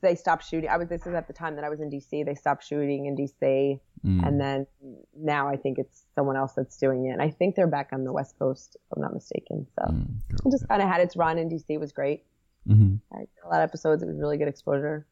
They 0.01 0.15
stopped 0.15 0.45
shooting. 0.45 0.69
I 0.69 0.77
was. 0.77 0.89
This 0.89 1.05
is 1.07 1.13
at 1.13 1.27
the 1.27 1.33
time 1.33 1.55
that 1.55 1.63
I 1.63 1.69
was 1.69 1.79
in 1.79 1.89
DC. 1.89 2.23
They 2.25 2.35
stopped 2.35 2.63
shooting 2.65 3.05
in 3.05 3.15
DC, 3.15 3.79
Mm. 4.05 4.27
and 4.27 4.41
then 4.41 4.67
now 5.15 5.47
I 5.47 5.55
think 5.55 5.79
it's 5.79 6.03
someone 6.15 6.35
else 6.35 6.51
that's 6.53 6.77
doing 6.77 7.05
it. 7.05 7.11
And 7.11 7.21
I 7.21 7.29
think 7.29 7.55
they're 7.55 7.67
back 7.67 7.89
on 7.93 8.03
the 8.03 8.11
west 8.11 8.37
coast, 8.37 8.75
if 8.75 8.81
I'm 8.97 9.01
not 9.01 9.13
mistaken. 9.13 9.65
So 9.79 9.85
Mm, 9.85 10.07
it 10.45 10.51
just 10.51 10.67
kind 10.67 10.81
of 10.81 10.89
had 10.89 10.99
its 10.99 11.15
run 11.15 11.37
in 11.37 11.47
DC. 11.49 11.65
It 11.69 11.79
was 11.79 11.93
great. 11.93 12.25
Mhm. 12.67 12.99
A 13.13 13.47
lot 13.47 13.61
of 13.61 13.69
episodes. 13.69 14.03
It 14.03 14.07
was 14.07 14.17
really 14.19 14.37
good 14.37 14.49
exposure. 14.49 15.05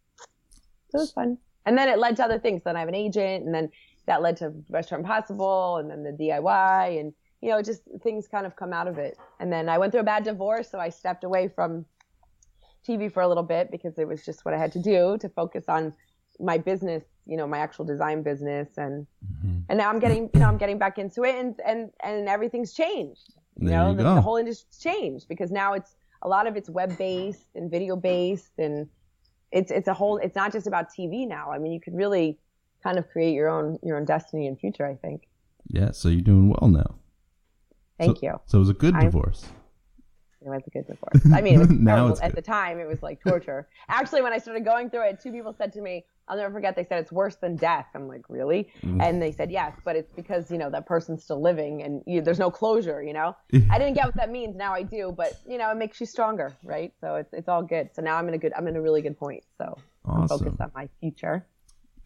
So 0.90 0.98
it 0.98 1.02
was 1.02 1.12
fun. 1.14 1.38
And 1.66 1.78
then 1.78 1.88
it 1.88 2.00
led 2.00 2.18
to 2.18 2.24
other 2.26 2.40
things. 2.40 2.64
Then 2.64 2.76
I 2.76 2.80
have 2.80 2.90
an 2.90 2.96
agent, 2.96 3.46
and 3.46 3.54
then 3.56 3.72
that 4.08 4.22
led 4.22 4.36
to 4.38 4.54
Restaurant 4.70 5.02
Impossible, 5.04 5.78
and 5.78 5.90
then 5.90 6.04
the 6.04 6.12
DIY, 6.12 7.00
and 7.00 7.14
you 7.40 7.50
know, 7.50 7.62
just 7.62 7.82
things 8.04 8.28
kind 8.28 8.46
of 8.46 8.56
come 8.56 8.72
out 8.72 8.88
of 8.88 9.00
it. 9.00 9.18
And 9.40 9.52
then 9.52 9.68
I 9.68 9.78
went 9.80 9.92
through 9.94 10.02
a 10.02 10.04
bad 10.04 10.24
divorce, 10.24 10.70
so 10.70 10.80
I 10.80 10.90
stepped 10.90 11.24
away 11.24 11.48
from 11.48 11.86
TV 12.88 13.12
for 13.12 13.22
a 13.22 13.28
little 13.28 13.44
bit 13.44 13.72
because 13.72 13.98
it 13.98 14.08
was 14.08 14.26
just 14.26 14.46
what 14.46 14.54
I 14.54 14.58
had 14.58 14.72
to 14.74 14.80
do 14.80 15.17
to 15.20 15.30
focus 15.30 15.65
on 15.67 15.94
my 16.39 16.58
business, 16.58 17.04
you 17.26 17.38
know, 17.38 17.48
my 17.48 17.60
actual 17.60 17.86
design 17.86 18.24
business, 18.24 18.70
and 18.78 19.06
mm-hmm. 19.26 19.60
and 19.70 19.78
now 19.78 19.89
I'm 19.89 20.00
getting, 20.00 20.30
you 20.34 20.39
know, 20.39 20.48
I'm 20.48 20.58
getting 20.58 20.78
back 20.78 20.98
into 20.98 21.24
it, 21.24 21.36
and 21.36 21.60
and 21.65 21.91
and 22.04 22.28
everything's 22.28 22.74
changed. 22.74 23.34
You 23.60 23.70
There 23.70 23.78
know, 23.78 23.91
you 23.91 23.98
the, 23.98 24.15
the 24.15 24.22
whole 24.22 24.38
industry's 24.38 24.80
changed 24.80 25.28
because 25.28 25.52
now 25.52 25.74
it's 25.74 25.96
a 26.24 26.28
lot 26.28 26.48
of 26.48 26.56
it's 26.56 26.70
web 26.70 26.98
based 26.98 27.48
and 27.56 27.70
video 27.70 27.96
based, 27.96 28.54
and 28.58 28.88
it's 29.52 29.72
it's 29.72 29.88
a 29.88 29.94
whole. 29.94 30.17
It's 30.17 30.36
not 30.36 30.52
just 30.52 30.67
about 30.67 30.88
TV 30.89 31.28
now. 31.28 31.52
I 31.52 31.60
mean, 31.60 31.72
you 31.72 31.80
could 31.80 31.96
really 31.96 32.39
kind 32.84 32.98
of 32.98 33.08
create 33.10 33.34
your 33.34 33.50
own 33.50 33.78
your 33.84 33.98
own 33.98 34.06
destiny 34.06 34.48
and 34.48 34.60
future. 34.60 34.86
I 34.86 34.96
think. 34.96 35.28
Yeah, 35.67 35.91
so 35.91 36.10
you're 36.10 36.22
doing 36.22 36.50
well 36.50 36.70
now. 36.70 36.96
Thank 38.00 38.17
So- 38.17 38.24
you. 38.24 38.39
So 38.48 38.58
it 38.58 38.60
was 38.60 38.70
a 38.70 38.74
good 38.74 38.96
I'm- 38.96 39.06
divorce. 39.06 39.46
It 40.43 40.49
was 40.49 40.63
a 40.65 40.69
good 40.71 40.88
divorce. 40.88 41.21
I 41.34 41.41
mean, 41.41 41.56
it 41.56 41.60
was 41.60 41.69
Now 41.69 42.08
it's 42.08 42.21
at 42.21 42.34
good. 42.34 42.38
the 42.38 42.41
time. 42.41 42.80
It 42.80 42.88
was 42.88 43.04
like 43.04 43.21
torture. 43.21 43.67
Actually, 43.88 44.23
when 44.23 44.34
I 44.34 44.39
started 44.39 44.65
going 44.65 44.89
through 44.89 45.08
it, 45.10 45.19
two 45.21 45.32
people 45.32 45.54
said 45.56 45.71
to 45.73 45.82
me, 45.82 46.06
"I'll 46.27 46.38
never 46.38 46.51
forget." 46.51 46.75
They 46.75 46.84
said 46.84 46.99
it's 46.99 47.12
worse 47.12 47.36
than 47.36 47.56
death. 47.58 47.86
I'm 47.93 48.08
like, 48.08 48.23
really? 48.27 48.69
Mm. 48.84 49.04
And 49.04 49.21
they 49.21 49.32
said 49.32 49.51
yes, 49.51 49.73
but 49.86 49.95
it's 49.95 50.12
because 50.13 50.49
you 50.49 50.58
know 50.58 50.71
that 50.71 50.88
person's 50.88 51.23
still 51.23 51.41
living 51.41 51.84
and 51.84 52.01
you, 52.08 52.21
there's 52.21 52.39
no 52.39 52.49
closure. 52.49 53.04
You 53.04 53.13
know, 53.13 53.36
I 53.69 53.77
didn't 53.77 53.93
get 53.93 54.06
what 54.06 54.15
that 54.15 54.32
means. 54.32 54.56
Now 54.56 54.73
I 54.73 54.82
do, 54.82 55.13
but 55.15 55.34
you 55.47 55.60
know, 55.60 55.69
it 55.71 55.77
makes 55.77 55.99
you 55.99 56.08
stronger, 56.08 56.54
right? 56.63 56.91
So 57.01 57.15
it's 57.15 57.34
it's 57.34 57.47
all 57.47 57.62
good. 57.62 57.89
So 57.93 58.01
now 58.01 58.17
I'm 58.17 58.27
in 58.27 58.34
a 58.34 58.39
good. 58.39 58.54
I'm 58.58 58.67
in 58.67 58.75
a 58.75 58.82
really 58.82 59.01
good 59.04 59.17
point. 59.19 59.43
So 59.60 59.77
I'm 60.06 60.27
focused 60.27 60.60
on 60.60 60.71
my 60.73 60.89
future. 60.99 61.45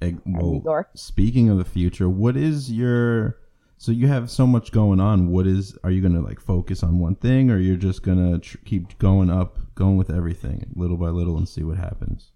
New 0.02 0.22
well, 0.26 0.62
York. 0.64 0.90
speaking 0.94 1.50
of 1.50 1.58
the 1.58 1.66
future, 1.66 2.08
what 2.08 2.38
is 2.38 2.72
your 2.72 3.38
so 3.78 3.92
you 3.92 4.08
have 4.08 4.30
so 4.30 4.48
much 4.48 4.72
going 4.72 5.00
on. 5.00 5.30
What 5.30 5.48
is 5.48 5.78
are 5.84 5.92
you 5.92 6.02
going 6.02 6.14
to 6.14 6.22
like 6.22 6.40
focus 6.40 6.84
on 6.84 7.00
one 7.00 7.16
thing, 7.16 7.52
or 7.52 7.58
you're 7.58 7.76
just 7.76 8.04
going 8.04 8.34
to 8.34 8.40
tr- 8.40 8.58
keep 8.66 8.98
going 8.98 9.30
up, 9.30 9.60
going 9.76 9.98
with 9.98 10.10
everything 10.10 10.72
little 10.76 10.98
by 10.98 11.10
little, 11.10 11.38
and 11.38 11.48
see 11.48 11.64
what 11.64 11.78
happens? 11.78 12.32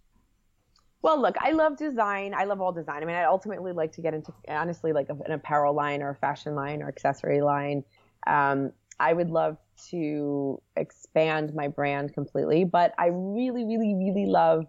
Well, 1.02 1.22
look, 1.22 1.36
I 1.40 1.52
love 1.52 1.78
design. 1.78 2.34
I 2.34 2.44
love 2.44 2.60
all 2.60 2.74
design. 2.74 3.02
I 3.02 3.06
mean, 3.06 3.16
I 3.16 3.24
ultimately 3.24 3.72
like 3.72 3.94
to 3.94 4.02
get 4.02 4.14
into 4.14 4.34
honestly 4.50 4.92
like 4.92 5.08
an 5.10 5.32
apparel 5.32 5.74
line 5.74 6.02
or 6.02 6.10
a 6.10 6.16
fashion 6.16 6.56
line 6.56 6.82
or 6.84 6.90
accessory 6.90 7.42
line. 7.42 7.86
Um, 8.28 8.74
I 9.00 9.14
would 9.14 9.30
love 9.30 9.58
to 9.92 10.62
expand 10.76 11.56
my 11.56 11.70
brand 11.70 12.14
completely, 12.14 12.66
but 12.66 12.94
I 12.98 13.08
really, 13.08 13.64
really, 13.64 13.96
really 13.96 14.26
love 14.26 14.68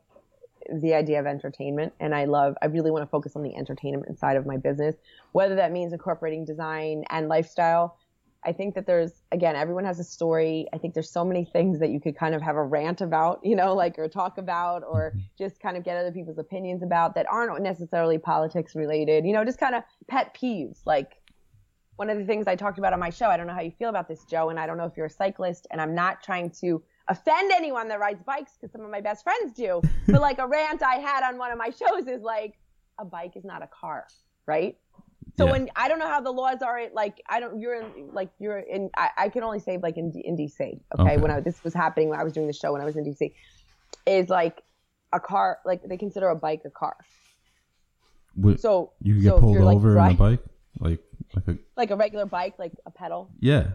the 0.81 0.95
idea 0.95 1.21
of 1.21 1.27
entertainment, 1.27 1.93
and 2.01 2.15
I 2.15 2.25
love. 2.25 2.55
I 2.63 2.67
really 2.67 2.91
want 2.91 3.03
to 3.03 3.11
focus 3.11 3.37
on 3.37 3.43
the 3.43 3.55
entertainment 3.57 4.19
side 4.19 4.37
of 4.37 4.47
my 4.47 4.57
business, 4.57 4.97
whether 5.33 5.55
that 5.57 5.73
means 5.73 5.93
incorporating 5.93 6.45
design 6.45 7.05
and 7.11 7.29
lifestyle. 7.29 7.97
I 8.43 8.53
think 8.53 8.75
that 8.75 8.87
there's 8.87 9.23
again, 9.33 9.55
everyone 9.55 9.85
has 9.85 10.01
a 10.01 10.05
story. 10.05 10.67
I 10.73 10.79
think 10.79 10.95
there's 10.95 11.11
so 11.11 11.25
many 11.25 11.45
things 11.45 11.79
that 11.81 11.91
you 11.91 12.01
could 12.01 12.17
kind 12.17 12.35
of 12.35 12.41
have 12.41 12.57
a 12.57 12.63
rant 12.63 13.01
about, 13.03 13.41
you 13.45 13.55
know, 13.55 13.75
like 13.75 13.99
or 13.99 14.09
talk 14.09 14.39
about, 14.39 14.83
or 14.83 15.15
just 15.37 15.61
kind 15.61 15.77
of 15.77 15.85
get 15.85 15.97
other 15.97 16.13
people's 16.13 16.39
opinions 16.39 16.83
about 16.83 17.15
that 17.17 17.27
aren't 17.31 17.61
necessarily 17.63 18.17
politics 18.17 18.75
related. 18.75 19.27
You 19.27 19.33
know, 19.33 19.45
just 19.45 19.61
kind 19.61 19.75
of 19.75 19.83
pet 20.09 20.35
peeves. 20.41 20.79
Like 20.87 21.21
one 21.97 22.09
of 22.09 22.17
the 22.17 22.25
things 22.25 22.47
I 22.47 22.57
talked 22.57 22.79
about 22.79 22.95
on 22.95 22.99
my 22.99 23.11
show. 23.11 23.27
I 23.27 23.37
don't 23.37 23.47
know 23.47 23.53
how 23.53 23.61
you 23.61 23.73
feel 23.73 23.91
about 23.91 24.09
this, 24.09 24.25
Joe, 24.25 24.49
and 24.49 24.59
I 24.59 24.67
don't 24.67 24.79
know 24.79 24.87
if 24.87 24.97
you're 24.97 25.07
a 25.07 25.11
cyclist, 25.11 25.67
and 25.71 25.83
I'm 25.83 25.95
not 25.95 26.23
trying 26.23 26.49
to 26.63 26.83
offend 27.11 27.53
anyone 27.53 27.89
that 27.89 28.01
rides 28.01 28.23
bikes 28.23 28.53
because 28.59 28.73
some 28.73 28.81
of 28.83 28.91
my 28.91 29.01
best 29.01 29.23
friends 29.25 29.53
do. 29.55 29.83
but 30.07 30.21
like 30.21 30.39
a 30.39 30.47
rant 30.47 30.83
I 30.83 30.95
had 30.97 31.23
on 31.29 31.37
one 31.39 31.51
of 31.53 31.59
my 31.59 31.71
shows 31.71 32.07
is 32.07 32.23
like, 32.23 32.55
a 32.99 33.05
bike 33.05 33.33
is 33.37 33.45
not 33.45 33.63
a 33.63 33.67
car, 33.67 34.07
right? 34.47 34.77
So 35.39 35.45
Yeah. 35.47 35.53
when 35.53 35.71
I 35.77 35.89
don't 35.89 35.99
know 35.99 36.09
how 36.09 36.21
the 36.21 36.31
laws 36.33 36.61
are, 36.63 36.81
like 36.93 37.21
I 37.29 37.41
don't, 37.41 37.59
you're 37.61 37.75
in, 37.81 38.11
like 38.13 38.31
you're 38.39 38.59
in. 38.59 38.91
I, 38.97 39.11
I 39.19 39.29
can 39.29 39.43
only 39.43 39.61
say 39.61 39.79
like 39.83 39.97
in 39.97 40.13
in 40.25 40.37
DC. 40.37 40.61
Okay, 40.61 40.81
Okay. 40.99 41.17
when 41.19 41.31
I 41.31 41.41
this 41.41 41.63
was 41.65 41.73
happening 41.75 42.09
when 42.11 42.19
I 42.21 42.25
was 42.25 42.33
doing 42.33 42.47
the 42.47 42.53
show 42.53 42.73
when 42.73 42.83
I 42.83 42.85
was 42.85 42.97
in 42.97 43.05
DC, 43.05 43.33
is 44.07 44.29
like 44.29 44.63
a 45.13 45.21
car 45.21 45.59
like 45.65 45.83
they 45.89 45.97
consider 45.97 46.29
a 46.29 46.37
bike 46.37 46.63
a 46.67 46.71
car. 46.71 46.97
What, 48.35 48.61
So 48.61 48.93
you 49.03 49.15
could 49.15 49.25
so 49.25 49.31
get 49.35 49.41
pulled 49.41 49.55
you're, 49.55 49.65
like, 49.65 49.77
over 49.77 49.99
on 49.99 50.11
a 50.11 50.15
bike. 50.15 50.41
Like 50.79 51.01
like 51.35 51.49
a 51.49 51.59
Like 51.77 51.91
a 51.91 51.97
regular 51.97 52.27
bike, 52.27 52.55
like 52.59 52.73
a 52.87 52.91
pedal. 52.91 53.31
yeah. 53.41 53.69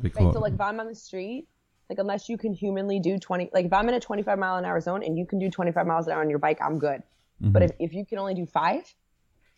Right. 0.00 0.14
So 0.14 0.40
like 0.40 0.54
if 0.54 0.60
I'm 0.60 0.78
on 0.78 0.86
the 0.86 0.94
street, 0.94 1.48
like 1.88 1.98
unless 1.98 2.28
you 2.28 2.36
can 2.36 2.52
humanly 2.52 3.00
do 3.00 3.18
20, 3.18 3.50
like 3.52 3.66
if 3.66 3.72
I'm 3.72 3.88
in 3.88 3.94
a 3.94 4.00
25 4.00 4.38
mile 4.38 4.56
an 4.56 4.64
hour 4.64 4.80
zone 4.80 5.02
and 5.02 5.16
you 5.16 5.24
can 5.26 5.38
do 5.38 5.50
25 5.50 5.86
miles 5.86 6.06
an 6.06 6.12
hour 6.12 6.20
on 6.20 6.28
your 6.30 6.38
bike, 6.38 6.58
I'm 6.62 6.78
good. 6.78 7.02
Mm-hmm. 7.42 7.52
But 7.52 7.62
if, 7.62 7.70
if 7.78 7.92
you 7.94 8.04
can 8.04 8.18
only 8.18 8.34
do 8.34 8.46
five, 8.46 8.82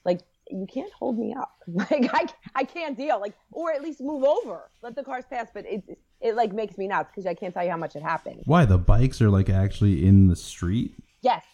like 0.05 0.21
you 0.51 0.67
can't 0.73 0.93
hold 0.93 1.19
me 1.19 1.35
up. 1.39 1.53
Like 1.69 2.11
I, 2.13 2.27
I 2.55 2.65
can't 2.65 2.97
deal. 2.97 3.21
Like 3.21 3.35
or 3.53 3.73
at 3.73 3.83
least 3.83 4.01
move 4.01 4.25
over, 4.25 4.71
let 4.83 4.97
the 4.97 5.05
cars 5.05 5.25
pass. 5.31 5.49
But 5.55 5.65
it 5.67 5.83
it 6.21 6.35
like 6.35 6.53
makes 6.53 6.77
me 6.77 6.89
nuts 6.89 7.11
because 7.11 7.27
I 7.27 7.35
can't 7.35 7.55
tell 7.55 7.65
you 7.65 7.71
how 7.71 7.77
much 7.77 7.95
it 7.97 8.03
happens. 8.03 8.43
why 8.45 8.65
the 8.65 8.77
bikes 8.79 9.23
are 9.23 9.31
like 9.31 9.49
actually 9.49 10.05
in 10.07 10.27
the 10.29 10.37
street? 10.37 10.93
Yes, 11.23 11.45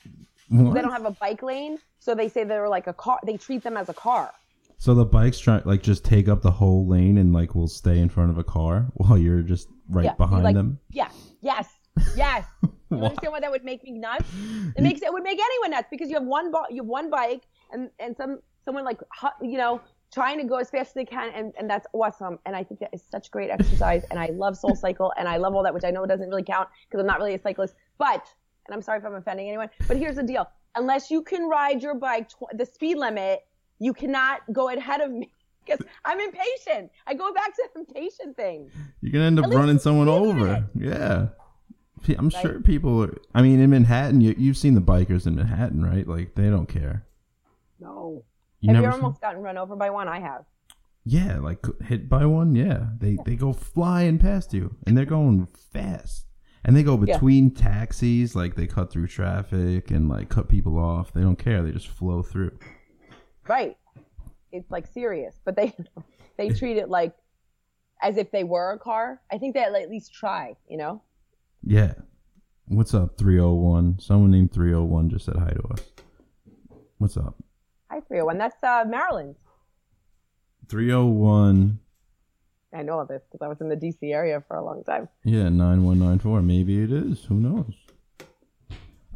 What? 0.48 0.74
they 0.74 0.80
don't 0.82 0.92
have 0.92 1.04
a 1.04 1.10
bike 1.10 1.42
lane, 1.42 1.78
so 1.98 2.14
they 2.14 2.28
say 2.28 2.44
they're 2.44 2.68
like 2.68 2.86
a 2.86 2.92
car. 2.92 3.18
They 3.26 3.36
treat 3.36 3.62
them 3.62 3.76
as 3.76 3.88
a 3.88 3.94
car. 3.94 4.32
So 4.78 4.94
the 4.94 5.04
bikes 5.04 5.38
try 5.38 5.60
like 5.64 5.82
just 5.82 6.04
take 6.04 6.28
up 6.28 6.42
the 6.42 6.50
whole 6.50 6.86
lane 6.86 7.18
and 7.18 7.32
like 7.32 7.54
will 7.54 7.68
stay 7.68 7.98
in 7.98 8.08
front 8.08 8.30
of 8.30 8.38
a 8.38 8.44
car 8.44 8.86
while 8.94 9.18
you're 9.18 9.42
just 9.42 9.68
right 9.88 10.04
Yeah, 10.04 10.14
behind 10.14 10.44
like- 10.44 10.54
them. 10.54 10.78
Yeah. 10.90 11.08
Yes. 11.40 11.68
Yes. 12.16 12.44
You 12.88 12.98
understand 12.98 13.32
why 13.32 13.40
that 13.40 13.50
would 13.50 13.64
make 13.64 13.82
me 13.82 13.90
nuts? 13.90 14.30
It 14.76 14.80
makes 14.80 15.02
it 15.02 15.12
would 15.12 15.24
make 15.24 15.40
anyone 15.40 15.72
nuts 15.72 15.88
because 15.90 16.08
you 16.08 16.14
have 16.14 16.22
one 16.22 16.52
bo- 16.52 16.66
you 16.70 16.82
have 16.82 16.86
one 16.86 17.10
bike 17.10 17.42
and 17.72 17.90
and 17.98 18.16
some 18.16 18.38
someone 18.64 18.84
like 18.84 19.00
you 19.42 19.58
know 19.58 19.80
trying 20.14 20.38
to 20.38 20.44
go 20.44 20.58
as 20.58 20.70
fast 20.70 20.90
as 20.90 20.94
they 20.94 21.04
can 21.04 21.30
and 21.34 21.52
and 21.58 21.68
that's 21.68 21.88
awesome 21.92 22.38
and 22.46 22.54
I 22.54 22.62
think 22.62 22.78
that 22.78 22.90
is 22.92 23.02
such 23.10 23.32
great 23.32 23.50
exercise 23.50 24.04
and 24.12 24.20
I 24.20 24.26
love 24.26 24.56
Soul 24.56 24.76
Cycle 24.76 25.12
and 25.18 25.28
I 25.28 25.36
love 25.36 25.52
all 25.56 25.64
that 25.64 25.74
which 25.74 25.82
I 25.82 25.90
know 25.90 26.06
doesn't 26.06 26.28
really 26.28 26.44
count 26.44 26.68
because 26.88 27.00
I'm 27.00 27.08
not 27.08 27.18
really 27.18 27.34
a 27.34 27.40
cyclist 27.40 27.74
but 27.98 28.24
and 28.68 28.72
I'm 28.74 28.82
sorry 28.82 29.00
if 29.00 29.04
I'm 29.04 29.16
offending 29.16 29.48
anyone 29.48 29.68
but 29.88 29.96
here's 29.96 30.14
the 30.14 30.22
deal 30.22 30.48
unless 30.76 31.10
you 31.10 31.22
can 31.22 31.48
ride 31.48 31.82
your 31.82 31.94
bike 31.96 32.28
tw- 32.28 32.56
the 32.56 32.64
speed 32.64 32.98
limit 32.98 33.40
you 33.80 33.92
cannot 33.92 34.42
go 34.52 34.68
ahead 34.70 35.00
of 35.00 35.10
me 35.10 35.32
because 35.66 35.84
I'm 36.04 36.20
impatient 36.20 36.90
I 37.06 37.14
go 37.14 37.32
back 37.34 37.54
to 37.54 37.68
the 37.74 37.80
impatient 37.80 38.36
thing 38.36 38.70
You're 39.00 39.12
gonna 39.12 39.24
end 39.24 39.38
up 39.38 39.46
At 39.46 39.52
running 39.52 39.78
someone 39.78 40.08
over. 40.08 40.68
Yeah. 40.74 41.28
I'm 42.18 42.30
sure 42.30 42.60
people. 42.60 43.02
Are, 43.02 43.14
I 43.34 43.42
mean, 43.42 43.58
in 43.58 43.70
Manhattan, 43.70 44.20
you, 44.20 44.32
you've 44.38 44.56
seen 44.56 44.74
the 44.74 44.80
bikers 44.80 45.26
in 45.26 45.34
Manhattan, 45.34 45.84
right? 45.84 46.06
Like 46.06 46.34
they 46.36 46.48
don't 46.50 46.66
care. 46.68 47.04
no 47.80 48.22
You 48.60 48.72
have 48.74 48.82
you 48.82 48.86
ever 48.86 48.92
seen- 48.96 49.02
almost 49.04 49.20
gotten 49.20 49.42
run 49.42 49.58
over 49.58 49.74
by 49.74 49.90
one 49.90 50.06
I 50.06 50.20
have 50.20 50.44
Yeah, 51.04 51.38
like 51.40 51.64
hit 51.82 52.08
by 52.08 52.24
one. 52.26 52.54
Yeah, 52.54 52.88
they 52.98 53.18
they 53.24 53.34
go 53.34 53.52
flying 53.52 54.18
past 54.18 54.52
you, 54.54 54.76
and 54.86 54.96
they're 54.96 55.04
going 55.04 55.48
fast, 55.72 56.26
and 56.64 56.76
they 56.76 56.82
go 56.84 56.92
Yeah. 56.94 57.14
between 57.14 57.50
taxis. 57.50 58.36
Like 58.36 58.54
they 58.54 58.66
cut 58.68 58.92
through 58.92 59.08
traffic 59.08 59.90
and 59.90 60.08
like 60.08 60.28
cut 60.28 60.48
people 60.48 60.78
off. 60.78 61.12
They 61.12 61.22
don't 61.22 61.38
care. 61.38 61.62
They 61.62 61.72
just 61.72 61.88
flow 61.88 62.22
through. 62.22 62.56
Right. 63.48 63.76
It's 64.52 64.70
like 64.70 64.86
serious, 64.86 65.40
but 65.44 65.56
they 65.56 65.74
they 66.38 66.50
treat 66.50 66.76
it 66.76 66.88
like 66.88 67.14
as 68.02 68.16
if 68.16 68.30
they 68.30 68.44
were 68.44 68.72
a 68.72 68.78
car. 68.78 69.20
I 69.30 69.38
think 69.38 69.54
they 69.54 69.62
at 69.62 69.90
least 69.90 70.12
try, 70.12 70.56
you 70.68 70.76
know. 70.76 71.02
Yeah. 71.62 71.94
What's 72.68 72.94
up, 72.94 73.16
301? 73.16 74.00
Someone 74.00 74.32
named 74.32 74.52
301 74.52 75.10
just 75.10 75.24
said 75.26 75.36
hi 75.36 75.50
to 75.50 75.62
us. 75.68 75.80
What's 76.98 77.16
up? 77.16 77.36
Hi, 77.90 78.00
301. 78.00 78.38
That's 78.38 78.62
uh, 78.62 78.84
Maryland. 78.88 79.36
301. 80.68 81.78
I 82.72 82.82
know 82.82 82.98
all 82.98 83.06
this 83.06 83.22
because 83.30 83.44
I 83.44 83.48
was 83.48 83.60
in 83.60 83.68
the 83.68 83.76
DC 83.76 84.12
area 84.12 84.42
for 84.46 84.56
a 84.56 84.64
long 84.64 84.82
time. 84.84 85.08
Yeah, 85.24 85.48
9194. 85.48 86.42
Maybe 86.42 86.82
it 86.82 86.92
is. 86.92 87.24
Who 87.24 87.36
knows? 87.36 87.74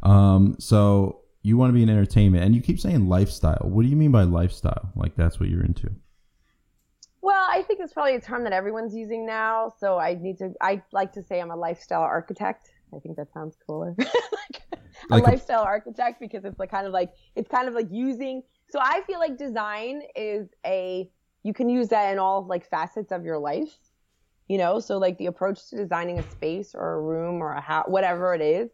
Um, 0.01 0.55
so 0.57 1.20
you 1.43 1.57
want 1.57 1.69
to 1.69 1.73
be 1.73 1.83
in 1.83 1.89
entertainment 1.89 2.43
and 2.43 2.53
you 2.53 2.61
keep 2.61 2.79
saying 2.79 3.07
lifestyle. 3.09 3.61
What 3.63 3.83
do 3.83 3.87
you 3.89 3.95
mean 3.95 4.11
by 4.11 4.23
lifestyle? 4.23 4.91
Like 4.95 5.15
that's 5.15 5.39
what 5.39 5.49
you're 5.49 5.63
into. 5.63 5.89
Well, 7.21 7.47
I 7.49 7.61
think 7.63 7.79
it's 7.81 7.93
probably 7.93 8.15
a 8.15 8.21
term 8.21 8.43
that 8.45 8.53
everyone's 8.53 8.95
using 8.95 9.25
now. 9.25 9.73
So 9.79 9.99
I 9.99 10.15
need 10.15 10.37
to. 10.39 10.53
I 10.61 10.81
like 10.91 11.13
to 11.13 11.23
say 11.23 11.39
I'm 11.39 11.51
a 11.51 11.55
lifestyle 11.55 12.01
architect. 12.01 12.71
I 12.95 12.99
think 12.99 13.15
that 13.17 13.31
sounds 13.33 13.55
cooler. 13.65 13.95
like, 13.97 14.61
Like 15.09 15.23
a 15.23 15.25
a- 15.25 15.31
lifestyle 15.31 15.61
architect 15.63 16.19
because 16.19 16.45
it's 16.45 16.59
like 16.59 16.69
kind 16.71 16.85
of 16.85 16.93
like 16.93 17.11
it's 17.35 17.49
kind 17.49 17.67
of 17.67 17.73
like 17.73 17.87
using. 17.91 18.43
So 18.69 18.79
I 18.81 19.01
feel 19.07 19.19
like 19.19 19.37
design 19.37 20.01
is 20.15 20.49
a 20.65 21.09
you 21.43 21.53
can 21.53 21.69
use 21.69 21.87
that 21.89 22.11
in 22.11 22.19
all 22.19 22.45
like 22.45 22.69
facets 22.69 23.11
of 23.11 23.23
your 23.25 23.37
life. 23.39 23.77
You 24.47 24.57
know, 24.57 24.79
so 24.79 24.97
like 24.97 25.17
the 25.17 25.27
approach 25.27 25.69
to 25.69 25.77
designing 25.77 26.19
a 26.19 26.29
space 26.31 26.75
or 26.75 26.95
a 26.95 27.01
room 27.01 27.41
or 27.41 27.53
a 27.53 27.61
house, 27.61 27.85
whatever 27.87 28.33
it 28.35 28.41
is, 28.41 28.69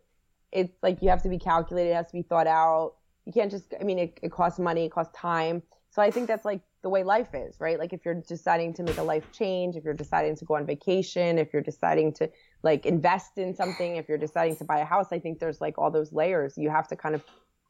it's 0.51 0.77
like 0.81 1.01
you 1.01 1.09
have 1.09 1.23
to 1.23 1.29
be 1.29 1.39
calculated, 1.39 1.91
it 1.91 1.95
has 1.95 2.07
to 2.07 2.13
be 2.13 2.21
thought 2.21 2.47
out. 2.47 2.93
You 3.25 3.33
can't 3.33 3.51
just, 3.51 3.73
I 3.79 3.83
mean, 3.83 3.99
it, 3.99 4.19
it 4.21 4.31
costs 4.31 4.59
money, 4.59 4.85
it 4.85 4.91
costs 4.91 5.13
time. 5.15 5.61
So 5.89 6.01
I 6.01 6.11
think 6.11 6.27
that's 6.27 6.45
like 6.45 6.61
the 6.83 6.89
way 6.89 7.03
life 7.03 7.29
is, 7.33 7.59
right? 7.59 7.79
Like 7.79 7.91
if 7.91 8.05
you're 8.05 8.21
deciding 8.27 8.73
to 8.75 8.83
make 8.83 8.97
a 8.97 9.03
life 9.03 9.31
change, 9.31 9.75
if 9.75 9.83
you're 9.83 9.93
deciding 9.93 10.35
to 10.37 10.45
go 10.45 10.55
on 10.55 10.65
vacation, 10.65 11.37
if 11.37 11.51
you're 11.51 11.61
deciding 11.61 12.13
to 12.13 12.29
like 12.63 12.85
invest 12.85 13.37
in 13.37 13.55
something, 13.55 13.95
if 13.95 14.07
you're 14.07 14.17
deciding 14.17 14.55
to 14.57 14.63
buy 14.63 14.79
a 14.79 14.85
house, 14.85 15.07
I 15.11 15.19
think 15.19 15.39
there's 15.39 15.59
like 15.59 15.77
all 15.77 15.91
those 15.91 16.13
layers. 16.13 16.57
You 16.57 16.69
have 16.69 16.87
to 16.89 16.95
kind 16.95 17.15
of, 17.15 17.23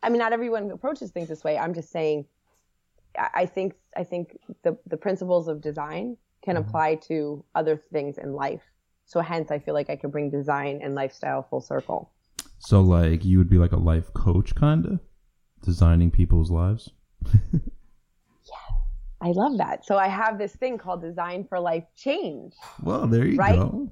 I 0.04 0.10
mean, 0.10 0.20
not 0.20 0.34
everyone 0.34 0.70
approaches 0.72 1.12
things 1.12 1.30
this 1.30 1.44
way. 1.44 1.58
I'm 1.58 1.74
just 1.74 1.92
saying, 1.92 2.26
I 3.18 3.30
I 3.34 3.46
think, 3.46 3.76
I 3.96 4.04
think 4.04 4.38
the, 4.64 4.78
the 4.86 4.98
principles 4.98 5.48
of 5.48 5.62
design 5.62 6.18
can 6.44 6.56
mm-hmm. 6.56 6.68
apply 6.68 6.96
to 7.08 7.44
other 7.56 7.78
things 7.78 8.18
in 8.18 8.34
life. 8.34 8.62
So 9.06 9.22
hence, 9.22 9.52
I 9.52 9.60
feel 9.60 9.74
like 9.74 9.90
I 9.90 9.96
could 9.96 10.12
bring 10.12 10.30
design 10.30 10.82
and 10.84 10.94
lifestyle 10.94 11.42
full 11.42 11.62
circle. 11.62 12.12
So 12.60 12.82
like 12.82 13.24
you 13.24 13.38
would 13.38 13.50
be 13.50 13.58
like 13.58 13.72
a 13.72 13.78
life 13.78 14.14
coach 14.14 14.56
kinda? 14.56 15.00
Designing 15.64 16.12
people's 16.12 16.52
lives? 16.52 16.92
Yes. 18.46 18.60
I 19.20 19.32
love 19.32 19.58
that. 19.58 19.86
So 19.86 19.98
I 19.98 20.08
have 20.08 20.38
this 20.38 20.56
thing 20.56 20.78
called 20.78 21.02
Design 21.02 21.44
for 21.44 21.60
Life 21.60 21.84
Change. 21.96 22.54
Well, 22.84 23.08
there 23.08 23.26
you 23.26 23.38
Right? 23.38 23.56
go. 23.56 23.90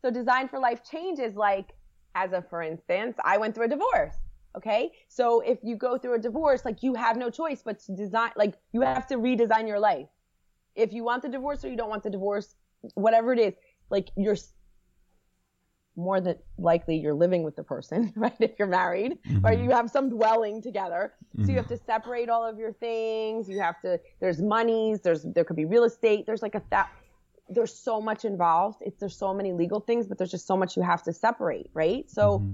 So 0.00 0.10
Design 0.10 0.48
for 0.48 0.58
Life 0.58 0.82
Change 0.88 1.18
is 1.18 1.34
like, 1.34 1.72
as 2.14 2.32
a 2.32 2.40
for 2.40 2.62
instance, 2.62 3.16
I 3.24 3.36
went 3.36 3.54
through 3.54 3.66
a 3.66 3.68
divorce. 3.68 4.14
Okay. 4.56 4.92
So 5.08 5.40
if 5.40 5.58
you 5.62 5.76
go 5.76 5.98
through 5.98 6.14
a 6.14 6.18
divorce, 6.18 6.64
like 6.64 6.82
you 6.82 6.94
have 6.94 7.16
no 7.16 7.28
choice 7.28 7.62
but 7.62 7.80
to 7.80 7.92
design, 7.96 8.30
like 8.36 8.54
you 8.72 8.80
have 8.82 9.06
to 9.08 9.16
redesign 9.16 9.66
your 9.66 9.80
life. 9.80 10.06
If 10.76 10.92
you 10.92 11.04
want 11.04 11.22
the 11.22 11.28
divorce 11.28 11.64
or 11.64 11.68
you 11.68 11.76
don't 11.76 11.90
want 11.90 12.04
the 12.04 12.10
divorce, 12.10 12.54
whatever 12.94 13.32
it 13.32 13.40
is, 13.40 13.54
like 13.90 14.08
you're 14.16 14.36
more 15.96 16.20
than 16.20 16.36
likely 16.58 16.96
you're 16.96 17.14
living 17.14 17.42
with 17.42 17.56
the 17.56 17.62
person, 17.62 18.12
right? 18.16 18.36
If 18.40 18.52
you're 18.58 18.68
married 18.68 19.12
or 19.12 19.50
mm-hmm. 19.50 19.64
you 19.64 19.70
have 19.70 19.90
some 19.90 20.08
dwelling 20.08 20.60
together. 20.60 21.14
So 21.36 21.50
you 21.50 21.56
have 21.56 21.66
mm-hmm. 21.66 21.74
to 21.74 21.84
separate 21.84 22.28
all 22.28 22.44
of 22.44 22.58
your 22.58 22.72
things. 22.72 23.48
You 23.48 23.60
have 23.60 23.80
to, 23.82 24.00
there's 24.20 24.40
monies, 24.40 25.00
there's, 25.00 25.22
there 25.22 25.44
could 25.44 25.56
be 25.56 25.64
real 25.64 25.84
estate. 25.84 26.26
There's 26.26 26.42
like 26.42 26.54
a, 26.54 26.62
that, 26.70 26.90
there's 27.48 27.74
so 27.74 28.00
much 28.00 28.24
involved. 28.24 28.78
It's, 28.80 28.98
there's 28.98 29.16
so 29.16 29.34
many 29.34 29.52
legal 29.52 29.80
things, 29.80 30.06
but 30.06 30.18
there's 30.18 30.30
just 30.30 30.46
so 30.46 30.56
much 30.56 30.76
you 30.76 30.82
have 30.82 31.02
to 31.04 31.12
separate, 31.12 31.70
right? 31.74 32.10
So 32.10 32.38
mm-hmm. 32.38 32.52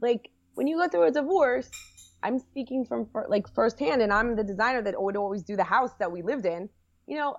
like 0.00 0.30
when 0.54 0.66
you 0.66 0.76
go 0.76 0.88
through 0.88 1.04
a 1.04 1.10
divorce, 1.10 1.70
I'm 2.22 2.38
speaking 2.38 2.84
from 2.84 3.08
like 3.28 3.52
firsthand, 3.54 4.02
and 4.02 4.12
I'm 4.12 4.34
the 4.34 4.42
designer 4.42 4.82
that 4.82 5.00
would 5.00 5.16
always 5.16 5.42
do 5.42 5.56
the 5.56 5.64
house 5.64 5.92
that 5.98 6.10
we 6.10 6.22
lived 6.22 6.46
in. 6.46 6.68
You 7.06 7.16
know, 7.16 7.36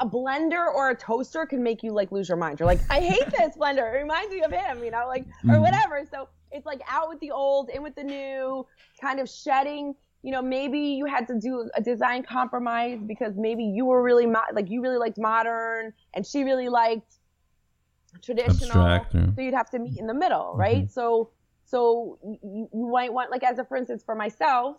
a 0.00 0.06
blender 0.06 0.66
or 0.66 0.90
a 0.90 0.94
toaster 0.96 1.46
can 1.46 1.62
make 1.62 1.82
you 1.82 1.92
like 1.92 2.10
lose 2.10 2.28
your 2.28 2.38
mind. 2.38 2.58
You're 2.58 2.66
like, 2.66 2.80
I 2.90 3.00
hate 3.00 3.30
this 3.38 3.56
blender. 3.56 3.94
It 3.94 3.98
reminds 3.98 4.32
me 4.32 4.42
of 4.42 4.50
him, 4.50 4.82
you 4.82 4.90
know, 4.90 5.04
like 5.06 5.22
or 5.22 5.52
mm-hmm. 5.52 5.60
whatever. 5.60 6.04
So 6.10 6.28
it's 6.50 6.66
like 6.66 6.80
out 6.88 7.08
with 7.08 7.20
the 7.20 7.30
old, 7.30 7.70
in 7.70 7.82
with 7.82 7.94
the 7.94 8.02
new, 8.02 8.66
kind 9.00 9.20
of 9.20 9.28
shedding. 9.28 9.94
You 10.22 10.32
know, 10.32 10.42
maybe 10.42 10.78
you 10.78 11.06
had 11.06 11.26
to 11.28 11.38
do 11.38 11.70
a 11.74 11.80
design 11.80 12.22
compromise 12.22 12.98
because 13.06 13.34
maybe 13.36 13.64
you 13.64 13.86
were 13.86 14.02
really 14.02 14.26
mo- 14.26 14.42
like 14.52 14.68
you 14.70 14.82
really 14.82 14.98
liked 14.98 15.18
modern, 15.18 15.92
and 16.14 16.26
she 16.26 16.44
really 16.44 16.68
liked 16.68 17.14
traditional. 18.22 18.82
Abstract, 18.82 19.14
yeah. 19.14 19.34
So 19.34 19.40
you'd 19.40 19.54
have 19.54 19.70
to 19.70 19.78
meet 19.78 19.98
in 19.98 20.06
the 20.06 20.14
middle, 20.14 20.50
mm-hmm. 20.52 20.60
right? 20.60 20.90
So 20.90 21.30
so 21.64 22.18
you, 22.22 22.68
you 22.72 22.88
might 22.92 23.12
want 23.12 23.30
like 23.30 23.44
as 23.44 23.58
a 23.58 23.64
for 23.64 23.76
instance 23.76 24.02
for 24.02 24.14
myself, 24.14 24.76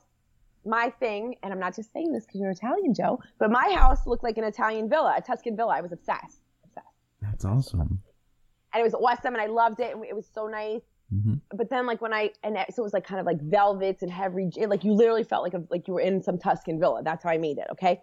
my 0.66 0.90
thing, 1.00 1.36
and 1.44 1.52
I'm 1.54 1.60
not 1.60 1.76
just 1.76 1.92
saying 1.94 2.12
this 2.14 2.26
because 2.26 2.40
you're 2.42 2.52
Italian, 2.52 2.94
Joe, 2.94 3.20
but 3.40 3.52
my 3.52 3.76
house 3.78 4.06
looked 4.06 4.24
like 4.24 4.38
an 4.38 4.44
Italian 4.44 4.90
villa, 4.90 5.16
a 5.18 5.22
Tuscan 5.22 5.56
villa. 5.56 5.76
I 5.76 5.82
was 5.82 5.92
obsessed, 5.92 6.42
obsessed, 6.64 6.86
That's 7.22 7.46
awesome. 7.46 8.02
and 8.74 8.80
it 8.80 8.84
was 8.84 8.94
awesome, 8.94 9.34
and 9.34 9.42
I 9.42 9.48
loved 9.48 9.80
it, 9.80 9.96
and 9.96 10.06
it 10.06 10.16
was 10.16 10.28
so 10.34 10.48
nice. 10.48 10.82
hmm 11.10 11.36
But 11.52 11.70
then 11.70 11.86
like 11.86 12.02
when 12.02 12.14
I 12.14 12.32
and 12.44 12.58
so 12.74 12.84
it 12.84 12.86
was 12.86 12.94
like 12.94 13.06
kind 13.06 13.20
of 13.20 13.26
like 13.26 13.42
velvets 13.42 14.02
and 14.04 14.12
heavy, 14.12 14.50
like 14.68 14.84
you 14.84 14.94
literally 14.94 15.24
felt 15.24 15.44
like 15.44 15.54
a, 15.54 15.64
like 15.70 15.88
you 15.88 15.94
were 15.96 16.02
in 16.02 16.22
some 16.22 16.38
Tuscan 16.38 16.80
villa. 16.80 17.02
That's 17.04 17.24
how 17.24 17.30
I 17.32 17.38
made 17.38 17.58
it, 17.58 17.68
okay. 17.72 18.02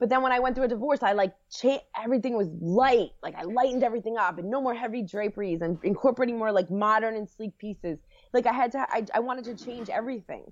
But 0.00 0.08
then 0.08 0.20
when 0.22 0.32
I 0.32 0.40
went 0.40 0.56
through 0.56 0.64
a 0.64 0.68
divorce, 0.68 1.02
I 1.02 1.12
like 1.12 1.32
cha- 1.50 1.82
everything 1.96 2.36
was 2.36 2.48
light. 2.60 3.10
Like 3.22 3.36
I 3.36 3.42
lightened 3.44 3.84
everything 3.84 4.16
up 4.16 4.36
and 4.38 4.50
no 4.50 4.60
more 4.60 4.74
heavy 4.74 5.00
draperies 5.02 5.60
and 5.62 5.78
incorporating 5.84 6.38
more 6.38 6.50
like 6.50 6.70
modern 6.70 7.14
and 7.14 7.28
sleek 7.28 7.56
pieces. 7.56 7.98
Like 8.32 8.46
I 8.46 8.52
had 8.52 8.72
to, 8.72 8.78
I, 8.78 9.04
I 9.14 9.20
wanted 9.20 9.44
to 9.44 9.54
change 9.56 9.88
everything 9.88 10.44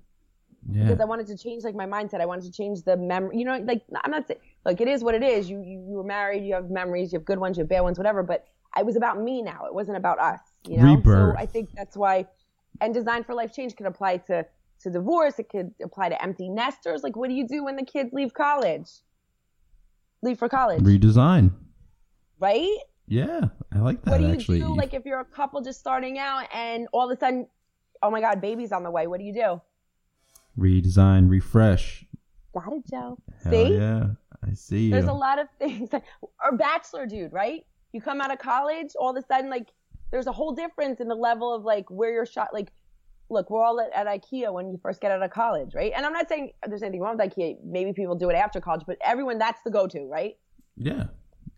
Yeah. 0.67 0.83
because 0.83 0.99
I 0.99 1.05
wanted 1.05 1.27
to 1.27 1.37
change 1.37 1.63
like 1.63 1.75
my 1.75 1.85
mindset. 1.85 2.21
I 2.21 2.25
wanted 2.25 2.45
to 2.45 2.51
change 2.51 2.83
the 2.83 2.97
memory. 2.97 3.37
You 3.37 3.45
know, 3.45 3.57
like 3.57 3.83
I'm 4.03 4.11
not 4.11 4.27
saying 4.27 4.39
like 4.65 4.81
it 4.81 4.87
is 4.87 5.03
what 5.03 5.15
it 5.15 5.23
is. 5.23 5.49
You, 5.49 5.59
you 5.61 5.85
you 5.87 5.95
were 5.97 6.03
married. 6.03 6.43
You 6.43 6.55
have 6.55 6.69
memories. 6.69 7.13
You 7.13 7.19
have 7.19 7.25
good 7.25 7.39
ones. 7.39 7.57
You 7.57 7.61
have 7.61 7.69
bad 7.69 7.81
ones. 7.81 7.97
Whatever. 7.97 8.23
But 8.23 8.45
it 8.77 8.85
was 8.85 8.95
about 8.95 9.21
me 9.21 9.41
now. 9.41 9.65
It 9.65 9.73
wasn't 9.73 9.97
about 9.97 10.19
us. 10.19 10.39
You 10.67 10.77
know. 10.77 10.95
Rebirth. 10.95 11.35
So 11.35 11.41
I 11.41 11.45
think 11.45 11.69
that's 11.75 11.95
why, 11.95 12.25
and 12.81 12.93
design 12.93 13.23
for 13.23 13.33
life 13.33 13.53
change 13.53 13.75
could 13.75 13.85
apply 13.85 14.17
to 14.17 14.45
to 14.81 14.89
divorce. 14.89 15.39
It 15.39 15.49
could 15.49 15.73
apply 15.83 16.09
to 16.09 16.21
empty 16.21 16.49
nesters. 16.49 17.03
Like 17.03 17.15
what 17.15 17.29
do 17.29 17.35
you 17.35 17.47
do 17.47 17.63
when 17.63 17.75
the 17.75 17.85
kids 17.85 18.11
leave 18.13 18.33
college? 18.33 18.89
leave 20.21 20.39
for 20.39 20.49
college, 20.49 20.81
Redesign. 20.81 21.51
right? 22.39 22.77
Yeah, 23.07 23.41
I 23.71 23.79
like 23.79 24.01
that 24.03 24.11
what 24.11 24.17
do 24.17 24.27
you 24.27 24.33
actually. 24.33 24.59
do 24.59 24.75
like 24.75 24.93
if 24.93 25.05
you're 25.05 25.19
a 25.19 25.25
couple 25.25 25.61
just 25.61 25.79
starting 25.79 26.17
out 26.17 26.47
and 26.53 26.87
all 26.91 27.09
of 27.09 27.15
a 27.15 27.19
sudden, 27.19 27.47
oh 28.01 28.09
my 28.09 28.19
God, 28.19 28.41
baby's 28.41 28.71
on 28.71 28.83
the 28.83 28.89
way? 28.89 29.05
What 29.05 29.19
do 29.19 29.25
you 29.25 29.33
do? 29.33 29.61
Redesign, 30.57 31.29
refresh. 31.29 32.05
Got 32.53 32.73
it, 32.73 32.83
Joe. 32.89 33.17
Hell 33.43 33.51
See, 33.51 33.73
yeah, 33.75 34.07
I 34.43 34.53
see 34.53 34.85
you. 34.85 34.91
there's 34.91 35.05
a 35.05 35.13
lot 35.13 35.39
of 35.39 35.47
things. 35.59 35.89
or 36.21 36.57
bachelor 36.57 37.05
dude, 37.05 37.33
right? 37.33 37.65
You 37.91 38.01
come 38.01 38.21
out 38.21 38.31
of 38.31 38.39
college, 38.39 38.89
all 38.99 39.15
of 39.15 39.21
a 39.21 39.25
sudden, 39.25 39.49
like 39.49 39.69
there's 40.11 40.27
a 40.27 40.31
whole 40.31 40.53
difference 40.53 40.99
in 40.99 41.07
the 41.07 41.15
level 41.15 41.53
of 41.53 41.63
like 41.63 41.89
where 41.89 42.11
you're 42.11 42.25
shot. 42.25 42.53
Like, 42.53 42.71
look, 43.29 43.49
we're 43.49 43.63
all 43.63 43.79
at, 43.81 43.91
at 43.93 44.07
IKEA 44.07 44.53
when 44.53 44.69
you 44.69 44.79
first 44.81 45.01
get 45.01 45.11
out 45.11 45.21
of 45.21 45.31
college, 45.31 45.73
right? 45.75 45.91
And 45.95 46.05
I'm 46.05 46.13
not 46.13 46.29
saying 46.29 46.51
there's 46.67 46.83
anything 46.83 47.01
wrong 47.01 47.17
with 47.17 47.29
IKEA. 47.29 47.57
Maybe 47.63 47.91
people 47.93 48.15
do 48.15 48.29
it 48.29 48.35
after 48.35 48.61
college, 48.61 48.83
but 48.87 48.97
everyone 49.03 49.37
that's 49.37 49.61
the 49.63 49.71
go-to, 49.71 50.05
right? 50.05 50.37
yeah, 50.77 51.05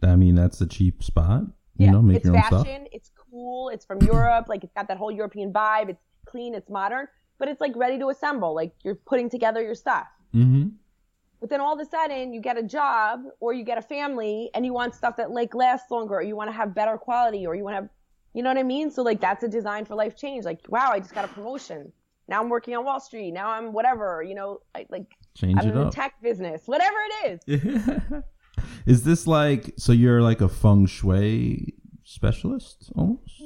I 0.03 0.15
mean 0.15 0.35
that's 0.35 0.59
the 0.59 0.67
cheap 0.67 1.03
spot. 1.03 1.43
You 1.77 1.91
know, 1.91 2.01
make 2.01 2.17
it's 2.17 2.25
your 2.25 2.35
own 2.35 2.41
fashion, 2.41 2.63
stuff. 2.63 2.87
it's 2.91 3.11
cool, 3.29 3.69
it's 3.69 3.85
from 3.85 4.01
Europe, 4.01 4.47
like 4.49 4.63
it's 4.63 4.73
got 4.73 4.87
that 4.87 4.97
whole 4.97 5.11
European 5.11 5.53
vibe, 5.53 5.89
it's 5.89 6.01
clean, 6.25 6.55
it's 6.55 6.69
modern, 6.71 7.07
but 7.39 7.47
it's 7.47 7.61
like 7.61 7.75
ready 7.75 7.99
to 7.99 8.09
assemble, 8.09 8.53
like 8.55 8.73
you're 8.83 8.95
putting 8.95 9.29
together 9.29 9.61
your 9.61 9.75
stuff. 9.75 10.07
Mm-hmm. 10.33 10.69
But 11.39 11.49
then 11.49 11.61
all 11.61 11.73
of 11.73 11.79
a 11.79 11.89
sudden 11.89 12.33
you 12.33 12.41
get 12.41 12.57
a 12.57 12.63
job 12.63 13.21
or 13.39 13.53
you 13.53 13.63
get 13.63 13.77
a 13.77 13.81
family 13.81 14.49
and 14.55 14.65
you 14.65 14.73
want 14.73 14.95
stuff 14.95 15.15
that 15.17 15.31
like 15.31 15.53
lasts 15.53 15.91
longer 15.91 16.15
or 16.15 16.21
you 16.23 16.35
want 16.35 16.49
to 16.49 16.55
have 16.55 16.73
better 16.73 16.97
quality 16.97 17.45
or 17.45 17.55
you 17.55 17.63
want 17.63 17.75
to 17.75 17.81
have, 17.81 17.89
you 18.33 18.41
know 18.41 18.49
what 18.49 18.57
I 18.57 18.63
mean? 18.63 18.89
So 18.89 19.03
like 19.03 19.21
that's 19.21 19.43
a 19.43 19.47
design 19.47 19.85
for 19.85 19.95
life 19.95 20.15
change. 20.15 20.45
Like, 20.45 20.61
wow, 20.67 20.89
I 20.91 20.99
just 20.99 21.13
got 21.13 21.25
a 21.25 21.27
promotion. 21.27 21.91
Now 22.27 22.41
I'm 22.41 22.49
working 22.49 22.75
on 22.75 22.83
Wall 22.83 22.99
Street. 22.99 23.31
Now 23.31 23.49
I'm 23.49 23.71
whatever, 23.71 24.23
you 24.23 24.35
know, 24.35 24.61
I, 24.75 24.85
like 24.89 25.05
Change 25.35 25.59
I'm 25.59 25.67
it 25.67 25.75
in 25.75 25.75
the 25.75 25.89
tech 25.91 26.15
business, 26.21 26.63
whatever 26.65 26.95
it 27.23 27.41
is. 27.47 28.23
is 28.85 29.03
this 29.03 29.27
like 29.27 29.73
so? 29.77 29.91
You're 29.91 30.21
like 30.21 30.41
a 30.41 30.49
feng 30.49 30.87
shui 30.87 31.75
specialist 32.03 32.91
almost, 32.95 33.39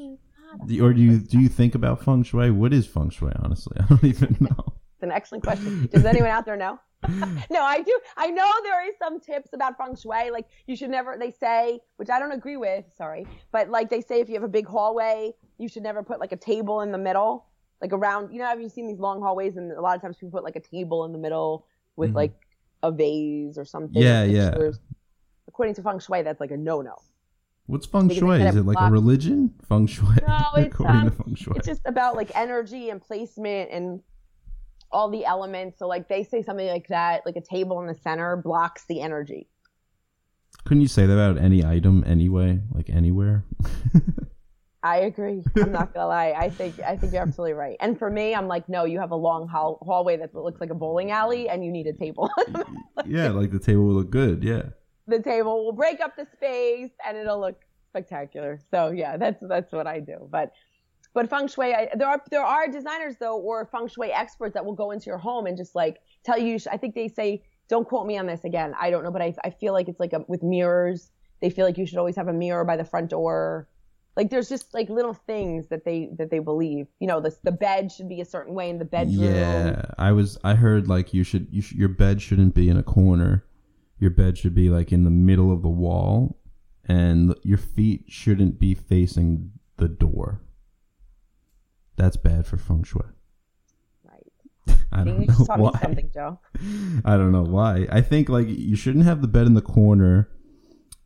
Do- 0.66 0.86
or 0.86 0.94
do 0.94 1.02
you 1.02 1.18
do 1.20 1.40
you 1.40 1.50
think 1.50 1.76
about 1.76 2.04
feng 2.04 2.24
shui? 2.24 2.52
What 2.52 2.74
is 2.74 2.86
feng 2.88 3.10
shui? 3.10 3.32
Honestly, 3.38 3.78
I 3.80 3.86
don't 3.88 4.04
even 4.04 4.38
know. 4.40 4.74
It's 4.96 5.04
an 5.04 5.12
excellent 5.12 5.44
question. 5.44 5.88
Does 5.92 6.06
anyone 6.06 6.30
out 6.30 6.46
there 6.46 6.58
know? 6.58 6.80
no, 7.50 7.62
I 7.64 7.82
do. 7.82 8.00
I 8.16 8.28
know 8.30 8.52
there 8.64 8.88
is 8.88 8.96
some 9.00 9.20
tips 9.20 9.54
about 9.54 9.78
feng 9.78 9.96
shui. 9.96 10.30
Like 10.32 10.46
you 10.68 10.76
should 10.76 10.92
never. 10.92 11.18
They 11.20 11.32
say, 11.32 11.80
which 11.98 12.10
I 12.10 12.20
don't 12.20 12.32
agree 12.32 12.58
with. 12.58 12.86
Sorry, 12.96 13.26
but 13.52 13.70
like 13.70 13.90
they 13.90 14.02
say, 14.02 14.20
if 14.22 14.28
you 14.30 14.36
have 14.36 14.44
a 14.44 14.48
big 14.48 14.68
hallway, 14.68 15.34
you 15.58 15.68
should 15.68 15.84
never 15.84 16.04
put 16.04 16.20
like 16.20 16.32
a 16.32 16.38
table 16.38 16.82
in 16.82 16.92
the 16.92 17.00
middle, 17.00 17.46
like 17.82 17.92
around. 17.94 18.32
You 18.32 18.40
know, 18.40 18.46
have 18.46 18.62
you 18.62 18.70
seen 18.70 18.88
these 18.88 19.00
long 19.00 19.22
hallways? 19.22 19.58
And 19.58 19.72
a 19.72 19.82
lot 19.82 19.96
of 19.96 20.02
times 20.02 20.18
people 20.18 20.32
put 20.32 20.44
like 20.44 20.56
a 20.56 20.60
table 20.62 21.06
in 21.06 21.12
the 21.12 21.18
middle 21.20 21.66
with 21.96 22.12
Mhm. 22.12 22.16
like 22.16 22.34
a 22.84 22.92
vase 22.92 23.58
or 23.58 23.66
something. 23.66 24.02
Yeah, 24.02 24.24
yeah. 24.24 24.56
According 25.48 25.76
to 25.76 25.82
feng 25.82 26.00
shui, 26.00 26.22
that's 26.22 26.40
like 26.40 26.52
a 26.52 26.58
no-no. 26.58 26.96
What's 27.67 27.86
feng 27.86 28.10
shui? 28.10 28.38
kind 28.39 28.50
Is 28.50 28.56
it 28.56 28.65
like 28.65 28.78
a 28.80 28.91
religion? 28.91 29.54
Feng 29.67 29.88
shui. 29.88 30.15
No, 30.28 30.50
it's, 30.58 30.80
um, 30.80 31.06
to 31.06 31.12
feng 31.12 31.36
shui. 31.36 31.54
It's 31.56 31.67
just 31.67 31.82
about 31.86 32.15
like 32.15 32.32
energy 32.36 32.89
and 32.89 33.02
placement 33.02 33.71
and 33.71 34.02
all 34.91 35.10
the 35.10 35.26
elements. 35.26 35.80
So 35.80 35.88
like 35.88 36.10
they 36.10 36.24
say 36.24 36.41
something 36.41 36.67
like 36.67 36.88
that, 36.89 37.26
like 37.26 37.36
a 37.38 37.41
table 37.41 37.80
in 37.82 37.88
the 37.88 37.95
center 37.95 38.36
blocks 38.36 38.86
the 38.89 39.02
energy. 39.02 39.47
Couldn't 40.65 40.82
you 40.82 40.88
say 40.88 41.06
that 41.06 41.13
about 41.13 41.41
any 41.41 41.63
item 41.63 42.04
anyway? 42.06 42.60
Like 42.74 42.89
anywhere? 42.89 43.45
I 44.84 44.97
agree. 44.97 45.43
I'm 45.56 45.71
not 45.71 45.93
gonna 45.93 46.08
lie. 46.08 46.34
I 46.38 46.50
think 46.50 46.80
I 46.80 46.97
think 46.97 47.13
you're 47.13 47.21
absolutely 47.21 47.54
right. 47.54 47.78
And 47.80 47.97
for 48.00 48.10
me, 48.10 48.34
I'm 48.34 48.47
like, 48.47 48.67
no, 48.67 48.86
you 48.86 49.00
have 49.00 49.12
a 49.12 49.15
long 49.15 49.47
hall- 49.47 49.80
hallway 49.86 50.17
that 50.17 50.34
looks 50.34 50.60
like 50.60 50.71
a 50.71 50.76
bowling 50.76 51.12
alley, 51.12 51.47
and 51.50 51.63
you 51.63 51.71
need 51.71 51.86
a 51.86 51.93
table. 51.93 52.32
yeah, 53.06 53.30
like 53.30 53.52
the 53.52 53.60
table 53.60 53.84
will 53.86 53.93
look 53.93 54.10
good. 54.10 54.43
Yeah. 54.43 54.63
The 55.08 55.22
table 55.22 55.66
will 55.66 55.74
break 55.74 56.00
up 56.00 56.16
the 56.16 56.28
space, 56.34 56.92
and 57.06 57.18
it'll 57.18 57.40
look 57.40 57.62
spectacular. 57.90 58.60
So 58.72 58.92
yeah, 58.92 59.18
that's 59.18 59.44
that's 59.48 59.72
what 59.72 59.88
I 59.88 60.00
do. 60.00 60.28
But 60.32 60.52
but 61.14 61.30
feng 61.30 61.48
shui, 61.48 61.74
I, 61.74 61.90
there 61.96 62.08
are 62.08 62.22
there 62.30 62.44
are 62.44 62.68
designers 62.68 63.16
though, 63.20 63.38
or 63.38 63.66
feng 63.72 63.88
shui 63.88 64.12
experts 64.12 64.54
that 64.54 64.66
will 64.66 64.76
go 64.76 64.92
into 64.92 65.08
your 65.08 65.18
home 65.18 65.46
and 65.46 65.58
just 65.58 65.76
like 65.76 65.98
tell 66.24 66.38
you. 66.40 66.58
I 66.72 66.78
think 66.78 66.96
they 66.96 67.08
say, 67.08 67.44
don't 67.68 67.88
quote 67.88 68.08
me 68.08 68.18
on 68.18 68.28
this 68.28 68.44
again. 68.44 68.74
I 68.80 68.90
don't 68.90 69.04
know, 69.04 69.12
but 69.12 69.22
I 69.22 69.34
I 69.44 69.50
feel 69.50 69.74
like 69.74 69.90
it's 69.90 70.00
like 70.00 70.14
a, 70.14 70.24
with 70.28 70.44
mirrors. 70.44 71.12
They 71.42 71.50
feel 71.50 71.66
like 71.66 71.78
you 71.78 71.86
should 71.86 71.98
always 71.98 72.16
have 72.16 72.28
a 72.28 72.34
mirror 72.34 72.64
by 72.64 72.78
the 72.78 72.86
front 72.86 73.10
door. 73.10 73.68
Like 74.16 74.30
there's 74.30 74.50
just 74.50 74.74
like 74.74 74.90
little 74.90 75.14
things 75.14 75.68
that 75.70 75.86
they 75.86 76.10
that 76.18 76.30
they 76.30 76.40
believe. 76.40 76.88
You 77.00 77.08
know, 77.08 77.20
the 77.20 77.36
the 77.44 77.52
bed 77.52 77.92
should 77.92 78.08
be 78.08 78.22
a 78.22 78.26
certain 78.26 78.54
way 78.54 78.70
in 78.70 78.78
the 78.78 78.86
bedroom. 78.86 79.36
Yeah, 79.36 79.86
I 79.98 80.12
was. 80.12 80.38
I 80.44 80.56
heard 80.56 80.88
like 80.88 81.14
you 81.14 81.24
should. 81.24 81.48
You 81.52 81.62
sh- 81.62 81.74
your 81.74 81.90
bed 81.90 82.22
shouldn't 82.22 82.54
be 82.54 82.70
in 82.70 82.78
a 82.78 82.84
corner. 82.84 83.44
Your 84.02 84.10
bed 84.10 84.36
should 84.38 84.56
be 84.56 84.70
like 84.70 84.92
in 84.92 85.04
the 85.04 85.12
middle 85.12 85.52
of 85.54 85.62
the 85.62 85.70
wall, 85.70 86.40
and 86.86 87.36
your 87.44 87.60
feet 87.60 88.06
shouldn't 88.08 88.58
be 88.60 88.74
facing 88.74 89.52
the 89.78 89.88
door. 89.88 90.42
That's 91.98 92.18
bad 92.18 92.48
for 92.48 92.58
feng 92.58 92.82
shui. 92.84 93.04
Right. 94.04 94.78
I 94.92 95.04
don't 95.04 95.28
know 95.28 95.46
why. 95.56 95.80
something, 95.80 96.10
Joe. 96.12 96.40
I 97.06 97.16
don't 97.16 97.32
know 97.32 97.44
why. 97.44 97.88
I 97.92 98.02
think 98.02 98.28
like 98.28 98.48
you 98.50 98.76
shouldn't 98.76 99.06
have 99.06 99.22
the 99.22 99.28
bed 99.28 99.46
in 99.46 99.54
the 99.54 99.62
corner. 99.62 100.28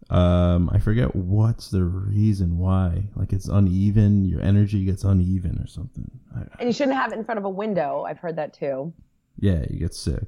Um, 0.10 0.70
I 0.72 0.80
forget 0.80 1.14
what's 1.16 1.70
the 1.70 1.84
reason 1.84 2.58
why. 2.58 3.10
Like 3.16 3.34
it's 3.34 3.50
uneven. 3.50 4.24
Your 4.24 4.40
energy 4.42 4.86
gets 4.86 5.04
uneven 5.04 5.60
or 5.62 5.68
something. 5.68 6.10
I, 6.34 6.44
And 6.60 6.70
you 6.70 6.74
shouldn't 6.74 6.96
have 6.96 7.12
it 7.12 7.18
in 7.18 7.26
front 7.26 7.40
of 7.40 7.44
a 7.44 7.50
window. 7.50 8.06
I've 8.08 8.20
heard 8.20 8.38
that 8.38 8.54
too. 8.54 8.94
yeah, 9.38 9.66
you 9.70 9.80
get 9.80 9.94
sick. 9.94 10.24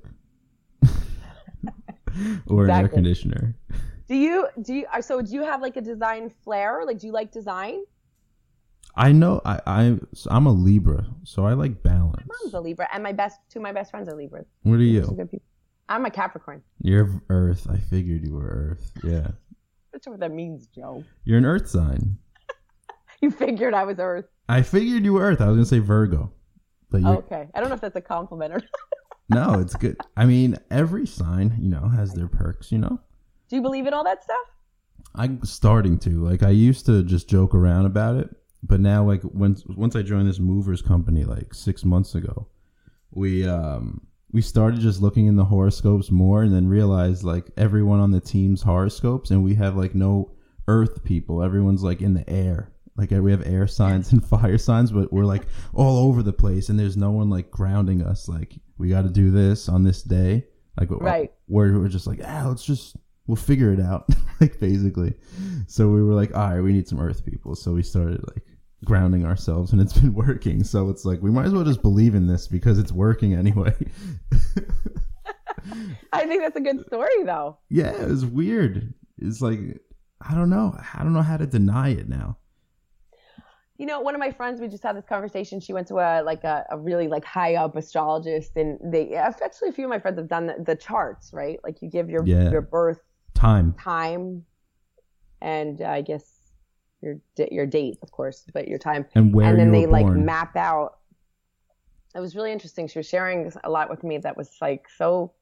or 2.47 2.65
an 2.65 2.71
air 2.71 2.87
conditioner. 2.87 3.55
Do 4.07 4.15
you 4.15 4.47
do 4.61 4.73
you 4.73 4.85
so 5.01 5.21
do 5.21 5.33
you 5.33 5.43
have 5.43 5.61
like 5.61 5.75
a 5.77 5.81
design 5.81 6.31
flair? 6.43 6.83
Like 6.85 6.99
do 6.99 7.07
you 7.07 7.13
like 7.13 7.31
design? 7.31 7.79
I 8.95 9.11
know. 9.11 9.41
I 9.45 9.59
I 9.67 9.99
so 10.13 10.29
I'm 10.31 10.45
a 10.47 10.51
Libra, 10.51 11.05
so 11.23 11.45
I 11.45 11.53
like 11.53 11.83
balance. 11.83 12.25
My 12.27 12.35
mom's 12.43 12.53
a 12.53 12.59
Libra, 12.61 12.87
and 12.93 13.03
my 13.03 13.11
best 13.11 13.39
two 13.49 13.59
of 13.59 13.63
my 13.63 13.71
best 13.71 13.91
friends 13.91 14.09
are 14.09 14.15
Libras. 14.15 14.47
What 14.63 14.75
are 14.75 14.83
you? 14.83 15.29
I'm 15.89 16.05
a 16.05 16.09
Capricorn. 16.11 16.63
You're 16.81 17.21
Earth. 17.29 17.67
I 17.69 17.77
figured 17.77 18.25
you 18.25 18.33
were 18.33 18.47
Earth. 18.47 18.91
Yeah, 19.03 19.27
That's 19.93 20.07
what 20.07 20.19
that 20.19 20.31
means, 20.31 20.67
Joe. 20.67 21.03
you're 21.25 21.37
an 21.37 21.45
Earth 21.45 21.67
sign. 21.69 22.17
You 23.19 23.31
figured 23.31 23.73
I 23.73 23.83
was 23.83 23.97
Earth. 23.97 24.25
I 24.47 24.61
figured 24.61 25.03
you 25.03 25.13
were 25.13 25.21
Earth. 25.21 25.41
I 25.41 25.47
was 25.47 25.55
gonna 25.55 25.65
say 25.65 25.79
Virgo, 25.79 26.31
but 26.91 27.01
you're, 27.01 27.15
Okay. 27.17 27.49
I 27.55 27.59
don't 27.59 27.69
know 27.69 27.73
if 27.75 27.81
that's 27.81 27.95
a 27.95 28.01
compliment 28.01 28.53
or 28.53 28.57
not. 28.57 28.69
No, 29.29 29.59
it's 29.59 29.75
good. 29.75 29.97
I 30.15 30.25
mean, 30.25 30.57
every 30.71 31.05
sign, 31.05 31.57
you 31.59 31.69
know, 31.69 31.89
has 31.89 32.13
their 32.13 32.27
perks, 32.27 32.71
you 32.71 32.77
know? 32.77 32.99
Do 33.49 33.55
you 33.55 33.61
believe 33.61 33.87
in 33.87 33.93
all 33.93 34.03
that 34.03 34.23
stuff? 34.23 34.37
I'm 35.15 35.43
starting 35.43 35.97
to. 35.99 36.23
Like 36.23 36.43
I 36.43 36.49
used 36.49 36.85
to 36.85 37.03
just 37.03 37.29
joke 37.29 37.53
around 37.53 37.85
about 37.85 38.15
it, 38.17 38.29
but 38.63 38.79
now 38.79 39.03
like 39.03 39.21
once 39.23 39.65
once 39.65 39.95
I 39.95 40.01
joined 40.01 40.27
this 40.27 40.39
movers 40.39 40.81
company 40.81 41.23
like 41.23 41.53
6 41.53 41.85
months 41.85 42.15
ago, 42.15 42.47
we 43.11 43.47
um 43.47 44.05
we 44.31 44.41
started 44.41 44.79
just 44.79 45.01
looking 45.01 45.27
in 45.27 45.35
the 45.35 45.45
horoscopes 45.45 46.11
more 46.11 46.43
and 46.43 46.53
then 46.53 46.67
realized 46.67 47.23
like 47.23 47.49
everyone 47.57 47.99
on 47.99 48.11
the 48.11 48.19
team's 48.19 48.61
horoscopes 48.61 49.31
and 49.31 49.43
we 49.43 49.55
have 49.55 49.75
like 49.75 49.95
no 49.95 50.31
earth 50.67 51.03
people. 51.03 51.41
Everyone's 51.41 51.83
like 51.83 52.01
in 52.01 52.13
the 52.13 52.29
air. 52.29 52.71
Like 52.97 53.11
we 53.11 53.31
have 53.31 53.45
air 53.47 53.67
signs 53.67 54.11
and 54.11 54.25
fire 54.27 54.57
signs, 54.57 54.91
but 54.91 55.13
we're 55.13 55.25
like 55.25 55.47
all 55.73 56.07
over 56.07 56.21
the 56.21 56.33
place 56.33 56.69
and 56.69 56.79
there's 56.79 56.97
no 56.97 57.11
one 57.11 57.29
like 57.29 57.51
grounding 57.51 58.01
us 58.01 58.27
like 58.27 58.59
we 58.77 58.89
got 58.89 59.03
to 59.03 59.09
do 59.09 59.31
this 59.31 59.69
on 59.69 59.83
this 59.83 60.01
day. 60.03 60.45
Like 60.79 60.89
Right. 60.91 61.31
we're, 61.47 61.79
we're 61.79 61.87
just 61.87 62.05
like, 62.07 62.19
ah, 62.23 62.45
let's 62.47 62.63
just 62.65 62.95
we'll 63.25 63.35
figure 63.35 63.71
it 63.73 63.79
out, 63.79 64.07
like 64.41 64.59
basically. 64.59 65.13
So 65.67 65.89
we 65.89 66.03
were 66.03 66.13
like, 66.13 66.35
all 66.35 66.49
right, 66.49 66.61
we 66.61 66.71
need 66.73 66.87
some 66.87 66.99
Earth 66.99 67.25
people. 67.25 67.55
So 67.55 67.73
we 67.73 67.83
started 67.83 68.21
like 68.33 68.43
grounding 68.85 69.25
ourselves, 69.25 69.71
and 69.73 69.81
it's 69.81 69.93
been 69.93 70.13
working. 70.27 70.63
So 70.63 70.89
it's 70.89 71.03
like 71.05 71.21
we 71.21 71.31
might 71.31 71.45
as 71.45 71.53
well 71.53 71.63
just 71.63 71.81
believe 71.81 72.13
in 72.15 72.27
this 72.27 72.47
because 72.47 72.77
it's 72.79 72.91
working 72.91 73.33
anyway. 73.33 73.73
I 76.13 76.25
think 76.25 76.41
that's 76.43 76.55
a 76.55 76.61
good 76.61 76.85
story 76.87 77.23
though. 77.25 77.57
yeah, 77.69 77.91
it 77.91 78.07
was 78.07 78.25
weird. 78.25 78.93
It's 79.17 79.41
like 79.41 79.59
I 80.21 80.33
don't 80.35 80.49
know. 80.49 80.77
I 80.93 81.03
don't 81.03 81.13
know 81.13 81.21
how 81.21 81.37
to 81.37 81.45
deny 81.47 81.89
it 81.89 82.07
now. 82.07 82.37
You 83.77 83.85
know, 83.85 83.99
one 84.01 84.15
of 84.15 84.19
my 84.19 84.31
friends, 84.31 84.59
we 84.59 84.67
just 84.67 84.81
had 84.81 84.95
this 84.97 85.05
conversation. 85.05 85.59
She 85.59 85.71
went 85.71 85.87
to 85.89 85.99
a 85.99 86.23
like 86.23 86.43
a, 86.43 86.65
a 86.71 86.77
really 86.77 87.07
like 87.07 87.23
high 87.23 87.55
up 87.55 87.75
astrologist, 87.75 88.55
and 88.55 88.79
they 88.83 89.13
actually 89.13 89.69
a 89.69 89.71
few 89.71 89.85
of 89.85 89.89
my 89.89 89.99
friends 89.99 90.17
have 90.17 90.27
done 90.27 90.47
the, 90.47 90.55
the 90.65 90.75
charts, 90.75 91.31
right? 91.31 91.59
Like 91.63 91.81
you 91.81 91.89
give 91.89 92.09
your 92.09 92.25
Yeah. 92.25 92.49
your 92.49 92.61
birth 92.61 92.99
Time. 93.35 93.75
time, 93.77 94.45
and 95.41 95.79
uh, 95.79 95.89
I 95.89 96.01
guess 96.01 96.25
your 97.01 97.19
your 97.51 97.67
date, 97.67 97.99
of 98.01 98.11
course, 98.11 98.45
but 98.51 98.67
your 98.67 98.79
time, 98.79 99.05
And 99.13 99.31
where 99.31 99.45
and 99.45 99.59
then 99.59 99.71
they 99.71 99.85
like 99.85 100.05
born. 100.07 100.25
map 100.25 100.55
out. 100.55 100.97
It 102.15 102.19
was 102.19 102.35
really 102.35 102.51
interesting. 102.51 102.87
She 102.87 102.97
was 102.97 103.07
sharing 103.07 103.51
a 103.63 103.69
lot 103.69 103.91
with 103.91 104.03
me 104.03 104.17
that 104.17 104.35
was 104.35 104.49
like 104.59 104.87
so. 104.97 105.33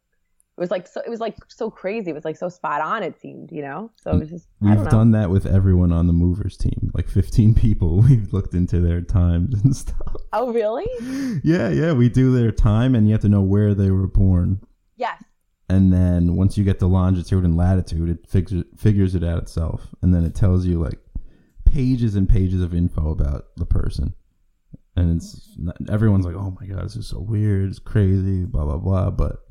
It 0.57 0.61
was 0.61 0.71
like 0.71 0.87
so. 0.87 1.01
It 1.05 1.09
was 1.09 1.19
like 1.19 1.35
so 1.49 1.69
crazy. 1.69 2.11
It 2.11 2.13
was 2.13 2.23
like 2.23 2.37
so 2.37 2.47
spot 2.47 2.79
on. 2.81 3.03
It 3.03 3.19
seemed, 3.19 3.51
you 3.51 3.61
know. 3.61 3.91
So 4.01 4.11
it 4.11 4.19
was 4.19 4.29
just. 4.29 4.47
We've 4.61 4.87
done 4.89 5.11
that 5.11 5.29
with 5.29 5.45
everyone 5.45 5.91
on 5.91 6.07
the 6.07 6.13
movers 6.13 6.55
team. 6.55 6.91
Like 6.93 7.09
15 7.09 7.53
people. 7.65 7.99
We've 7.99 8.31
looked 8.31 8.53
into 8.53 8.79
their 8.79 9.01
times 9.01 9.61
and 9.61 9.75
stuff. 9.83 10.15
Oh 10.31 10.53
really? 10.53 10.87
Yeah, 11.43 11.69
yeah. 11.69 11.91
We 11.91 12.07
do 12.07 12.33
their 12.33 12.51
time, 12.51 12.95
and 12.95 13.05
you 13.07 13.11
have 13.13 13.21
to 13.23 13.29
know 13.29 13.41
where 13.41 13.73
they 13.73 13.91
were 13.91 14.07
born. 14.07 14.61
Yes. 14.95 15.21
and 15.67 15.91
then 15.91 16.35
once 16.37 16.57
you 16.57 16.63
get 16.63 16.79
the 16.79 16.87
longitude 16.87 17.43
and 17.43 17.57
latitude, 17.57 18.07
it 18.09 18.29
figures 18.29 18.63
figures 18.77 19.13
it 19.13 19.23
out 19.25 19.39
itself, 19.39 19.93
and 20.01 20.13
then 20.13 20.23
it 20.23 20.35
tells 20.35 20.65
you 20.65 20.79
like 20.81 20.99
pages 21.65 22.15
and 22.15 22.29
pages 22.29 22.61
of 22.61 22.73
info 22.73 23.09
about 23.11 23.47
the 23.57 23.65
person. 23.65 24.13
And 24.95 25.17
it's 25.17 25.51
not, 25.57 25.75
everyone's 25.89 26.25
like, 26.25 26.35
"Oh 26.35 26.55
my 26.61 26.65
god, 26.65 26.85
this 26.85 26.95
is 26.95 27.07
so 27.07 27.19
weird, 27.19 27.69
it's 27.69 27.79
crazy, 27.79 28.45
blah 28.45 28.63
blah 28.63 28.77
blah." 28.77 29.09
But 29.09 29.44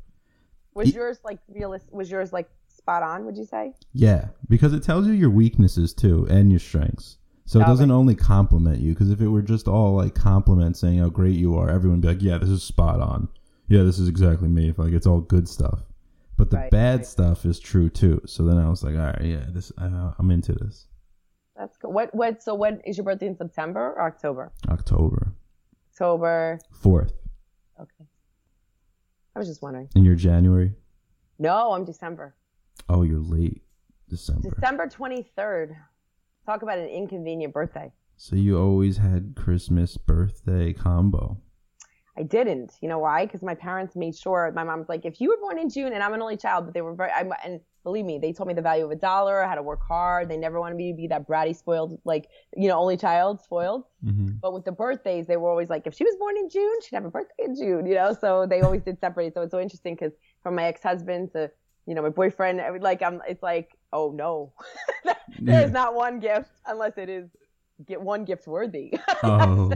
Was 0.75 0.89
Ye- 0.89 0.95
yours 0.95 1.19
like 1.23 1.39
realist? 1.47 1.91
Was 1.91 2.11
yours 2.11 2.31
like 2.33 2.49
spot 2.67 3.01
on? 3.01 3.25
Would 3.25 3.37
you 3.37 3.45
say? 3.45 3.73
Yeah, 3.93 4.27
because 4.49 4.73
it 4.73 4.83
tells 4.83 5.07
you 5.07 5.13
your 5.13 5.29
weaknesses 5.29 5.93
too 5.93 6.27
and 6.29 6.51
your 6.51 6.59
strengths. 6.59 7.17
So 7.47 7.59
it 7.59 7.65
doesn't 7.65 7.91
only 7.91 8.15
compliment 8.15 8.79
you. 8.79 8.93
Because 8.93 9.11
if 9.11 9.21
it 9.21 9.27
were 9.27 9.41
just 9.43 9.67
all 9.67 9.95
like 9.95 10.15
compliments 10.15 10.79
saying 10.79 10.97
how 10.99 11.09
great 11.09 11.35
you 11.35 11.57
are, 11.57 11.69
everyone 11.69 11.99
would 11.99 12.01
be 12.01 12.07
like, 12.07 12.21
"Yeah, 12.21 12.37
this 12.39 12.49
is 12.49 12.63
spot 12.63 12.99
on. 12.99 13.27
Yeah, 13.67 13.83
this 13.83 13.99
is 13.99 14.09
exactly 14.09 14.49
me." 14.49 14.69
If 14.69 14.79
like 14.79 14.93
it's 14.93 15.05
all 15.07 15.21
good 15.21 15.47
stuff, 15.47 15.83
but 16.37 16.49
the 16.49 16.57
Right, 16.57 16.71
bad 16.71 16.97
right. 16.97 17.05
stuff 17.05 17.45
is 17.45 17.59
true 17.59 17.87
too. 17.89 18.21
So 18.25 18.43
then 18.43 18.57
I 18.57 18.67
was 18.69 18.83
like, 18.83 18.95
"All 18.95 19.01
right, 19.05 19.21
yeah, 19.21 19.45
this 19.49 19.71
uh, 19.77 20.13
I'm 20.17 20.31
into 20.31 20.53
this." 20.53 20.87
That's 21.55 21.77
good. 21.77 21.89
What 21.91 22.13
what? 22.15 22.41
So 22.43 22.55
when 22.55 22.81
is 22.81 22.97
your 22.97 23.05
birthday 23.05 23.27
in 23.27 23.37
September 23.37 23.93
or 23.95 24.01
October? 24.01 24.51
October 24.67 25.31
October. 25.93 26.59
fourth, 26.73 27.13
Okay. 27.79 28.05
I 29.35 29.39
was 29.39 29.47
just 29.47 29.61
wondering. 29.61 29.89
and 29.95 30.05
you're 30.05 30.15
January. 30.15 30.73
No, 31.37 31.73
I'm 31.73 31.83
December. 31.83 32.35
Oh, 32.87 33.03
you're 33.03 33.19
late 33.19 33.61
December. 34.09 34.49
December 34.49 34.87
23rd. 34.87 35.75
Talk 36.45 36.61
about 36.61 36.77
an 36.77 36.87
inconvenient 36.87 37.53
birthday. 37.53 37.91
So 38.17 38.35
you 38.37 38.57
always 38.57 38.97
had 38.97 39.33
Christmas 39.35 39.97
birthday 39.97 40.71
combo. 40.71 41.37
I 42.17 42.23
didn't. 42.23 42.73
You 42.81 42.87
know 42.87 42.99
why? 42.99 43.25
Because 43.25 43.41
my 43.41 43.55
parents 43.55 43.95
made 43.97 44.15
sure. 44.15 44.49
My 44.55 44.63
mom's 44.63 44.87
like, 44.87 45.03
if 45.03 45.19
you 45.19 45.29
were 45.29 45.37
born 45.37 45.59
in 45.59 45.69
June, 45.69 45.91
and 45.91 46.01
I'm 46.01 46.13
an 46.13 46.21
only 46.21 46.37
child, 46.37 46.63
but 46.65 46.73
they 46.73 46.81
were 46.81 46.95
very. 46.95 47.11
I'm, 47.11 47.33
and 47.43 47.59
believe 47.85 48.03
me, 48.03 48.17
they 48.17 48.33
told 48.33 48.47
me 48.47 48.53
the 48.53 48.61
value 48.61 48.83
of 48.83 48.91
a 48.91 48.95
dollar, 48.95 49.43
how 49.43 49.55
to 49.55 49.61
work 49.61 49.81
hard. 49.87 50.27
They 50.27 50.35
never 50.35 50.59
wanted 50.59 50.75
me 50.75 50.91
to 50.91 50.97
be 50.97 51.07
that 51.07 51.25
bratty, 51.25 51.55
spoiled, 51.55 52.01
like 52.03 52.27
you 52.57 52.67
know, 52.67 52.77
only 52.77 52.97
child, 52.97 53.41
spoiled. 53.41 53.85
Mm-hmm. 54.03 54.31
But 54.41 54.53
with 54.53 54.65
the 54.65 54.73
birthdays, 54.73 55.27
they 55.27 55.37
were 55.37 55.49
always 55.49 55.69
like, 55.69 55.87
if 55.87 55.93
she 55.93 56.03
was 56.03 56.15
born 56.19 56.35
in 56.35 56.49
June, 56.49 56.81
she'd 56.81 56.95
have 56.95 57.05
a 57.05 57.09
birthday 57.09 57.45
in 57.45 57.55
June. 57.55 57.85
You 57.85 57.95
know, 57.95 58.17
so 58.19 58.45
they 58.45 58.61
always 58.61 58.81
did 58.81 58.99
separate. 58.99 59.33
So 59.35 59.43
it's 59.43 59.51
so 59.51 59.61
interesting 59.61 59.95
because 59.95 60.11
from 60.43 60.55
my 60.55 60.65
ex-husband 60.65 61.31
to 61.33 61.49
you 61.85 61.95
know 61.95 62.01
my 62.01 62.09
boyfriend, 62.09 62.59
I 62.59 62.71
like 62.71 63.01
I'm, 63.01 63.21
it's 63.29 63.43
like, 63.43 63.69
oh 63.93 64.11
no, 64.11 64.53
there's 65.39 65.71
not 65.71 65.93
one 65.93 66.19
gift 66.19 66.49
unless 66.65 66.97
it 66.97 67.07
is 67.07 67.29
get 67.87 68.01
one 68.01 68.25
gift 68.25 68.47
worthy. 68.47 68.93
Oh, 69.23 69.71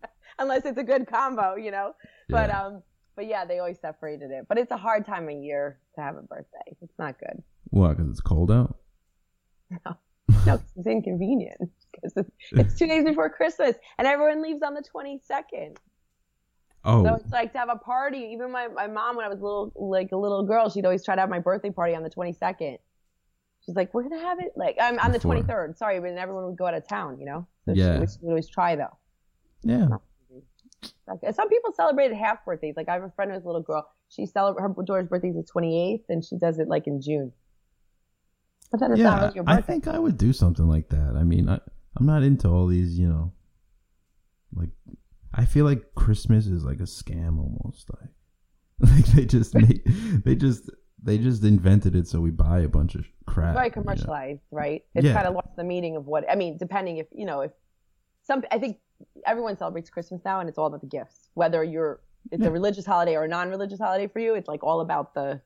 unless 0.38 0.64
it's 0.64 0.78
a 0.78 0.84
good 0.84 1.06
combo, 1.06 1.56
you 1.56 1.70
know. 1.70 1.94
But 2.28 2.50
um, 2.50 2.82
but 3.16 3.26
yeah, 3.26 3.44
they 3.44 3.58
always 3.58 3.78
separated 3.78 4.30
it. 4.30 4.46
But 4.48 4.56
it's 4.56 4.70
a 4.70 4.76
hard 4.76 5.04
time 5.04 5.28
of 5.28 5.36
year 5.36 5.78
to 5.94 6.00
have 6.00 6.16
a 6.16 6.22
birthday. 6.22 6.76
It's 6.80 6.98
not 6.98 7.18
good. 7.18 7.42
What? 7.70 7.96
Because 7.96 8.10
it's 8.10 8.20
cold 8.20 8.50
out. 8.50 8.76
No. 9.70 9.96
No, 10.46 10.54
it's 10.76 10.86
inconvenient 10.86 11.58
because 11.92 12.12
it's, 12.16 12.30
it's 12.52 12.78
two 12.78 12.86
days 12.86 13.04
before 13.04 13.28
Christmas 13.30 13.74
and 13.98 14.06
everyone 14.06 14.40
leaves 14.42 14.62
on 14.62 14.74
the 14.74 14.80
twenty 14.80 15.20
second. 15.24 15.76
Oh, 16.84 17.04
So 17.04 17.14
it's 17.16 17.30
like 17.32 17.52
to 17.52 17.58
have 17.58 17.68
a 17.68 17.76
party. 17.76 18.30
Even 18.32 18.52
my, 18.52 18.68
my 18.68 18.86
mom, 18.86 19.16
when 19.16 19.26
I 19.26 19.28
was 19.28 19.40
little, 19.40 19.72
like 19.74 20.12
a 20.12 20.16
little 20.16 20.44
girl, 20.44 20.70
she'd 20.70 20.84
always 20.84 21.04
try 21.04 21.16
to 21.16 21.20
have 21.20 21.28
my 21.28 21.40
birthday 21.40 21.70
party 21.70 21.94
on 21.96 22.02
the 22.04 22.08
22nd. 22.08 22.78
She's 23.66 23.74
like, 23.74 23.92
we're 23.92 24.04
gonna 24.04 24.20
have 24.22 24.38
it 24.40 24.52
like 24.56 24.76
I'm 24.80 24.98
on 25.00 25.10
the 25.12 25.18
23rd. 25.18 25.76
Sorry, 25.76 25.98
but 26.00 26.10
everyone 26.12 26.46
would 26.46 26.56
go 26.56 26.66
out 26.66 26.74
of 26.74 26.86
town, 26.88 27.18
you 27.18 27.26
know. 27.26 27.46
So 27.66 27.72
Yeah. 27.74 27.94
she, 27.94 27.98
would- 27.98 28.10
always 28.30 28.48
try 28.48 28.76
though. 28.76 28.96
yeah. 29.64 29.88
Okay. 31.10 31.32
Some 31.32 31.48
people 31.48 31.72
celebrated 31.72 32.16
half 32.16 32.44
birthdays. 32.44 32.74
Like 32.76 32.88
I 32.88 32.94
have 32.94 33.02
a 33.02 33.10
friend 33.10 33.32
who's 33.32 33.42
a 33.42 33.46
little 33.46 33.62
girl. 33.62 33.86
She 34.08 34.26
celebrates 34.26 34.64
her 34.76 34.82
daughter's 34.84 35.08
birthday 35.08 35.30
is 35.30 35.34
the 35.36 35.42
28th, 35.52 36.04
and 36.08 36.24
she 36.24 36.36
does 36.38 36.58
it 36.60 36.68
like 36.68 36.86
in 36.86 37.02
June. 37.02 37.32
But 38.70 38.80
then 38.80 38.92
it's 38.92 39.00
not 39.00 39.18
yeah, 39.18 39.20
really 39.22 39.34
your 39.34 39.44
I 39.46 39.60
think 39.60 39.88
I 39.88 39.98
would 39.98 40.16
do 40.16 40.32
something 40.32 40.68
like 40.68 40.88
that. 40.90 41.14
I 41.16 41.24
mean, 41.24 41.48
I, 41.48 41.58
I'm 41.96 42.06
not 42.06 42.22
into 42.22 42.48
all 42.48 42.66
these, 42.66 42.98
you 42.98 43.08
know, 43.08 43.32
like 44.54 44.70
I 45.34 45.44
feel 45.44 45.64
like 45.64 45.94
Christmas 45.94 46.46
is 46.46 46.64
like 46.64 46.80
a 46.80 46.84
scam 46.84 47.38
almost. 47.38 47.90
Like, 48.00 48.10
like 48.94 49.06
they 49.06 49.24
just 49.26 49.54
make, 49.62 49.82
they 50.24 50.34
just 50.36 50.70
they 51.02 51.18
just 51.18 51.42
invented 51.44 51.96
it 51.96 52.06
so 52.06 52.20
we 52.20 52.30
buy 52.30 52.60
a 52.60 52.68
bunch 52.68 52.94
of 52.94 53.06
crap. 53.26 53.54
very 53.54 53.66
you 53.66 53.70
know? 53.70 53.82
commercialized, 53.82 54.42
right? 54.50 54.84
It's 54.94 55.04
Yeah. 55.06 55.14
kind 55.14 55.26
of 55.26 55.34
lost 55.34 55.56
the 55.56 55.64
meaning 55.64 55.96
of 55.96 56.06
what 56.06 56.30
I 56.30 56.34
mean. 56.34 56.56
Depending 56.58 56.98
if 56.98 57.06
you 57.12 57.26
know 57.26 57.40
if 57.40 57.52
some, 58.22 58.44
I 58.52 58.58
think 58.58 58.78
everyone 59.26 59.56
celebrates 59.56 59.88
Christmas 59.90 60.20
now, 60.24 60.40
and 60.40 60.48
it's 60.48 60.58
all 60.58 60.66
about 60.66 60.80
the 60.82 60.86
gifts. 60.86 61.30
Whether 61.34 61.64
you're 61.64 62.00
it's 62.30 62.44
a 62.44 62.50
religious 62.50 62.84
holiday 62.84 63.16
or 63.16 63.24
a 63.24 63.28
non-religious 63.28 63.78
holiday 63.80 64.06
for 64.06 64.18
you, 64.20 64.34
it's 64.34 64.46
like 64.46 64.62
all 64.62 64.80
about 64.80 65.14
the 65.14 65.40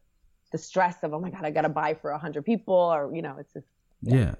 the 0.54 0.58
stress 0.58 0.96
of 1.02 1.12
oh 1.12 1.18
my 1.18 1.30
god, 1.30 1.44
I 1.44 1.50
gotta 1.50 1.68
buy 1.68 1.94
for 1.94 2.10
a 2.12 2.18
hundred 2.18 2.44
people, 2.44 2.76
or 2.76 3.12
you 3.12 3.22
know, 3.22 3.34
it's 3.40 3.52
just 3.52 3.66
Yeah, 4.02 4.34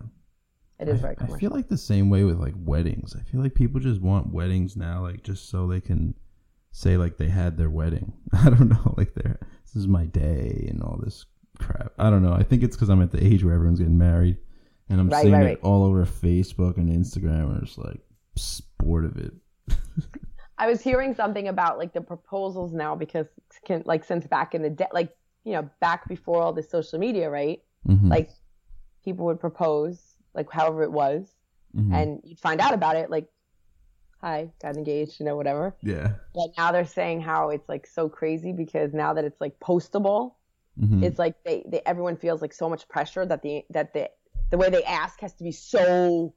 it 0.79 0.89
is 0.89 1.01
I- 1.01 1.03
very 1.03 1.17
I, 1.19 1.39
feel 1.39 1.51
like 1.51 1.69
the 1.69 1.77
same 1.77 2.09
way 2.09 2.23
with 2.23 2.39
like 2.39 2.55
weddings. 2.57 3.17
I 3.19 3.23
feel 3.29 3.41
like 3.43 3.55
people 3.55 3.81
just 3.81 4.01
want 4.01 4.33
weddings 4.33 4.77
now, 4.77 5.03
like 5.03 5.25
just 5.25 5.49
so 5.51 5.67
they 5.67 5.81
can 5.81 6.15
say 6.71 6.97
like 6.97 7.17
they 7.17 7.29
had 7.29 7.57
their 7.59 7.69
wedding. 7.69 8.13
I 8.33 8.49
don't 8.49 8.69
know, 8.69 8.95
like 8.97 9.15
they're 9.15 9.41
this 9.65 9.75
is 9.75 9.89
my 9.89 10.05
day 10.07 10.67
and 10.71 10.81
all 10.85 11.01
this 11.03 11.27
crap. 11.59 11.93
I 11.99 12.11
don't 12.11 12.23
know. 12.23 12.33
I 12.33 12.45
think 12.45 12.63
it's 12.63 12.77
because 12.77 12.91
I'm 12.91 13.03
at 13.03 13.11
the 13.11 13.25
age 13.25 13.43
where 13.43 13.55
everyone's 13.55 13.81
getting 13.81 13.99
married, 13.99 14.37
and 14.89 15.01
I'm 15.01 15.09
Right, 15.09 15.23
seeing 15.23 15.35
right, 15.35 15.43
it 15.43 15.47
right. 15.47 15.59
all 15.65 15.83
over 15.85 16.07
Facebook 16.07 16.77
and 16.77 16.89
Instagram, 16.89 17.47
and 17.55 17.63
it's 17.65 17.77
like 17.77 18.01
sport 18.37 19.05
of 19.05 19.17
it. 19.17 19.33
I 20.59 20.69
was 20.69 20.81
hearing 20.81 21.13
something 21.17 21.49
about 21.49 21.79
like 21.79 21.93
the 21.93 22.01
proposals 22.01 22.73
now 22.73 22.95
because 22.95 23.27
can, 23.67 23.83
like 23.85 24.05
since 24.05 24.29
back 24.29 24.55
in 24.55 24.63
the 24.63 24.71
day, 24.71 24.87
like 24.93 25.11
you 25.45 25.53
know 25.53 25.69
back 25.81 26.09
before 26.09 26.43
all 26.43 26.53
this 26.53 26.71
social 26.71 26.99
media, 26.99 27.31
right? 27.31 27.63
Mhm, 27.87 28.09
Like 28.11 28.31
people 29.05 29.27
would 29.27 29.41
propose 29.41 30.01
like 30.35 30.51
however 30.51 30.83
it 30.83 30.91
was, 30.93 31.33
mhm. 31.77 31.95
and 31.95 32.21
you'd 32.25 32.41
find 32.41 32.61
out 32.61 32.75
about 32.75 32.97
it 32.97 33.11
like, 33.11 33.29
hi, 34.21 34.51
got 34.63 34.77
engaged, 34.77 35.21
you 35.21 35.27
know, 35.27 35.37
whatever. 35.37 35.77
yeah, 35.83 36.15
But 36.35 36.49
now 36.57 36.73
they're 36.73 36.87
saying 36.87 37.21
how 37.21 37.51
it's 37.51 37.69
like 37.69 37.87
so 37.87 38.09
crazy 38.09 38.53
because 38.53 38.93
now 38.95 39.13
that 39.15 39.25
it's 39.25 39.41
like 39.41 39.59
postable, 39.61 40.35
Mhm. 40.81 41.03
it's 41.05 41.19
like 41.19 41.37
they, 41.45 41.65
they 41.69 41.81
everyone 41.87 42.17
feels 42.17 42.41
like 42.43 42.53
so 42.53 42.69
much 42.69 42.89
pressure 42.89 43.25
that 43.27 43.43
the 43.43 43.65
that 43.71 43.93
the 43.93 44.11
the 44.51 44.57
way 44.59 44.71
they 44.71 44.83
ask 44.85 45.21
has 45.21 45.35
to 45.35 45.45
be 45.45 45.53
so 45.53 46.35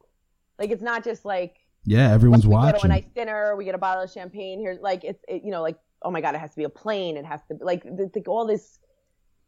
like 0.60 0.70
it's 0.72 0.82
not 0.84 1.04
just 1.04 1.26
like 1.26 1.56
yeah. 1.86 2.12
Everyone's 2.12 2.46
watching. 2.46 2.68
we 2.68 2.72
go 2.74 2.80
to 2.80 2.86
a 2.86 2.90
nice 2.90 3.06
dinner, 3.16 3.56
we 3.56 3.64
get 3.64 3.74
a 3.74 3.78
bottle 3.78 4.04
of 4.04 4.12
champagne 4.12 4.60
here. 4.60 4.78
Like 4.82 5.06
it's, 5.06 5.24
it, 5.30 5.44
you 5.46 5.52
know, 5.52 5.62
like 5.62 5.78
oh 6.02 6.12
my 6.12 6.20
god, 6.20 6.36
it 6.36 6.40
has 6.40 6.50
to 6.52 6.58
be 6.58 6.66
a 6.66 6.70
plane. 6.70 7.16
It 7.16 7.24
has 7.26 7.40
to 7.48 7.56
be 7.56 7.64
like 7.64 7.84
the, 7.84 8.12
the, 8.14 8.22
all 8.28 8.46
this. 8.46 8.80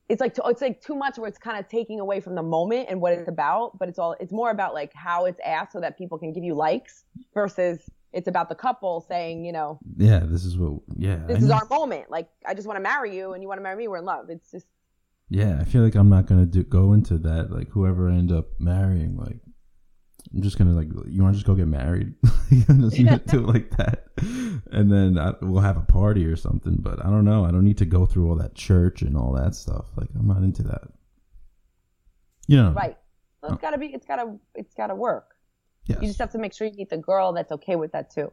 It's 0.10 0.20
like 0.20 0.36
it's 0.46 0.62
like 0.62 0.82
too 0.82 0.96
much 0.96 1.18
where 1.18 1.28
it's 1.28 1.38
kind 1.38 1.58
of 1.58 1.70
taking 1.70 2.00
away 2.00 2.20
from 2.20 2.36
the 2.36 2.44
moment 2.44 2.88
and 2.90 3.00
what 3.00 3.14
it's 3.14 3.22
mm-hmm. 3.22 3.30
about. 3.30 3.78
But 3.78 3.90
it's 3.90 4.00
all 4.00 4.16
it's 4.20 4.32
more 4.32 4.50
about 4.50 4.74
like 4.74 4.94
how 4.94 5.26
it's 5.26 5.40
asked 5.46 5.74
so 5.74 5.80
that 5.80 5.98
people 5.98 6.18
can 6.18 6.34
give 6.34 6.44
you 6.44 6.56
likes 6.56 7.06
versus 7.34 7.90
it's 8.12 8.28
about 8.28 8.50
the 8.50 8.56
couple 8.56 9.02
saying, 9.02 9.46
you 9.46 9.52
know, 9.52 9.80
yeah, 9.98 10.22
this 10.24 10.46
is 10.46 10.58
what. 10.58 10.82
Yeah, 10.98 11.20
this 11.28 11.38
I 11.38 11.40
is 11.40 11.48
know. 11.48 11.56
our 11.56 11.68
moment. 11.70 12.10
Like 12.10 12.28
I 12.46 12.54
just 12.54 12.68
want 12.68 12.78
to 12.78 12.82
marry 12.82 13.16
you 13.16 13.34
and 13.34 13.44
you 13.44 13.48
want 13.48 13.60
to 13.60 13.64
marry 13.64 13.78
me. 13.78 13.88
We're 13.88 13.98
in 13.98 14.06
love. 14.06 14.30
It's 14.30 14.52
just 14.52 14.66
Yeah, 15.30 15.58
I 15.60 15.64
feel 15.64 15.84
like 15.84 15.96
I'm 15.96 16.10
not 16.10 16.26
gonna 16.26 16.46
do, 16.46 16.64
go 16.64 16.94
into 16.94 17.18
that. 17.20 17.52
Like 17.52 17.70
whoever 17.70 18.10
I 18.10 18.14
end 18.14 18.32
up 18.32 18.48
marrying, 18.60 19.16
like 19.16 19.40
I'm 20.34 20.42
just 20.42 20.58
gonna 20.58 20.74
like 20.74 20.88
you 21.08 21.24
want 21.24 21.34
to 21.34 21.38
just 21.38 21.46
go 21.48 21.56
get 21.56 21.68
married, 21.68 22.14
just 22.50 22.96
do 23.28 23.40
it 23.40 23.48
like 23.48 23.70
that, 23.78 24.08
and 24.72 24.92
then 24.92 25.18
I, 25.18 25.34
we'll 25.42 25.62
have 25.62 25.78
a 25.78 25.82
party 25.82 26.26
or 26.26 26.36
something. 26.36 26.76
But 26.80 27.00
I 27.04 27.10
don't 27.10 27.26
know. 27.26 27.46
I 27.46 27.52
don't 27.52 27.64
need 27.64 27.78
to 27.80 27.86
go 27.86 28.06
through 28.06 28.30
all 28.30 28.36
that 28.36 28.54
church 28.54 29.02
and 29.02 29.18
all 29.18 29.32
that 29.34 29.56
stuff. 29.56 29.86
Like 29.96 30.10
I'm 30.18 30.28
not 30.28 30.44
into 30.44 30.64
that. 30.64 30.84
You 32.48 32.58
know, 32.58 32.72
right. 32.72 32.98
So 33.42 33.48
Oh. 33.50 33.54
it's 33.54 33.62
gotta 33.62 33.78
be. 33.78 33.88
It's 33.88 34.06
gotta. 34.06 34.36
It's 34.56 34.74
gotta 34.76 34.96
work. 34.96 35.36
Yes, 35.86 36.00
You 36.02 36.08
just 36.08 36.20
have 36.20 36.32
to 36.32 36.38
make 36.38 36.54
sure 36.54 36.68
you 36.68 36.74
meet 36.76 36.90
the 36.90 36.98
girl 36.98 37.34
that's 37.34 37.52
okay 37.54 37.76
with 37.76 37.92
that 37.94 38.12
too. 38.12 38.32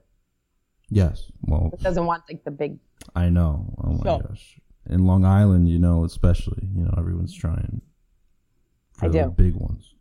yes. 0.91 1.31
Well, 1.43 1.71
That 1.71 1.81
doesn't 1.83 2.05
want 2.05 2.25
like 2.29 2.45
the 2.45 2.51
big. 2.51 2.79
I 3.15 3.29
know. 3.31 3.75
Oh 3.83 3.93
my 3.93 4.03
So- 4.03 4.19
gosh. 4.29 4.61
In 4.89 5.05
Long 5.07 5.25
Island, 5.25 5.69
you 5.69 5.79
know, 5.81 6.05
especially, 6.05 6.69
you 6.73 6.85
know, 6.85 6.95
everyone's 6.97 7.35
trying 7.35 7.81
for 8.93 9.07
I 9.07 9.09
the 9.09 9.23
do. 9.25 9.31
big 9.31 9.55
ones. 9.57 9.95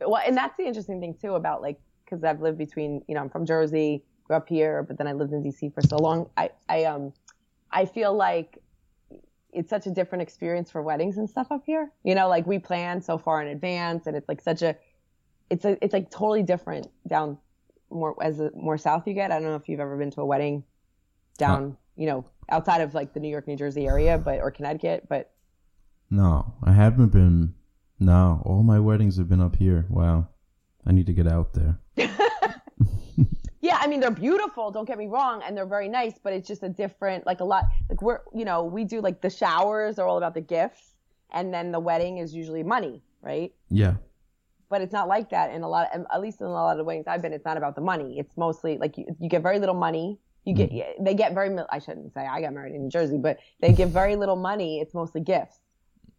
Well, 0.00 0.22
and 0.24 0.36
that's 0.36 0.56
the 0.56 0.64
interesting 0.64 1.00
thing 1.00 1.14
too 1.20 1.34
about 1.34 1.62
like 1.62 1.80
because 2.04 2.24
I've 2.24 2.40
lived 2.40 2.58
between. 2.58 3.02
You 3.08 3.14
know, 3.14 3.20
I'm 3.20 3.30
from 3.30 3.46
Jersey, 3.46 4.04
grew 4.24 4.36
up 4.36 4.48
here, 4.48 4.82
but 4.82 4.98
then 4.98 5.06
I 5.06 5.12
lived 5.12 5.32
in 5.32 5.42
DC 5.42 5.74
for 5.74 5.82
so 5.82 5.96
long. 5.96 6.28
I 6.36 6.50
I 6.68 6.84
um 6.84 7.12
I 7.70 7.84
feel 7.84 8.14
like 8.14 8.58
it's 9.52 9.70
such 9.70 9.86
a 9.86 9.90
different 9.90 10.22
experience 10.22 10.70
for 10.70 10.82
weddings 10.82 11.16
and 11.18 11.28
stuff 11.28 11.48
up 11.50 11.62
here. 11.64 11.90
You 12.04 12.14
know, 12.14 12.28
like 12.28 12.46
we 12.46 12.58
plan 12.58 13.00
so 13.02 13.18
far 13.18 13.42
in 13.42 13.48
advance, 13.48 14.06
and 14.06 14.16
it's 14.16 14.28
like 14.28 14.40
such 14.40 14.62
a, 14.62 14.76
it's 15.50 15.64
a, 15.64 15.82
it's 15.82 15.92
like 15.92 16.10
totally 16.10 16.42
different 16.42 16.88
down 17.06 17.38
more 17.90 18.14
as 18.22 18.38
the 18.38 18.50
more 18.54 18.76
south 18.78 19.06
you 19.06 19.14
get. 19.14 19.30
I 19.30 19.34
don't 19.40 19.48
know 19.48 19.56
if 19.56 19.68
you've 19.68 19.80
ever 19.80 19.96
been 19.96 20.10
to 20.12 20.20
a 20.20 20.26
wedding 20.26 20.64
down, 21.38 21.76
you 21.96 22.06
know, 22.06 22.24
outside 22.50 22.82
of 22.82 22.94
like 22.94 23.14
the 23.14 23.20
New 23.20 23.28
York, 23.28 23.46
New 23.46 23.56
Jersey 23.56 23.86
area, 23.86 24.18
but 24.18 24.40
or 24.40 24.50
Connecticut, 24.50 25.06
but 25.08 25.30
No, 26.10 26.54
I 26.62 26.72
haven't 26.72 27.08
been. 27.08 27.54
No, 28.00 28.42
all 28.44 28.62
my 28.62 28.78
weddings 28.78 29.16
have 29.16 29.28
been 29.28 29.40
up 29.40 29.56
here. 29.56 29.86
Wow. 29.88 30.28
I 30.86 30.92
need 30.92 31.06
to 31.06 31.12
get 31.12 31.26
out 31.26 31.52
there. 31.54 31.78
yeah, 33.60 33.78
I 33.80 33.86
mean 33.88 34.00
they're 34.00 34.10
beautiful. 34.10 34.70
Don't 34.70 34.86
get 34.86 34.98
me 34.98 35.06
wrong, 35.06 35.42
and 35.44 35.56
they're 35.56 35.66
very 35.66 35.88
nice, 35.88 36.14
but 36.22 36.32
it's 36.32 36.46
just 36.46 36.62
a 36.62 36.68
different, 36.68 37.26
like 37.26 37.40
a 37.40 37.44
lot, 37.44 37.64
like 37.90 38.00
we're, 38.00 38.20
you 38.32 38.44
know, 38.44 38.64
we 38.64 38.84
do 38.84 39.00
like 39.00 39.20
the 39.20 39.30
showers 39.30 39.98
are 39.98 40.06
all 40.06 40.16
about 40.16 40.34
the 40.34 40.40
gifts. 40.40 40.94
and 41.30 41.52
then 41.52 41.72
the 41.72 41.80
wedding 41.80 42.18
is 42.18 42.34
usually 42.34 42.62
money, 42.62 43.02
right? 43.20 43.52
Yeah. 43.70 43.94
But 44.70 44.82
it's 44.82 44.92
not 44.92 45.08
like 45.08 45.30
that 45.30 45.50
in 45.52 45.62
a 45.62 45.68
lot, 45.68 45.88
at 45.92 46.20
least 46.20 46.40
in 46.40 46.46
a 46.46 46.50
lot 46.50 46.78
of 46.78 46.86
weddings 46.86 47.06
I've 47.06 47.22
been. 47.22 47.32
It's 47.32 47.44
not 47.44 47.56
about 47.56 47.74
the 47.74 47.80
money. 47.80 48.18
It's 48.18 48.36
mostly 48.36 48.78
like 48.78 48.98
you, 48.98 49.06
you 49.18 49.28
get 49.28 49.42
very 49.42 49.58
little 49.58 49.74
money. 49.74 50.18
You 50.44 50.54
get 50.54 50.70
mm. 50.70 50.84
they 51.00 51.14
get 51.14 51.34
very. 51.34 51.50
mil- 51.50 51.66
I 51.70 51.78
shouldn't 51.78 52.12
say 52.14 52.26
I 52.26 52.40
got 52.40 52.52
married 52.52 52.74
in 52.74 52.82
New 52.82 52.90
Jersey, 52.90 53.18
but 53.18 53.38
they 53.60 53.72
give 53.72 53.90
very 53.90 54.16
little 54.16 54.36
money. 54.36 54.80
It's 54.80 54.94
mostly 54.94 55.20
gifts. 55.20 55.58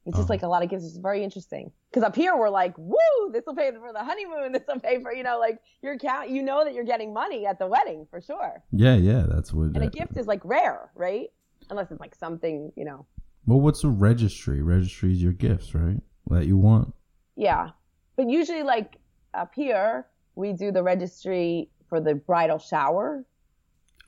It's 0.10 0.18
just 0.18 0.30
like 0.30 0.43
a 0.43 0.47
lot 0.47 0.64
of 0.64 0.70
gifts. 0.70 0.86
It's 0.86 0.97
very 0.97 1.24
interesting 1.24 1.72
because 1.89 2.03
up 2.03 2.16
here 2.16 2.36
we're 2.36 2.49
like, 2.49 2.74
woo, 2.78 2.97
this 3.32 3.43
will 3.45 3.55
pay 3.55 3.72
for 3.72 3.93
the 3.93 4.03
honeymoon. 4.03 4.51
This 4.53 4.64
will 4.68 4.80
pay 4.80 5.01
for 5.01 5.14
you 5.14 5.24
know 5.24 5.39
like 5.39 5.60
your 5.82 5.93
account. 5.93 6.30
You 6.30 6.43
know 6.43 6.64
that 6.64 6.74
you're 6.74 6.84
getting 6.84 7.14
money 7.14 7.45
at 7.45 7.60
the 7.60 7.68
wedding 7.68 8.07
for 8.10 8.22
sure. 8.22 8.64
Yeah, 8.72 8.95
yeah. 8.95 9.26
That's 9.28 9.53
what. 9.53 9.68
And 9.76 9.84
a 9.84 9.88
uh, 9.88 9.89
gift 9.89 10.18
is 10.18 10.28
like 10.28 10.41
rare, 10.43 10.91
right? 10.95 11.28
Unless 11.70 11.91
it's 11.91 11.99
like 11.99 12.16
something 12.16 12.72
you 12.76 12.86
know. 12.86 13.05
Well, 13.45 13.62
what's 13.62 13.84
a 13.84 13.89
registry? 13.89 14.62
Registry 14.62 15.12
is 15.12 15.22
your 15.22 15.34
gifts, 15.34 15.74
right? 15.74 16.01
That 16.28 16.45
you 16.45 16.57
want. 16.57 16.93
Yeah. 17.36 17.70
But 18.16 18.30
usually, 18.30 18.64
like 18.64 18.97
up 19.34 19.53
here, 19.55 20.07
we 20.36 20.53
do 20.53 20.72
the 20.72 20.84
registry 20.84 21.70
for 21.88 22.01
the 22.01 22.16
bridal 22.16 22.60
shower 22.60 23.26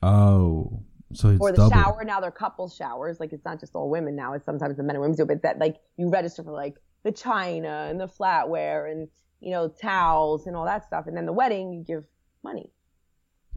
Oh, 0.02 0.82
so 1.14 1.28
it's 1.28 1.40
or 1.40 1.50
the 1.50 1.56
double. 1.56 1.70
shower. 1.70 2.04
Now 2.04 2.20
they're 2.20 2.30
couple 2.30 2.68
showers. 2.68 3.20
Like 3.20 3.32
it's 3.32 3.44
not 3.44 3.60
just 3.60 3.74
all 3.74 3.90
women 3.90 4.16
now. 4.16 4.32
It's 4.34 4.44
sometimes 4.44 4.76
the 4.76 4.82
men 4.82 4.96
and 4.96 5.02
women 5.02 5.16
do. 5.16 5.22
it, 5.22 5.28
But 5.28 5.42
that 5.42 5.58
like 5.58 5.76
you 5.96 6.08
register 6.08 6.42
for 6.42 6.52
like 6.52 6.76
the 7.02 7.12
china 7.12 7.86
and 7.88 8.00
the 8.00 8.06
flatware 8.06 8.90
and 8.90 9.08
you 9.40 9.50
know 9.50 9.68
towels 9.68 10.46
and 10.46 10.56
all 10.56 10.64
that 10.64 10.84
stuff. 10.84 11.06
And 11.06 11.16
then 11.16 11.26
the 11.26 11.32
wedding, 11.32 11.72
you 11.72 11.84
give 11.84 12.04
money. 12.42 12.70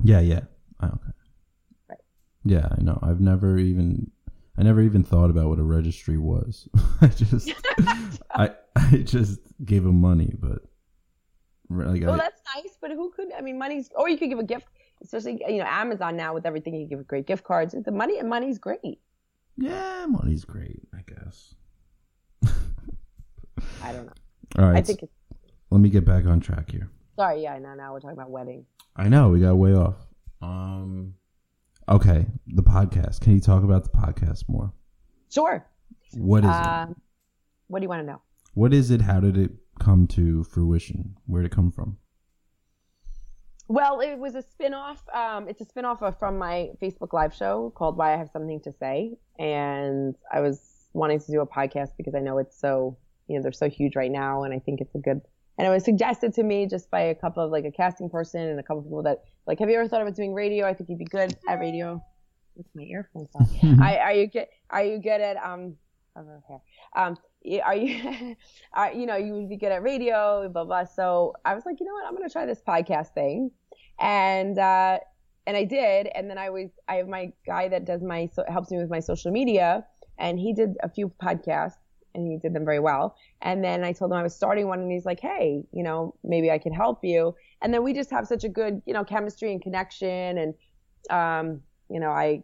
Yeah, 0.03 0.19
yeah. 0.19 0.41
Oh, 0.81 0.87
okay. 0.87 1.11
Right. 1.89 1.99
Yeah, 2.43 2.67
I 2.71 2.81
know. 2.81 2.99
I've 3.01 3.19
never 3.21 3.57
even 3.57 4.11
I 4.57 4.63
never 4.63 4.81
even 4.81 5.03
thought 5.03 5.29
about 5.29 5.49
what 5.49 5.59
a 5.59 5.63
registry 5.63 6.17
was. 6.17 6.67
I 7.01 7.07
just 7.07 7.53
I 8.31 8.51
I 8.75 8.97
just 8.97 9.39
gave 9.63 9.85
him 9.85 9.99
money, 9.99 10.33
but 10.39 10.59
like 11.69 12.01
Well, 12.01 12.13
I, 12.13 12.17
that's 12.17 12.41
nice. 12.55 12.77
But 12.79 12.91
who 12.91 13.11
could? 13.11 13.27
I 13.37 13.41
mean, 13.41 13.57
money's. 13.57 13.89
Or 13.95 14.09
you 14.09 14.17
could 14.17 14.29
give 14.29 14.39
a 14.39 14.43
gift. 14.43 14.67
Especially 15.05 15.41
you 15.47 15.59
know 15.59 15.65
Amazon 15.65 16.17
now 16.17 16.33
with 16.33 16.45
everything, 16.45 16.75
you 16.75 16.87
give 16.87 17.07
great 17.07 17.27
gift 17.27 17.43
cards. 17.43 17.75
The 17.85 17.91
money 17.91 18.19
and 18.19 18.29
money's 18.29 18.57
great. 18.57 18.99
yeah, 19.57 20.05
money's 20.07 20.43
great, 20.45 20.81
I 20.93 21.01
guess. 21.07 21.55
I 23.81 23.91
don't 23.93 24.05
know. 24.05 24.13
All 24.59 24.65
right. 24.65 24.77
I 24.77 24.81
think. 24.81 25.03
It's, 25.03 25.11
let 25.69 25.81
me 25.81 25.89
get 25.89 26.05
back 26.05 26.25
on 26.25 26.39
track 26.39 26.71
here. 26.71 26.89
sorry. 27.15 27.41
Yeah. 27.43 27.57
Now, 27.59 27.75
now 27.75 27.93
we're 27.93 27.99
talking 27.99 28.17
about 28.17 28.29
wedding. 28.29 28.65
I 28.95 29.09
know 29.09 29.29
we 29.29 29.39
got 29.39 29.55
way 29.55 29.73
off. 29.73 29.95
Um 30.41 31.15
Okay, 31.87 32.25
the 32.47 32.63
podcast. 32.63 33.21
Can 33.21 33.33
you 33.35 33.39
talk 33.39 33.63
about 33.63 33.83
the 33.83 33.89
podcast 33.89 34.49
more? 34.49 34.73
Sure. 35.31 35.63
What 36.13 36.43
is 36.43 36.49
it? 36.49 36.55
Um, 36.55 36.95
what 37.67 37.79
do 37.79 37.83
you 37.83 37.89
want 37.89 38.01
to 38.01 38.07
know? 38.07 38.21
What 38.55 38.73
is 38.73 38.89
it? 38.89 39.01
How 39.01 39.19
did 39.19 39.37
it 39.37 39.51
come 39.79 40.07
to 40.07 40.43
fruition? 40.45 41.15
Where 41.27 41.43
did 41.43 41.51
it 41.51 41.55
come 41.55 41.71
from? 41.71 41.97
Well, 43.67 43.99
it 43.99 44.17
was 44.17 44.35
a 44.35 44.41
spin-off. 44.41 45.01
Um, 45.13 45.47
it's 45.47 45.61
a 45.61 45.65
spin-off 45.65 46.03
of, 46.03 46.19
from 46.19 46.37
my 46.37 46.69
Facebook 46.81 47.13
live 47.13 47.33
show 47.33 47.71
called 47.75 47.97
Why 47.97 48.13
I 48.13 48.17
Have 48.17 48.29
Something 48.31 48.59
to 48.61 48.73
Say. 48.79 49.17
And 49.39 50.15
I 50.31 50.41
was 50.41 50.87
wanting 50.93 51.19
to 51.19 51.31
do 51.31 51.41
a 51.41 51.47
podcast 51.47 51.89
because 51.97 52.13
I 52.15 52.19
know 52.19 52.37
it's 52.37 52.59
so, 52.59 52.97
you 53.27 53.35
know, 53.35 53.41
they're 53.41 53.51
so 53.51 53.69
huge 53.69 53.95
right 53.95 54.11
now. 54.11 54.43
And 54.43 54.53
I 54.53 54.59
think 54.59 54.81
it's 54.81 54.93
a 54.93 54.99
good, 54.99 55.19
and 55.57 55.67
it 55.67 55.69
was 55.69 55.83
suggested 55.83 56.33
to 56.35 56.43
me 56.43 56.67
just 56.67 56.91
by 56.91 57.01
a 57.01 57.15
couple 57.15 57.43
of 57.43 57.51
like 57.51 57.65
a 57.65 57.71
casting 57.71 58.09
person 58.09 58.41
and 58.41 58.59
a 58.59 58.63
couple 58.63 58.79
of 58.79 58.85
people 58.85 59.03
that 59.03 59.23
like, 59.47 59.59
have 59.59 59.69
you 59.69 59.79
ever 59.79 59.87
thought 59.87 60.01
about 60.01 60.15
doing 60.15 60.33
radio? 60.33 60.67
I 60.67 60.73
think 60.73 60.89
you'd 60.89 60.99
be 60.99 61.05
good 61.05 61.35
at 61.47 61.59
radio. 61.59 62.03
What's 62.53 62.69
my 62.75 62.83
earphones 62.83 63.29
on? 63.35 63.81
I, 63.81 63.97
are 63.97 64.13
you 64.13 64.27
good? 64.27 64.47
Are 64.69 64.83
you 64.83 64.99
good 64.99 65.21
at 65.21 65.37
um? 65.37 65.75
Over 66.15 66.41
here. 66.47 66.59
Um, 66.95 67.17
are 67.63 67.75
you, 67.75 68.35
are, 68.73 68.93
you 68.93 69.05
know, 69.05 69.15
you 69.15 69.33
would 69.33 69.49
be 69.49 69.57
good 69.57 69.71
at 69.71 69.83
radio, 69.83 70.49
blah 70.49 70.63
blah. 70.63 70.85
So 70.85 71.33
I 71.45 71.55
was 71.55 71.65
like, 71.65 71.79
you 71.79 71.85
know 71.85 71.93
what? 71.93 72.05
I'm 72.05 72.15
gonna 72.15 72.29
try 72.29 72.45
this 72.45 72.61
podcast 72.67 73.13
thing, 73.13 73.51
and 73.99 74.57
uh, 74.57 74.99
and 75.47 75.57
I 75.57 75.63
did. 75.63 76.07
And 76.15 76.29
then 76.29 76.37
I 76.37 76.49
was, 76.49 76.69
I 76.87 76.95
have 76.95 77.07
my 77.07 77.31
guy 77.45 77.67
that 77.69 77.85
does 77.85 78.01
my 78.01 78.29
so, 78.33 78.43
helps 78.47 78.71
me 78.71 78.77
with 78.77 78.89
my 78.89 78.99
social 78.99 79.31
media, 79.31 79.85
and 80.17 80.39
he 80.39 80.53
did 80.53 80.75
a 80.81 80.89
few 80.89 81.11
podcasts, 81.21 81.77
and 82.13 82.27
he 82.27 82.37
did 82.37 82.53
them 82.53 82.65
very 82.65 82.79
well. 82.79 83.15
And 83.41 83.63
then 83.63 83.83
I 83.83 83.93
told 83.93 84.11
him 84.11 84.17
I 84.17 84.23
was 84.23 84.35
starting 84.35 84.67
one, 84.67 84.79
and 84.79 84.91
he's 84.91 85.05
like, 85.05 85.19
hey, 85.19 85.63
you 85.71 85.83
know, 85.83 86.15
maybe 86.23 86.49
I 86.51 86.57
could 86.57 86.73
help 86.73 87.03
you. 87.03 87.35
And 87.61 87.73
then 87.73 87.83
we 87.83 87.93
just 87.93 88.11
have 88.11 88.27
such 88.27 88.43
a 88.43 88.49
good, 88.49 88.81
you 88.85 88.93
know, 88.93 89.03
chemistry 89.03 89.51
and 89.51 89.61
connection, 89.61 90.37
and 90.37 90.53
um, 91.09 91.61
you 91.89 91.99
know, 91.99 92.09
I 92.09 92.43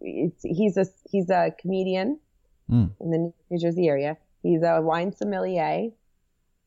he's 0.00 0.76
a 0.76 0.86
he's 1.10 1.30
a 1.30 1.52
comedian 1.60 2.18
Mm. 2.70 2.90
in 3.00 3.10
the 3.10 3.32
New 3.50 3.58
Jersey 3.58 3.88
area. 3.88 4.16
He's 4.42 4.62
a 4.62 4.80
wine 4.80 5.12
sommelier, 5.12 5.90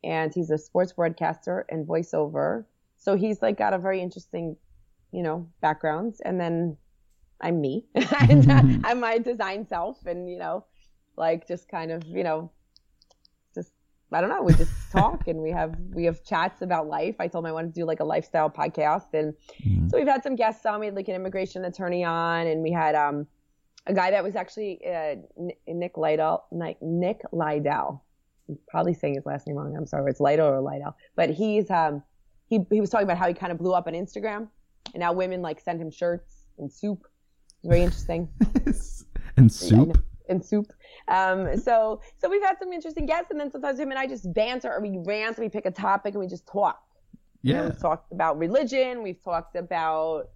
and 0.04 0.34
he's 0.34 0.50
a 0.50 0.58
sports 0.58 0.94
broadcaster 0.94 1.66
and 1.70 1.88
voiceover. 1.88 2.66
So 2.98 3.16
he's 3.16 3.42
like 3.42 3.58
got 3.58 3.74
a 3.74 3.78
very 3.78 4.02
interesting, 4.02 4.58
you 5.12 5.24
know, 5.24 5.48
background. 5.62 6.16
And 6.26 6.40
then 6.40 6.78
I'm 7.40 7.62
me, 7.62 7.86
and 7.96 8.50
uh, 8.52 8.62
I'm 8.84 9.00
my 9.00 9.18
design 9.20 9.68
self, 9.68 10.06
and 10.06 10.30
you 10.30 10.38
know, 10.40 10.66
like 11.18 11.48
just 11.48 11.70
kind 11.70 11.92
of, 11.92 12.04
you 12.06 12.24
know, 12.24 12.52
just 13.56 13.74
I 14.12 14.22
don't 14.22 14.30
know. 14.30 14.42
We 14.42 14.54
just 14.54 14.72
talk 14.92 15.28
and 15.28 15.40
we 15.40 15.52
have 15.52 15.76
we 15.94 16.06
have 16.06 16.24
chats 16.24 16.62
about 16.62 16.88
life. 16.88 17.16
I 17.20 17.28
told 17.28 17.46
him 17.46 17.50
I 17.50 17.54
wanted 17.54 17.74
to 17.74 17.80
do 17.82 17.86
like 17.86 18.00
a 18.00 18.04
lifestyle 18.06 18.50
podcast, 18.50 19.14
and 19.14 19.34
Mhm. 19.64 19.90
so 19.90 19.98
we've 19.98 20.08
had 20.08 20.24
some 20.24 20.36
guests 20.36 20.66
on. 20.66 20.80
We 20.80 20.88
had 20.88 20.96
like 20.96 21.08
an 21.08 21.16
immigration 21.16 21.66
attorney 21.66 22.04
on, 22.04 22.48
and 22.48 22.62
we 22.64 22.72
had 22.72 22.96
um 22.96 23.28
a 23.88 23.94
guy 23.94 24.12
that 24.12 24.24
was 24.24 24.36
actually 24.36 24.80
uh, 24.86 25.16
Nick 25.68 25.96
Lydell. 25.96 26.42
Nick 26.52 26.78
Nick 26.82 27.22
Lydell. 27.34 28.02
I'm 28.50 28.58
probably 28.68 28.94
saying 28.94 29.16
his 29.16 29.26
last 29.26 29.48
name 29.48 29.56
wrong. 29.58 29.76
I'm 29.76 29.88
sorry. 29.88 30.10
It's 30.12 30.20
Lydell 30.20 30.40
or 30.52 30.62
Lydell. 30.62 30.94
But 31.16 31.30
he's 31.32 31.70
um 31.72 32.04
he 32.48 32.60
he 32.70 32.82
was 32.82 32.90
talking 32.90 33.06
about 33.06 33.18
how 33.18 33.28
he 33.28 33.34
kind 33.34 33.52
of 33.52 33.58
blew 33.58 33.74
up 33.74 33.88
on 33.88 33.94
Instagram, 33.94 34.48
and 34.94 35.00
now 35.00 35.14
women 35.14 35.42
like 35.42 35.60
send 35.60 35.82
him 35.82 35.90
shirts 35.92 36.46
and 36.58 36.72
soup. 36.72 37.08
It's 37.64 37.70
very 37.70 37.82
interesting 37.84 38.28
and 39.38 39.52
soup. 39.52 39.98
and 40.30 40.44
soup. 40.46 40.72
Um, 41.08 41.58
so 41.58 42.02
so 42.20 42.30
we've 42.30 42.42
had 42.44 42.58
some 42.60 42.72
interesting 42.74 43.06
guests, 43.06 43.32
and 43.32 43.40
then 43.40 43.52
sometimes 43.52 43.80
him 43.80 43.90
and 43.90 44.00
I 44.00 44.06
just 44.08 44.32
banter 44.34 44.72
or 44.72 44.82
we 44.82 44.98
rant, 45.06 45.38
we 45.40 45.50
pick 45.50 45.66
a 45.66 45.72
topic 45.72 46.14
and 46.14 46.20
we 46.22 46.28
just 46.28 46.46
talk. 46.48 46.82
You 47.44 47.54
know, 47.54 47.60
Yeah. 47.64 47.70
we've 47.70 47.80
talked 47.80 48.12
about 48.12 48.38
religion. 48.38 49.02
We've 49.02 49.22
talked 49.24 49.56
about 49.56 50.30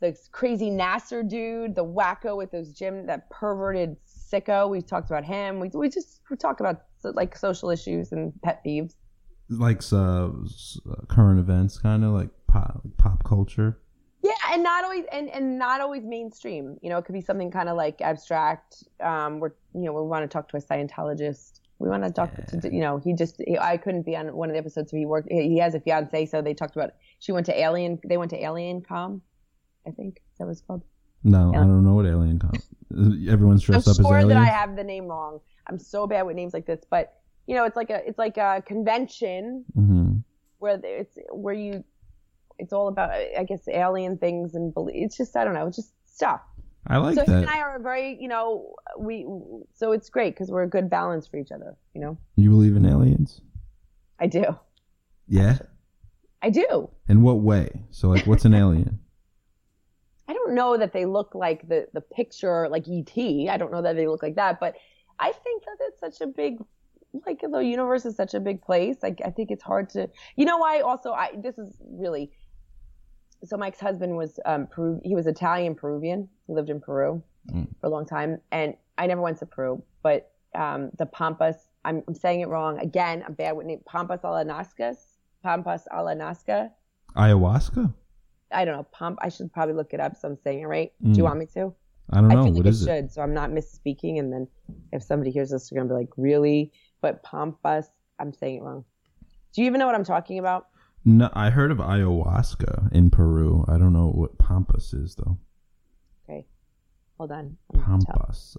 the 0.00 0.16
crazy 0.32 0.70
Nassar 0.70 1.26
dude, 1.26 1.74
the 1.74 1.84
wacko 1.84 2.36
with 2.36 2.50
those 2.50 2.72
gym, 2.72 3.06
that 3.06 3.30
perverted 3.30 3.96
sicko. 4.06 4.68
We've 4.68 4.86
talked 4.86 5.10
about 5.10 5.24
him. 5.24 5.60
We 5.60 5.68
we 5.72 5.88
just 5.88 6.20
we 6.30 6.36
talk 6.36 6.60
about 6.60 6.82
like 7.02 7.36
social 7.36 7.70
issues 7.70 8.12
and 8.12 8.32
pet 8.42 8.62
peeves. 8.64 8.94
Like 9.48 9.82
uh, 9.92 10.26
uh, 10.26 10.30
current 11.08 11.38
events, 11.38 11.78
kind 11.78 12.04
of 12.04 12.12
like 12.12 12.30
pop, 12.46 12.82
pop 12.96 13.24
culture. 13.24 13.78
Yeah, 14.22 14.32
and 14.52 14.62
not 14.62 14.84
always 14.84 15.04
and, 15.12 15.28
and 15.28 15.58
not 15.58 15.82
always 15.82 16.02
mainstream. 16.02 16.78
You 16.80 16.88
know, 16.88 16.98
it 16.98 17.04
could 17.04 17.12
be 17.12 17.20
something 17.20 17.50
kind 17.50 17.68
of 17.68 17.76
like 17.76 18.00
abstract. 18.00 18.84
Um, 19.00 19.38
we're 19.38 19.52
you 19.74 19.82
know 19.82 19.92
we 19.92 20.08
want 20.08 20.22
to 20.22 20.28
talk 20.28 20.48
to 20.48 20.56
a 20.56 20.60
Scientologist. 20.60 21.60
We 21.78 21.90
want 21.90 22.04
to 22.04 22.10
talk 22.10 22.30
to 22.34 22.60
you 22.72 22.80
know 22.80 22.96
he 22.96 23.12
just 23.12 23.36
he, 23.46 23.58
I 23.58 23.76
couldn't 23.76 24.06
be 24.06 24.16
on 24.16 24.34
one 24.34 24.48
of 24.48 24.54
the 24.54 24.58
episodes 24.58 24.92
where 24.92 24.98
he 24.98 25.04
worked. 25.04 25.28
He 25.30 25.50
he 25.50 25.58
has 25.58 25.74
a 25.74 25.80
fiance, 25.80 26.24
so 26.26 26.40
they 26.40 26.54
talked 26.54 26.74
about 26.74 26.94
she 27.18 27.32
went 27.32 27.44
to 27.46 27.60
Alien. 27.60 27.98
They 28.02 28.16
went 28.16 28.30
to 28.30 28.40
AlienCon, 28.40 29.20
I 29.86 29.90
think 29.90 30.20
that 30.38 30.46
was 30.46 30.60
called. 30.60 30.82
No, 31.22 31.52
Yeah. 31.52 31.60
I 31.60 31.62
don't 31.64 31.84
know 31.84 31.94
what 31.94 32.06
alien. 32.06 32.40
Everyone's 33.28 33.62
dressed 33.62 33.86
I'm 33.88 33.92
up 33.92 34.00
as 34.00 34.06
sure 34.06 34.24
that 34.26 34.36
I 34.36 34.46
have 34.46 34.76
the 34.76 34.84
name 34.84 35.06
wrong. 35.06 35.40
I'm 35.66 35.78
so 35.78 36.06
bad 36.06 36.22
with 36.26 36.36
names 36.36 36.52
like 36.54 36.66
this, 36.66 36.84
but 36.88 37.14
you 37.46 37.54
know 37.54 37.64
it's 37.64 37.76
like 37.76 37.90
a 37.90 38.06
it's 38.06 38.18
like 38.18 38.36
a 38.38 38.62
convention 38.66 39.64
hmm 39.74 40.16
where 40.58 40.80
it's 40.82 41.18
where 41.32 41.54
you 41.54 41.84
it's 42.58 42.72
all 42.72 42.88
about 42.88 43.10
I 43.10 43.44
guess 43.44 43.66
alien 43.68 44.16
things 44.18 44.54
and 44.54 44.72
belie- 44.72 44.92
it's 44.94 45.16
just 45.16 45.36
I 45.36 45.44
don't 45.44 45.54
know 45.54 45.66
it's 45.66 45.76
just 45.76 45.92
stuff. 46.04 46.40
I 46.86 46.98
like 46.98 47.14
so 47.16 47.24
he 47.24 47.32
and. 47.32 47.48
I 47.48 47.60
are 47.60 47.78
very, 47.80 48.18
you 48.20 48.28
know, 48.28 48.74
we 48.98 49.26
so 49.72 49.92
it's 49.92 50.10
great 50.10 50.34
because 50.34 50.50
we're 50.50 50.62
a 50.64 50.68
good 50.68 50.90
balance 50.90 51.26
for 51.26 51.38
each 51.38 51.50
other. 51.50 51.76
You 51.94 52.00
know, 52.02 52.18
You 52.36 52.50
believe 52.50 52.76
in 52.76 52.84
aliens? 52.86 53.40
I 54.20 54.26
do, 54.26 54.44
Yeah. 55.26 55.58
I 56.42 56.50
do. 56.50 56.90
In 57.08 57.22
what 57.22 57.40
way? 57.40 57.82
So, 57.90 58.08
like, 58.10 58.26
what's 58.26 58.44
an 58.44 58.52
alien? 58.52 59.00
I 60.44 60.46
don't 60.46 60.54
know 60.54 60.76
that 60.76 60.92
they 60.92 61.06
look 61.06 61.34
like 61.34 61.66
the 61.68 61.88
the 61.92 62.00
picture 62.00 62.68
like 62.68 62.86
ET. 62.88 63.16
I 63.48 63.56
don't 63.56 63.72
know 63.72 63.82
that 63.82 63.96
they 63.96 64.06
look 64.06 64.22
like 64.22 64.34
that, 64.36 64.60
but 64.60 64.74
I 65.18 65.32
think 65.32 65.64
that 65.64 65.76
it's 65.80 66.00
such 66.00 66.20
a 66.20 66.26
big 66.26 66.58
like 67.26 67.40
the 67.40 67.58
universe 67.60 68.04
is 68.04 68.16
such 68.16 68.34
a 68.34 68.40
big 68.40 68.60
place. 68.62 68.96
Like 69.02 69.20
I 69.24 69.30
think 69.30 69.50
it's 69.50 69.62
hard 69.62 69.88
to. 69.90 70.10
You 70.36 70.44
know 70.44 70.58
why? 70.58 70.80
Also, 70.80 71.12
I 71.12 71.30
this 71.36 71.58
is 71.58 71.80
really. 71.90 72.30
So 73.44 73.56
my 73.56 73.68
ex-husband 73.68 74.16
was 74.16 74.38
um 74.44 74.66
Peru. 74.66 75.00
He 75.04 75.14
was 75.14 75.26
Italian 75.26 75.74
Peruvian. 75.74 76.28
He 76.46 76.54
lived 76.54 76.70
in 76.70 76.80
Peru 76.80 77.22
Mm. 77.52 77.68
for 77.78 77.88
a 77.88 77.90
long 77.90 78.06
time, 78.06 78.40
and 78.52 78.72
I 78.96 79.06
never 79.06 79.20
went 79.20 79.38
to 79.40 79.46
Peru, 79.46 79.82
but 80.02 80.30
um 80.54 80.90
the 80.98 81.04
Pampas. 81.06 81.56
I'm, 81.84 82.02
I'm 82.08 82.14
saying 82.14 82.40
it 82.40 82.48
wrong 82.48 82.78
again. 82.78 83.22
I'm 83.26 83.34
bad 83.34 83.54
with 83.56 83.66
name. 83.66 83.80
Pampas 83.86 84.20
Alanascas. 84.22 84.96
Pampas 85.42 85.86
Alanasca. 85.92 86.70
Ayahuasca? 87.16 87.92
I 88.54 88.64
don't 88.64 88.76
know. 88.76 88.84
Pump. 88.84 89.18
I 89.22 89.28
should 89.28 89.52
probably 89.52 89.74
look 89.74 89.92
it 89.92 90.00
up. 90.00 90.16
So 90.16 90.28
I'm 90.28 90.36
saying 90.36 90.60
it 90.60 90.66
right. 90.66 90.92
Do 91.02 91.10
Mm. 91.10 91.16
you 91.16 91.24
want 91.24 91.38
me 91.38 91.46
to? 91.54 91.74
I 92.10 92.20
don't 92.20 92.28
know. 92.28 92.40
I 92.40 92.44
feel 92.44 92.52
what 92.52 92.64
like 92.66 92.74
it 92.74 92.80
it. 92.82 92.84
should, 92.84 93.10
so 93.12 93.22
I'm 93.22 93.34
not 93.34 93.50
misspeaking. 93.50 94.18
And 94.18 94.32
then 94.32 94.46
if 94.92 95.02
somebody 95.02 95.30
hears 95.30 95.50
this, 95.50 95.68
they're 95.70 95.78
gonna 95.80 95.88
be 95.88 95.94
like, 95.98 96.10
"Really?" 96.16 96.72
But 97.00 97.22
pampas, 97.22 97.90
I'm 98.18 98.32
saying 98.32 98.56
it 98.56 98.62
wrong. 98.62 98.84
Do 99.52 99.62
you 99.62 99.66
even 99.66 99.78
know 99.78 99.86
what 99.86 99.94
I'm 99.94 100.04
talking 100.04 100.38
about? 100.38 100.68
No, 101.04 101.30
I 101.34 101.50
heard 101.50 101.70
of 101.70 101.78
ayahuasca 101.78 102.92
in 102.92 103.10
Peru. 103.10 103.64
I 103.68 103.78
don't 103.78 103.92
know 103.92 104.08
what 104.10 104.38
pampas 104.38 104.92
is 104.94 105.14
though. 105.16 105.38
Okay, 106.24 106.46
hold 107.18 107.32
on. 107.32 107.56
I'm 107.72 107.80
gonna 107.80 108.04
tell- 108.04 108.14
Pampas. 108.16 108.56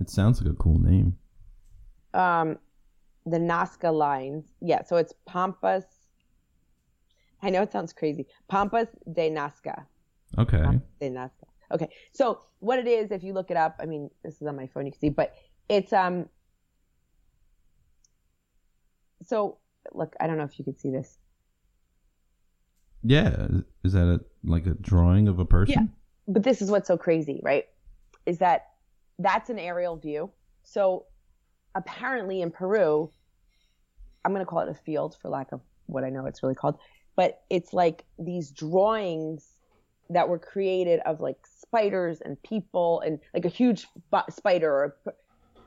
It 0.00 0.10
sounds 0.10 0.40
like 0.42 0.52
a 0.52 0.56
cool 0.56 0.78
name. 0.78 1.16
Um, 2.14 2.58
the 3.24 3.38
Nazca 3.38 3.92
lines. 3.92 4.52
Yeah, 4.60 4.82
so 4.84 4.96
it's 4.96 5.12
Pampas. 5.26 5.84
I 7.46 7.50
know 7.50 7.62
it 7.62 7.70
sounds 7.70 7.92
crazy. 7.92 8.26
Pampas 8.48 8.88
de 9.12 9.30
Nazca. 9.30 9.84
Okay. 10.36 10.58
Pampas 10.58 10.88
de 11.00 11.10
Nazca. 11.10 11.46
Okay, 11.72 11.88
so 12.12 12.40
what 12.58 12.80
it 12.80 12.88
is, 12.88 13.12
if 13.12 13.22
you 13.22 13.32
look 13.32 13.52
it 13.52 13.56
up, 13.56 13.76
I 13.80 13.86
mean, 13.86 14.10
this 14.24 14.40
is 14.40 14.48
on 14.48 14.56
my 14.56 14.66
phone, 14.66 14.84
you 14.86 14.92
can 14.92 15.00
see, 15.00 15.08
but 15.10 15.34
it's 15.68 15.92
um. 15.92 16.28
So 19.22 19.58
look, 19.92 20.16
I 20.18 20.26
don't 20.26 20.38
know 20.38 20.44
if 20.44 20.58
you 20.58 20.64
could 20.64 20.80
see 20.80 20.90
this. 20.90 21.18
Yeah. 23.04 23.46
Is 23.84 23.92
that 23.92 24.06
a 24.08 24.20
like 24.42 24.66
a 24.66 24.74
drawing 24.74 25.28
of 25.28 25.38
a 25.38 25.44
person? 25.44 25.74
Yeah. 25.74 26.32
but 26.32 26.42
this 26.42 26.60
is 26.60 26.70
what's 26.70 26.88
so 26.88 26.96
crazy, 26.96 27.40
right? 27.44 27.66
Is 28.26 28.38
that 28.38 28.66
that's 29.20 29.50
an 29.50 29.58
aerial 29.60 29.96
view. 29.96 30.30
So 30.64 31.06
apparently 31.76 32.42
in 32.42 32.50
Peru, 32.50 33.10
I'm 34.24 34.32
going 34.32 34.44
to 34.44 34.48
call 34.48 34.60
it 34.60 34.68
a 34.68 34.74
field 34.74 35.16
for 35.22 35.28
lack 35.28 35.52
of 35.52 35.60
what 35.86 36.04
I 36.04 36.10
know 36.10 36.26
it's 36.26 36.42
really 36.42 36.54
called, 36.54 36.78
but 37.16 37.42
it's 37.50 37.72
like 37.72 38.04
these 38.18 38.50
drawings 38.50 39.48
that 40.10 40.28
were 40.28 40.38
created 40.38 41.00
of 41.06 41.20
like 41.20 41.38
spiders 41.46 42.20
and 42.20 42.40
people 42.42 43.00
and 43.00 43.18
like 43.34 43.44
a 43.44 43.48
huge 43.48 43.86
sp- 43.90 44.30
spider 44.30 44.70
or, 44.70 44.96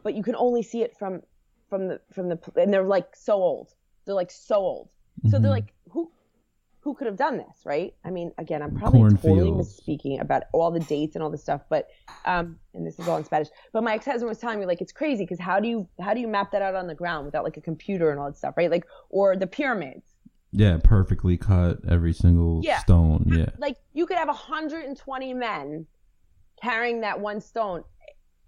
but 0.04 0.14
you 0.14 0.24
can 0.24 0.36
only 0.36 0.64
see 0.64 0.82
it 0.82 0.96
from 0.98 1.22
from 1.70 1.88
the 1.88 2.00
from 2.14 2.30
the 2.30 2.40
and 2.56 2.74
they're 2.74 2.84
like 2.84 3.16
so 3.16 3.34
old. 3.34 3.74
They're 4.06 4.16
like 4.16 4.32
so 4.32 4.56
old. 4.58 4.90
So 5.30 5.38
they're 5.40 5.50
Mhm. 5.52 5.60
like 5.60 5.74
who 5.90 6.12
who 6.82 6.94
could 6.96 7.08
have 7.08 7.18
done 7.18 7.38
this, 7.38 7.66
right? 7.66 7.94
I 8.06 8.10
mean, 8.10 8.32
again, 8.38 8.62
I'm 8.64 8.72
probably 8.72 9.02
totally 9.02 9.52
Cornfields. 9.52 9.82
misspeaking 9.82 10.22
about 10.22 10.44
all 10.54 10.72
the 10.72 10.80
dates 10.80 11.16
and 11.16 11.22
all 11.24 11.30
this 11.30 11.42
stuff, 11.42 11.62
but 11.70 11.88
um, 12.26 12.60
and 12.74 12.86
this 12.88 13.00
is 13.00 13.08
all 13.08 13.18
in 13.18 13.24
Spanish. 13.26 13.50
But 13.74 13.84
my 13.84 13.94
ex-husband 13.96 14.28
was 14.30 14.38
telling 14.38 14.60
me 14.60 14.66
like 14.66 14.82
it's 14.82 14.92
crazy 14.94 15.24
because 15.26 15.40
how 15.40 15.60
do 15.60 15.68
you 15.68 15.88
how 16.00 16.14
do 16.14 16.22
you 16.22 16.28
map 16.28 16.52
that 16.52 16.62
out 16.62 16.76
on 16.76 16.88
the 16.88 16.96
ground 16.96 17.26
without 17.26 17.44
like 17.44 17.58
a 17.58 17.62
computer 17.62 18.10
and 18.12 18.20
all 18.20 18.28
that 18.28 18.38
stuff, 18.38 18.56
right? 18.56 18.72
Like 18.72 18.86
or 19.10 19.36
the 19.36 19.48
pyramids. 19.48 20.16
Yeah, 20.52 20.78
perfectly 20.84 21.38
cut 21.38 21.78
every 21.88 22.14
single 22.14 22.62
Yeah. 22.64 22.80
stone. 22.80 23.26
Yeah. 23.28 23.50
Like 23.58 23.78
you 23.94 24.06
could 24.06 24.18
have 24.18 24.28
120 24.30 25.34
men 25.34 25.86
carrying 26.62 27.02
that 27.02 27.20
one 27.20 27.40
stone. 27.42 27.84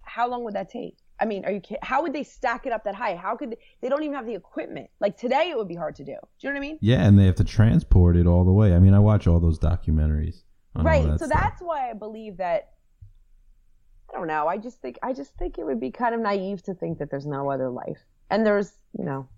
How 0.02 0.28
long 0.28 0.44
would 0.44 0.54
that 0.54 0.68
take? 0.68 0.96
I 1.20 1.24
mean, 1.24 1.44
are 1.44 1.52
you 1.52 1.60
kidding? 1.60 1.78
How 1.82 2.02
would 2.02 2.12
they 2.12 2.24
stack 2.24 2.66
it 2.66 2.72
up 2.72 2.82
that 2.84 2.96
high? 2.96 3.14
How 3.14 3.36
could 3.36 3.52
they, 3.52 3.58
they 3.80 3.88
don't 3.88 4.02
even 4.02 4.16
have 4.16 4.26
the 4.26 4.34
equipment? 4.34 4.90
Like 5.00 5.16
today, 5.16 5.50
it 5.50 5.56
would 5.56 5.68
be 5.68 5.76
hard 5.76 5.94
to 5.96 6.04
do. 6.04 6.12
Do 6.14 6.18
you 6.40 6.48
know 6.48 6.54
what 6.54 6.56
I 6.56 6.68
mean? 6.68 6.78
Yeah, 6.80 7.06
and 7.06 7.16
they 7.18 7.26
have 7.26 7.36
to 7.36 7.44
transport 7.44 8.16
it 8.16 8.26
all 8.26 8.44
the 8.44 8.50
way. 8.52 8.74
I 8.74 8.80
mean, 8.80 8.94
I 8.94 8.98
watch 8.98 9.26
all 9.28 9.38
those 9.38 9.58
documentaries. 9.60 10.42
right 10.74 11.06
that 11.06 11.20
so 11.20 11.26
stuff. 11.26 11.38
that's 11.38 11.60
why 11.60 11.90
i 11.90 11.92
believe 11.92 12.38
that 12.38 12.70
i 14.10 14.16
don't 14.16 14.26
know 14.26 14.46
i 14.48 14.56
just 14.56 14.80
think 14.80 14.98
i 15.02 15.12
just 15.12 15.36
think 15.36 15.58
it 15.58 15.64
would 15.66 15.78
be 15.78 15.90
kind 15.90 16.14
of 16.14 16.20
naive 16.22 16.62
to 16.62 16.72
think 16.72 16.98
that 16.98 17.10
there's 17.10 17.26
no 17.26 17.50
other 17.50 17.68
life 17.68 17.98
and 18.30 18.46
there's 18.46 18.72
you 18.98 19.04
know 19.04 19.28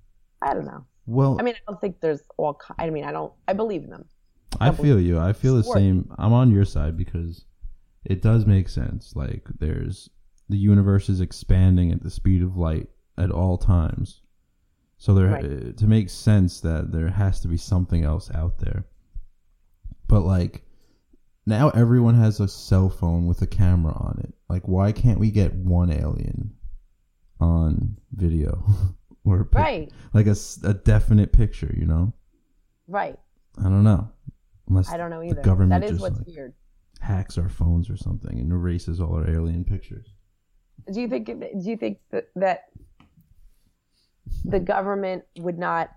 i 0.41 0.55
don't 0.55 0.65
know 0.65 0.87
well, 1.07 1.37
i 1.39 1.43
mean 1.43 1.55
i 1.55 1.71
don't 1.71 1.81
think 1.81 2.01
there's 2.01 2.23
all 2.37 2.59
i 2.79 2.89
mean 2.91 3.05
i 3.05 3.13
don't 3.13 3.33
i 3.49 3.53
believe 3.53 3.85
in 3.85 3.91
them 3.91 4.05
I 4.61 4.71
feel 4.71 5.01
you. 5.01 5.19
I 5.19 5.33
feel 5.33 5.57
the 5.57 5.65
same. 5.65 6.13
I'm 6.17 6.33
on 6.33 6.53
your 6.53 6.65
side 6.65 6.97
because 6.97 7.45
it 8.05 8.23
does 8.23 8.47
make 8.47 8.69
sense. 8.69 9.17
Like 9.17 9.47
there's 9.59 10.11
the 10.49 10.57
universe 10.57 11.09
is 11.09 11.21
expanding 11.21 11.91
at 11.91 12.03
the 12.03 12.11
speed 12.11 12.43
of 12.43 12.57
light 12.57 12.89
at 13.19 13.31
all 13.33 13.59
times. 13.59 14.21
So 14.97 15.13
there 15.15 15.27
Right. 15.29 15.45
uh, 15.45 15.73
to 15.73 15.87
make 15.87 16.09
sense 16.09 16.61
that 16.61 16.93
there 16.93 17.09
has 17.09 17.41
to 17.41 17.49
be 17.49 17.57
something 17.57 18.05
else 18.05 18.31
out 18.33 18.59
there. 18.59 18.85
But 20.07 20.21
like 20.21 20.63
now 21.47 21.71
everyone 21.71 22.15
has 22.15 22.41
a 22.41 22.49
cell 22.49 22.89
phone 22.89 23.27
with 23.27 23.43
a 23.43 23.47
camera 23.47 23.93
on 23.95 24.21
it. 24.23 24.35
Like 24.49 24.69
why 24.69 24.93
can't 24.93 25.19
we 25.19 25.31
get 25.31 25.55
one 25.55 25.91
alien 25.91 26.55
on 27.41 27.97
video 28.13 28.65
or 29.25 29.41
a 29.41 29.45
pic- 29.45 29.59
right 29.59 29.93
like 30.13 30.27
a, 30.27 30.37
a 30.65 30.75
definite 30.75 31.33
picture, 31.33 31.75
you 31.79 31.87
know? 31.87 32.13
right 32.89 33.19
I 33.59 33.63
don't 33.65 33.85
know. 33.85 34.11
Unless 34.69 34.91
i 34.91 34.97
don't 34.97 35.11
know 35.11 35.21
the 35.21 35.29
either 35.31 35.43
government 35.43 35.81
that 35.83 35.85
is 35.85 35.91
just 35.93 36.01
what's 36.03 36.19
like, 36.19 36.27
weird 36.27 36.55
hacks 37.01 37.37
our 37.39 37.49
phones 37.51 37.91
or 37.91 37.97
something 37.97 38.39
and 38.39 38.51
erases 38.51 38.99
all 39.01 39.15
our 39.15 39.29
alien 39.29 39.65
pictures. 39.65 40.07
do 40.93 41.01
you 41.01 41.09
think 41.09 41.27
do 41.27 41.49
you 41.71 41.77
think 41.77 41.99
that, 42.11 42.29
that 42.35 42.65
the 44.45 44.59
government 44.61 45.23
would 45.39 45.59
not 45.59 45.91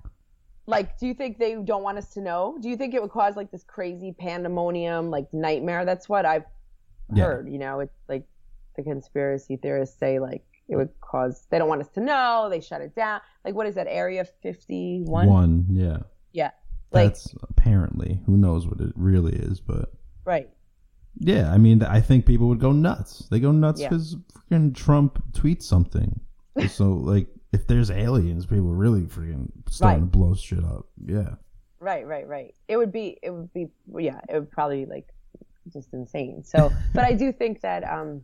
like 0.65 0.97
do 0.99 1.07
you 1.07 1.13
think 1.13 1.37
they 1.37 1.55
don't 1.55 1.83
want 1.83 1.97
us 1.97 2.13
to 2.13 2.21
know 2.21 2.57
do 2.61 2.67
you 2.69 2.75
think 2.75 2.93
it 2.93 3.01
would 3.01 3.11
cause 3.11 3.35
like 3.37 3.51
this 3.51 3.63
crazy 3.63 4.11
pandemonium 4.17 5.09
like 5.09 5.27
nightmare 5.33 5.85
that's 5.85 6.09
what 6.09 6.25
i've 6.25 6.43
Yeah. 7.13 7.23
heard 7.23 7.49
you 7.49 7.57
know 7.57 7.79
it's 7.79 7.97
like 8.09 8.25
the 8.75 8.83
conspiracy 8.83 9.55
theorists 9.57 9.97
say 9.97 10.19
like 10.19 10.43
it 10.69 10.75
would 10.75 10.89
cause 11.01 11.47
they 11.49 11.57
don't 11.57 11.69
want 11.69 11.81
us 11.81 11.87
to 11.89 12.01
know 12.01 12.47
they 12.49 12.59
shut 12.59 12.81
it 12.81 12.93
down 12.95 13.21
like 13.45 13.55
what 13.55 13.65
is 13.67 13.75
that 13.75 13.87
area 13.89 14.25
51 14.43 15.27
One, 15.27 15.65
yeah. 15.69 15.99
yeah 16.33 16.51
like 16.91 17.09
That's 17.13 17.33
apparently 17.43 18.19
who 18.25 18.37
knows 18.37 18.67
what 18.67 18.79
it 18.79 18.93
really 18.95 19.33
is, 19.33 19.59
but 19.59 19.91
right 20.25 20.49
yeah, 21.19 21.51
I 21.51 21.57
mean, 21.57 21.81
I 21.81 21.99
think 21.99 22.27
people 22.27 22.47
would 22.49 22.59
go 22.59 22.71
nuts. 22.71 23.27
They 23.31 23.39
go 23.39 23.51
nuts 23.51 23.81
Yeah. 23.81 23.89
because 23.89 24.15
freaking 24.51 24.75
Trump 24.75 25.19
tweets 25.31 25.63
something. 25.63 26.19
so, 26.69 26.91
like, 26.93 27.25
if 27.51 27.65
there's 27.65 27.89
aliens, 27.89 28.45
people 28.45 28.71
really 28.71 29.01
freaking 29.01 29.49
starting 29.67 30.03
Right. 30.03 30.11
to 30.11 30.17
blow 30.17 30.35
shit 30.35 30.63
up. 30.63 30.85
Yeah. 31.03 31.35
right 31.79 32.05
right 32.05 32.27
right 32.27 32.53
it 32.67 32.77
would 32.77 32.91
be 32.91 33.17
it 33.23 33.31
would 33.31 33.51
be 33.53 33.67
yeah 33.97 34.19
it 34.29 34.33
would 34.33 34.51
probably 34.51 34.85
be 34.85 34.91
like 34.91 35.07
just 35.73 35.93
insane 35.93 36.43
so 36.43 36.71
but 36.93 37.03
i 37.03 37.13
do 37.13 37.31
think 37.31 37.61
that 37.61 37.83
um 37.83 38.21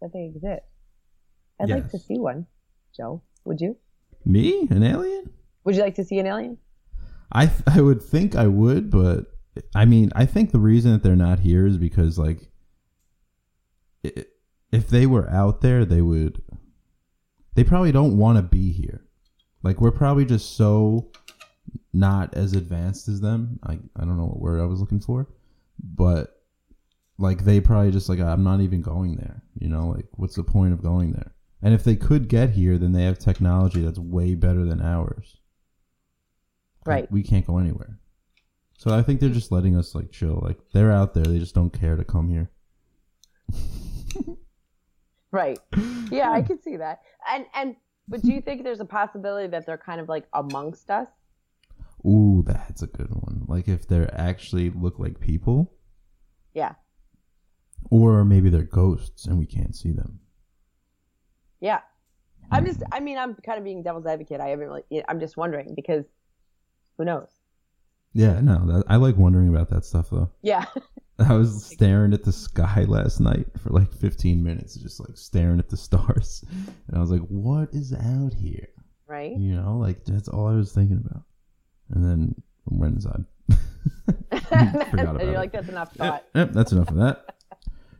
that 0.00 0.12
they 0.14 0.24
exist 0.24 0.62
i'd 1.60 1.68
like 1.76 1.90
to 1.90 1.98
see 1.98 2.18
one 2.18 2.46
joe 2.96 3.22
would 3.44 3.60
you 3.60 3.76
Me, 4.24 4.66
an 4.70 4.82
alien? 4.82 5.30
would 5.64 5.74
you 5.76 5.82
like 5.82 5.94
to 5.96 6.04
see 6.04 6.18
an 6.18 6.26
alien 6.26 6.58
I 7.32 7.46
th- 7.46 7.62
I 7.66 7.80
would 7.80 8.02
think 8.02 8.34
I 8.34 8.48
would, 8.48 8.90
but 8.90 9.26
I 9.72 9.84
mean, 9.84 10.10
I 10.16 10.26
think 10.26 10.50
the 10.50 10.58
reason 10.58 10.90
that 10.90 11.04
they're 11.04 11.14
not 11.14 11.38
here 11.38 11.64
is 11.64 11.78
because 11.78 12.18
like 12.18 12.50
i- 14.04 14.24
if 14.72 14.88
they 14.88 15.06
were 15.06 15.30
out 15.30 15.60
there, 15.60 15.84
they 15.84 16.02
would 16.02 16.42
they 17.54 17.62
probably 17.64 17.92
don't 17.92 18.16
want 18.18 18.36
to 18.38 18.42
be 18.42 18.72
here. 18.72 19.04
Like 19.62 19.80
we're 19.80 19.90
probably 19.92 20.24
just 20.24 20.56
so 20.56 21.12
not 21.92 22.34
as 22.34 22.52
advanced 22.52 23.06
as 23.08 23.20
them. 23.20 23.60
I 23.64 23.74
I 23.94 24.04
don't 24.04 24.16
know 24.16 24.26
what 24.26 24.40
word 24.40 24.60
I 24.60 24.64
was 24.64 24.80
looking 24.80 25.00
for, 25.00 25.28
but 25.78 26.34
like 27.18 27.44
they 27.44 27.60
probably 27.60 27.92
just 27.92 28.08
like 28.08 28.18
I'm 28.20 28.42
not 28.42 28.60
even 28.60 28.80
going 28.82 29.16
there. 29.16 29.42
You 29.58 29.68
know, 29.68 29.88
like 29.88 30.06
what's 30.12 30.34
the 30.36 30.42
point 30.44 30.72
of 30.72 30.82
going 30.82 31.12
there? 31.12 31.32
And 31.62 31.74
if 31.74 31.84
they 31.84 31.96
could 31.96 32.28
get 32.28 32.50
here, 32.50 32.78
then 32.78 32.92
they 32.92 33.04
have 33.04 33.18
technology 33.18 33.82
that's 33.82 33.98
way 33.98 34.34
better 34.34 34.64
than 34.64 34.80
ours. 34.80 35.36
Like, 36.86 36.94
Right. 36.94 37.12
We 37.12 37.22
can't 37.22 37.46
go 37.46 37.58
anywhere. 37.58 37.98
So 38.78 38.96
I 38.96 39.02
think 39.02 39.20
they're 39.20 39.28
just 39.28 39.52
letting 39.52 39.76
us 39.76 39.94
like 39.94 40.10
chill. 40.10 40.40
Like 40.42 40.58
they're 40.72 40.90
out 40.90 41.12
there, 41.12 41.24
they 41.24 41.38
just 41.38 41.54
don't 41.54 41.70
care 41.70 41.96
to 41.96 42.04
come 42.04 42.30
here. 42.30 42.50
right 45.32 45.58
yeah 46.10 46.30
i 46.30 46.42
can 46.42 46.60
see 46.60 46.76
that 46.76 47.02
and 47.28 47.46
and 47.54 47.76
but 48.08 48.20
do 48.22 48.32
you 48.32 48.40
think 48.40 48.64
there's 48.64 48.80
a 48.80 48.84
possibility 48.84 49.46
that 49.46 49.64
they're 49.64 49.78
kind 49.78 50.00
of 50.00 50.08
like 50.08 50.26
amongst 50.32 50.90
us 50.90 51.08
Ooh, 52.04 52.42
that's 52.46 52.82
a 52.82 52.86
good 52.86 53.10
one. 53.10 53.44
Like 53.46 53.68
if 53.68 53.86
they're 53.86 54.10
actually 54.18 54.70
look 54.70 54.98
like 54.98 55.20
people, 55.20 55.74
yeah 56.54 56.74
or 57.90 58.24
maybe 58.24 58.50
they're 58.50 58.62
ghosts 58.62 59.26
and 59.26 59.38
we 59.38 59.46
can't 59.46 59.74
see 59.74 59.92
them. 59.92 60.19
Yeah. 61.60 61.80
I'm 62.50 62.66
just, 62.66 62.82
I 62.90 63.00
mean, 63.00 63.16
I'm 63.18 63.34
kind 63.34 63.58
of 63.58 63.64
being 63.64 63.82
devil's 63.82 64.06
advocate. 64.06 64.40
I 64.40 64.48
haven't 64.48 64.66
really, 64.66 65.04
I'm 65.08 65.20
just 65.20 65.36
wondering 65.36 65.74
because 65.74 66.04
who 66.98 67.04
knows? 67.04 67.28
Yeah, 68.12 68.40
no, 68.40 68.66
that, 68.66 68.84
I 68.88 68.96
like 68.96 69.16
wondering 69.16 69.48
about 69.48 69.70
that 69.70 69.84
stuff 69.84 70.10
though. 70.10 70.30
Yeah. 70.42 70.64
I 71.18 71.34
was 71.34 71.64
staring 71.64 72.12
at 72.14 72.24
the 72.24 72.32
sky 72.32 72.84
last 72.88 73.20
night 73.20 73.46
for 73.62 73.70
like 73.70 73.92
15 73.92 74.42
minutes, 74.42 74.74
just 74.74 74.98
like 75.00 75.16
staring 75.16 75.58
at 75.58 75.68
the 75.68 75.76
stars, 75.76 76.42
and 76.88 76.96
I 76.96 76.98
was 76.98 77.10
like, 77.10 77.20
"What 77.28 77.68
is 77.74 77.92
out 77.92 78.32
here?" 78.32 78.68
right? 79.10 79.36
You 79.36 79.56
know, 79.56 79.76
like 79.76 80.04
that's 80.04 80.28
all 80.28 80.46
I 80.48 80.54
was 80.54 80.72
thinking 80.72 81.04
about. 81.04 81.24
And 81.90 82.04
then 82.04 82.34
I 82.70 82.76
went 82.76 82.94
inside. 82.94 83.24
Forgot 84.48 84.90
and 84.92 85.00
about 85.00 85.20
you're 85.20 85.34
it. 85.34 85.38
like, 85.38 85.52
that's 85.52 85.68
enough 85.68 85.92
thought. 85.92 86.24
Yep, 86.34 86.46
yep, 86.46 86.52
that's 86.52 86.72
enough 86.72 86.88
of 86.88 86.96
that. 86.96 87.34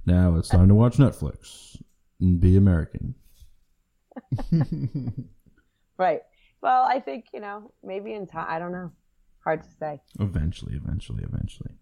Now 0.06 0.36
it's 0.36 0.48
time 0.48 0.68
to 0.68 0.74
watch 0.74 0.96
Netflix 0.96 1.76
and 2.20 2.40
be 2.40 2.56
American. 2.56 3.14
Right. 6.00 6.22
Well, 6.62 6.84
I 6.84 6.98
think, 6.98 7.26
you 7.34 7.40
know, 7.40 7.72
maybe 7.84 8.14
in 8.14 8.26
time, 8.26 8.46
I 8.48 8.58
don't 8.58 8.72
know. 8.72 8.90
Hard 9.44 9.62
to 9.62 9.68
say. 9.78 10.00
Eventually, 10.18 10.74
eventually, 10.74 11.24
eventually. 11.24 11.72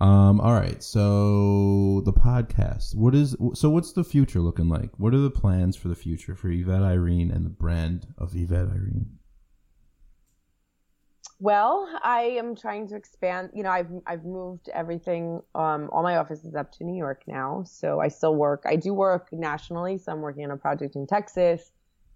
Um. 0.00 0.40
All 0.40 0.54
right. 0.54 0.82
So 0.82 2.00
the 2.04 2.12
podcast. 2.12 2.94
What 2.94 3.14
is 3.14 3.36
so? 3.52 3.68
What's 3.70 3.92
the 3.92 4.02
future 4.02 4.40
looking 4.40 4.68
like? 4.68 4.98
What 4.98 5.14
are 5.14 5.18
the 5.18 5.30
plans 5.30 5.76
for 5.76 5.88
the 5.88 5.94
future 5.94 6.34
for 6.34 6.48
Yvette 6.48 6.82
Irene 6.82 7.30
and 7.30 7.44
the 7.44 7.50
brand 7.50 8.08
of 8.18 8.34
Yvette 8.34 8.68
Irene? 8.68 9.18
Well, 11.44 11.86
I 12.02 12.22
am 12.38 12.56
trying 12.56 12.88
to 12.88 12.96
expand. 12.96 13.50
You 13.52 13.64
know, 13.64 13.68
I've 13.68 13.90
I've 14.06 14.24
moved 14.24 14.70
everything. 14.72 15.42
Um, 15.54 15.90
all 15.92 16.02
my 16.02 16.16
offices 16.16 16.54
up 16.54 16.72
to 16.72 16.84
New 16.84 16.96
York 16.96 17.24
now, 17.26 17.64
so 17.66 18.00
I 18.00 18.08
still 18.08 18.34
work. 18.34 18.62
I 18.64 18.76
do 18.76 18.94
work 18.94 19.28
nationally, 19.30 19.98
so 19.98 20.10
I'm 20.10 20.22
working 20.22 20.44
on 20.44 20.52
a 20.52 20.56
project 20.56 20.96
in 20.96 21.06
Texas. 21.06 21.70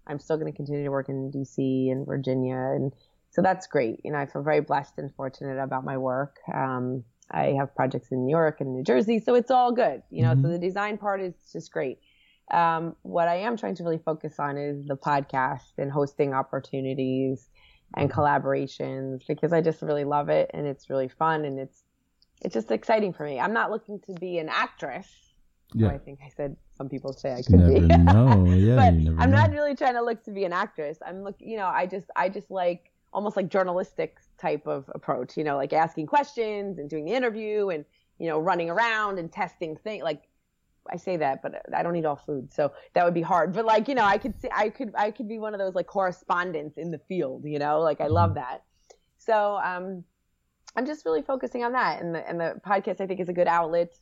I'm 0.07 0.17
still 0.17 0.37
going 0.37 0.51
to 0.51 0.57
continue 0.57 0.83
to 0.83 0.89
work 0.89 1.09
in 1.09 1.29
DC 1.29 1.91
and 1.91 2.07
Virginia, 2.07 2.55
and 2.55 2.91
so 3.29 3.43
that's 3.43 3.67
great. 3.67 4.01
You 4.03 4.13
know, 4.13 4.17
I 4.17 4.25
feel 4.25 4.41
very 4.41 4.61
blessed 4.61 4.95
and 4.97 5.13
fortunate 5.13 5.61
about 5.61 5.83
my 5.83 5.97
work. 5.99 6.37
Um, 6.51 7.03
I 7.29 7.53
have 7.59 7.75
projects 7.75 8.11
in 8.11 8.25
New 8.25 8.31
York 8.31 8.61
and 8.61 8.73
New 8.73 8.83
Jersey, 8.83 9.19
so 9.19 9.35
it's 9.35 9.51
all 9.51 9.71
good. 9.71 10.01
You 10.09 10.23
know, 10.23 10.33
Mhm. 10.33 10.41
so 10.41 10.47
the 10.47 10.57
design 10.57 10.97
part 10.97 11.21
is 11.21 11.35
just 11.53 11.71
great. 11.71 11.99
Um, 12.49 12.95
what 13.03 13.27
I 13.27 13.35
am 13.35 13.57
trying 13.57 13.75
to 13.75 13.83
really 13.83 13.99
focus 13.99 14.39
on 14.39 14.57
is 14.57 14.87
the 14.87 14.97
podcast 14.97 15.77
and 15.77 15.91
hosting 15.91 16.33
opportunities 16.33 17.47
and 17.95 18.09
mm-hmm. 18.09 18.19
collaborations 18.19 19.25
because 19.27 19.53
I 19.53 19.61
just 19.61 19.81
really 19.81 20.05
love 20.05 20.29
it 20.29 20.51
and 20.53 20.67
it's 20.67 20.89
really 20.89 21.07
fun 21.07 21.45
and 21.45 21.59
it's 21.59 21.83
it's 22.41 22.53
just 22.53 22.71
exciting 22.71 23.11
for 23.11 23.25
me. 23.25 23.39
I'm 23.39 23.53
not 23.53 23.69
looking 23.69 23.99
to 24.01 24.13
be 24.13 24.37
an 24.37 24.47
actress. 24.49 25.07
Yeah. 25.73 25.89
I 25.89 25.97
think 25.97 26.19
I 26.25 26.29
said 26.29 26.55
some 26.71 26.89
people 26.89 27.13
say 27.13 27.33
I 27.33 27.41
could 27.41 27.59
never 27.59 27.73
be. 27.73 27.79
know. 28.03 28.45
Yeah, 28.45 28.75
but 28.75 28.93
I'm 29.21 29.31
know. 29.31 29.37
not 29.37 29.51
really 29.51 29.75
trying 29.75 29.95
to 29.95 30.01
look 30.01 30.23
to 30.23 30.31
be 30.31 30.45
an 30.45 30.53
actress. 30.53 30.97
I'm 31.05 31.23
look, 31.23 31.35
you 31.39 31.57
know, 31.57 31.67
I 31.67 31.85
just 31.85 32.07
I 32.15 32.29
just 32.29 32.49
like 32.49 32.91
almost 33.11 33.35
like 33.35 33.49
journalistic 33.49 34.19
type 34.39 34.65
of 34.67 34.89
approach, 34.95 35.35
you 35.35 35.43
know, 35.43 35.57
like 35.57 35.73
asking 35.73 36.07
questions 36.07 36.79
and 36.79 36.89
doing 36.89 37.05
the 37.05 37.13
interview 37.13 37.69
and 37.69 37.85
you 38.19 38.27
know 38.27 38.39
running 38.39 38.69
around 38.69 39.19
and 39.19 39.31
testing 39.31 39.75
things. 39.75 40.03
Like 40.03 40.28
I 40.91 40.97
say 40.97 41.17
that, 41.17 41.41
but 41.41 41.61
I 41.75 41.83
don't 41.83 41.95
eat 41.95 42.05
all 42.05 42.15
food, 42.15 42.51
so 42.53 42.71
that 42.93 43.05
would 43.05 43.13
be 43.13 43.21
hard. 43.21 43.53
But 43.53 43.65
like 43.65 43.87
you 43.87 43.95
know, 43.95 44.05
I 44.05 44.17
could 44.17 44.39
see 44.41 44.49
I 44.55 44.69
could 44.69 44.93
I 44.97 45.11
could 45.11 45.27
be 45.27 45.39
one 45.39 45.53
of 45.53 45.59
those 45.59 45.75
like 45.75 45.87
correspondents 45.87 46.77
in 46.77 46.91
the 46.91 46.99
field, 46.99 47.43
you 47.45 47.59
know, 47.59 47.79
like 47.81 48.01
I 48.01 48.07
love 48.07 48.35
that. 48.35 48.63
So 49.17 49.59
um, 49.63 50.03
I'm 50.75 50.85
just 50.85 51.05
really 51.05 51.21
focusing 51.21 51.63
on 51.63 51.73
that, 51.73 52.01
and 52.01 52.15
the 52.15 52.27
and 52.27 52.39
the 52.39 52.61
podcast 52.65 53.01
I 53.01 53.07
think 53.07 53.19
is 53.19 53.29
a 53.29 53.33
good 53.33 53.47
outlet 53.47 53.93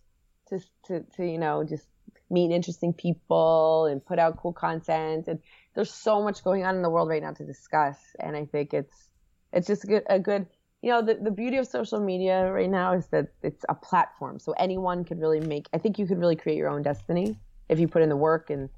to 0.50 0.60
to 0.86 1.04
to 1.16 1.26
you 1.26 1.38
know 1.38 1.64
just 1.64 1.88
meet 2.30 2.52
interesting 2.52 2.94
people 2.94 3.86
and 3.86 4.06
put 4.06 4.20
out 4.20 4.38
cool 4.38 4.54
content 4.54 5.28
and 5.28 5.40
there's 5.76 5.94
so 5.94 6.22
much 6.22 6.44
going 6.44 6.66
on 6.66 6.76
in 6.76 6.82
the 6.82 6.90
world 6.90 7.08
right 7.08 7.22
now 7.22 7.32
to 7.32 7.46
discuss 7.46 7.98
and 8.20 8.36
i 8.36 8.46
think 8.46 8.74
it's 8.74 9.08
it's 9.54 9.68
just 9.68 9.86
a 9.86 9.88
good, 9.88 10.04
a 10.10 10.20
good 10.20 10.46
you 10.82 10.92
know 10.92 11.02
the, 11.02 11.16
the 11.16 11.32
beauty 11.32 11.58
of 11.58 11.68
social 11.68 12.00
media 12.00 12.52
right 12.52 12.70
now 12.70 12.94
is 12.94 13.08
that 13.08 13.28
it's 13.42 13.66
a 13.68 13.76
platform. 13.76 14.40
So 14.40 14.54
anyone 14.54 15.04
could 15.04 15.20
really 15.20 15.40
make 15.40 15.68
i 15.74 15.78
think 15.78 16.00
you 16.00 16.06
could 16.06 16.20
really 16.20 16.36
create 16.36 16.58
your 16.58 16.70
own 16.70 16.82
destiny 16.82 17.38
if 17.70 17.80
you 17.80 17.88
put 17.88 18.02
in 18.02 18.10
the 18.10 18.18
work 18.18 18.50
and 18.50 18.70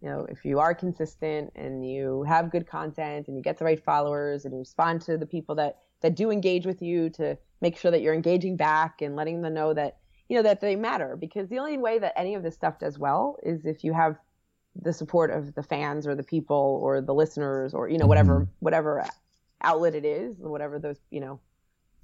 you 0.00 0.08
know 0.08 0.26
if 0.28 0.44
you 0.44 0.58
are 0.58 0.74
consistent 0.74 1.52
and 1.54 1.88
you 1.88 2.22
have 2.24 2.50
good 2.50 2.66
content 2.66 3.28
and 3.28 3.36
you 3.36 3.42
get 3.42 3.58
the 3.58 3.64
right 3.64 3.82
followers 3.82 4.44
and 4.44 4.52
you 4.52 4.58
respond 4.58 5.00
to 5.02 5.16
the 5.16 5.26
people 5.26 5.54
that 5.54 5.78
that 6.04 6.14
do 6.14 6.30
engage 6.30 6.66
with 6.66 6.82
you 6.82 7.08
to 7.08 7.36
make 7.62 7.78
sure 7.78 7.90
that 7.90 8.02
you're 8.02 8.12
engaging 8.12 8.56
back 8.56 9.00
and 9.00 9.16
letting 9.16 9.40
them 9.40 9.54
know 9.54 9.72
that 9.72 9.96
you 10.28 10.36
know 10.36 10.42
that 10.42 10.60
they 10.60 10.76
matter. 10.76 11.16
Because 11.16 11.48
the 11.48 11.58
only 11.58 11.78
way 11.78 11.98
that 11.98 12.12
any 12.16 12.34
of 12.34 12.42
this 12.42 12.54
stuff 12.54 12.78
does 12.78 12.98
well 12.98 13.38
is 13.42 13.64
if 13.64 13.82
you 13.82 13.94
have 13.94 14.18
the 14.76 14.92
support 14.92 15.30
of 15.30 15.54
the 15.54 15.62
fans 15.62 16.06
or 16.06 16.14
the 16.14 16.22
people 16.22 16.78
or 16.82 17.00
the 17.00 17.14
listeners 17.14 17.72
or 17.72 17.88
you 17.88 17.96
know 17.96 18.06
whatever 18.06 18.40
mm-hmm. 18.40 18.50
whatever 18.60 19.04
outlet 19.64 19.94
it 19.94 20.04
is 20.04 20.36
whatever 20.38 20.78
those 20.78 20.98
you 21.10 21.20
know 21.20 21.40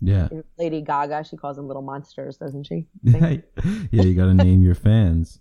Yeah. 0.01 0.29
lady 0.59 0.81
gaga 0.81 1.25
she 1.25 1.37
calls 1.37 1.57
them 1.57 1.67
little 1.67 1.83
monsters 1.83 2.37
doesn't 2.39 2.65
she 2.65 2.87
yeah, 3.03 3.37
you 3.91 4.15
got 4.15 4.27
to 4.27 4.35
name 4.35 4.63
your 4.63 4.75
fans. 4.75 5.41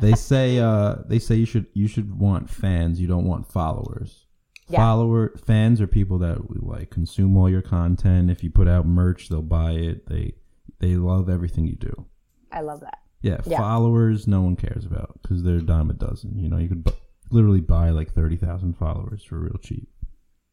They 0.00 0.12
say 0.14 0.58
uh 0.58 0.96
they 1.06 1.18
say 1.18 1.36
you 1.36 1.46
should 1.46 1.66
you 1.74 1.88
should 1.88 2.18
want 2.18 2.50
fans, 2.50 3.00
you 3.00 3.06
don't 3.08 3.26
want 3.26 3.50
followers. 3.50 4.26
Yeah. 4.68 4.78
Follower 4.78 5.34
fans 5.44 5.80
are 5.80 5.86
people 5.86 6.18
that 6.18 6.62
like 6.62 6.90
consume 6.90 7.36
all 7.36 7.48
your 7.50 7.62
content. 7.62 8.30
If 8.30 8.42
you 8.44 8.50
put 8.50 8.68
out 8.68 8.86
merch, 8.86 9.28
they'll 9.28 9.42
buy 9.42 9.72
it. 9.72 10.06
They 10.08 10.34
they 10.80 10.96
love 10.96 11.28
everything 11.28 11.66
you 11.66 11.76
do. 11.76 12.06
i 12.52 12.60
love 12.60 12.80
that 12.80 12.98
Yeah, 13.22 13.40
Yeah. 13.46 13.58
followers 13.58 14.26
no 14.26 14.42
one 14.42 14.56
cares 14.56 14.84
about 14.84 15.18
because 15.22 15.42
they're 15.42 15.56
a 15.56 15.62
dime 15.62 15.88
a 15.90 15.94
dozen. 15.94 16.38
You 16.38 16.48
know, 16.50 16.58
you 16.58 16.68
could 16.68 16.84
bu- 16.84 16.92
literally 17.30 17.60
buy 17.62 17.88
like 17.90 18.12
30,000 18.12 18.74
followers 18.76 19.22
for 19.24 19.38
real 19.38 19.56
cheap. 19.62 19.88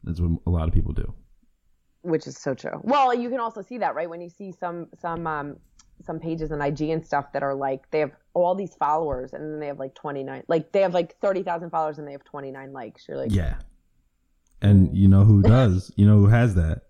That's 0.04 0.20
what 0.20 0.40
a 0.46 0.50
lot 0.50 0.68
of 0.68 0.74
people 0.74 0.92
do. 0.92 1.12
which 2.02 2.26
is 2.26 2.36
so 2.36 2.54
true 2.54 2.80
well 2.82 3.14
you 3.14 3.28
can 3.30 3.38
also 3.40 3.62
see 3.62 3.78
that 3.78 3.94
right 3.94 4.10
when 4.10 4.20
you 4.20 4.28
see 4.28 4.50
some 4.52 4.88
some 4.98 5.26
um 5.26 5.56
some 6.04 6.18
pages 6.18 6.50
on 6.50 6.60
ig 6.62 6.80
and 6.80 7.04
stuff 7.06 7.32
that 7.32 7.42
are 7.44 7.54
like 7.54 7.88
they 7.92 8.00
have 8.00 8.10
all 8.34 8.54
these 8.56 8.74
followers 8.74 9.32
and 9.34 9.42
then 9.52 9.60
they 9.60 9.68
have 9.68 9.78
like 9.78 9.94
29 9.94 10.42
like 10.48 10.72
they 10.72 10.80
have 10.80 10.94
like 10.94 11.16
30,000 11.20 11.70
followers 11.70 11.98
and 11.98 12.08
they 12.08 12.12
have 12.12 12.24
29 12.24 12.72
likes 12.72 13.06
you're 13.06 13.16
like 13.16 13.30
Yeah. 13.32 13.54
And 14.60 14.96
you 14.96 15.06
know 15.08 15.24
who 15.24 15.42
does? 15.42 15.92
you 15.96 16.06
know 16.06 16.16
who 16.18 16.26
has 16.28 16.54
that? 16.56 16.82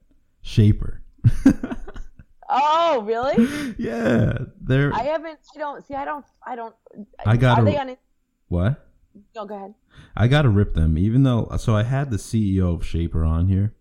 Shapr. 0.44 0.98
oh 2.48 3.02
really 3.04 3.74
yeah, 3.78 4.36
they're 4.60 4.92
i 4.94 5.02
haven't 5.04 5.38
i 5.54 5.58
don't 5.58 5.86
see 5.86 5.94
i 5.94 6.04
don't 6.04 6.24
i 6.46 6.54
don't 6.56 6.74
I 7.26 7.36
gotta- 7.36 7.62
are 7.62 7.64
they 7.64 7.76
on 7.78 7.88
it 7.90 7.98
what? 8.48 8.86
No 9.34 9.46
go 9.46 9.54
ahead 9.54 9.74
I 10.16 10.28
got 10.28 10.42
to 10.42 10.48
rip 10.48 10.74
them 10.74 10.98
even 10.98 11.22
though 11.22 11.50
so 11.58 11.74
I 11.76 11.82
had 11.82 12.10
the 12.10 12.16
CEO 12.16 12.74
of 12.74 12.82
Shapr 12.82 13.26
on 13.26 13.48
here. 13.48 13.74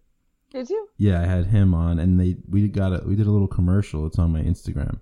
did 0.50 0.70
you 0.70 0.90
Yeah, 0.98 1.22
I 1.22 1.26
had 1.26 1.48
him 1.48 1.74
on 1.74 2.00
and 2.00 2.20
they 2.20 2.38
we 2.48 2.68
got 2.68 2.94
a 2.94 3.04
we 3.06 3.16
did 3.16 3.28
a 3.28 3.32
little 3.32 3.48
commercial. 3.48 4.06
It's 4.06 4.20
on 4.20 4.32
my 4.32 4.42
Instagram. 4.42 5.00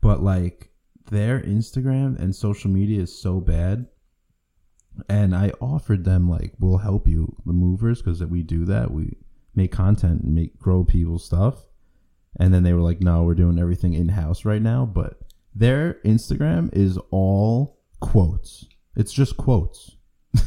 But 0.00 0.22
like 0.22 0.70
their 1.10 1.40
Instagram 1.40 2.18
and 2.18 2.34
social 2.34 2.70
media 2.70 3.02
is 3.02 3.16
so 3.16 3.40
bad. 3.40 3.86
And 5.08 5.34
I 5.34 5.52
offered 5.60 6.04
them 6.04 6.28
like 6.28 6.54
we'll 6.58 6.78
help 6.78 7.06
you 7.06 7.36
the 7.44 7.52
movers 7.52 8.02
cuz 8.02 8.24
we 8.24 8.42
do 8.42 8.64
that. 8.66 8.90
We 8.90 9.16
make 9.54 9.72
content 9.72 10.22
and 10.22 10.34
make 10.34 10.58
grow 10.58 10.84
people's 10.84 11.24
stuff. 11.24 11.66
And 12.38 12.52
then 12.52 12.62
they 12.62 12.72
were 12.72 12.82
like 12.82 13.00
no, 13.00 13.24
we're 13.24 13.34
doing 13.34 13.58
everything 13.58 13.94
in-house 13.94 14.44
right 14.44 14.62
now, 14.62 14.86
but 14.86 15.20
their 15.54 15.94
Instagram 16.04 16.72
is 16.74 16.98
all 17.10 17.78
quotes. 18.00 18.66
It's 18.96 19.12
just 19.12 19.36
quotes. 19.36 19.96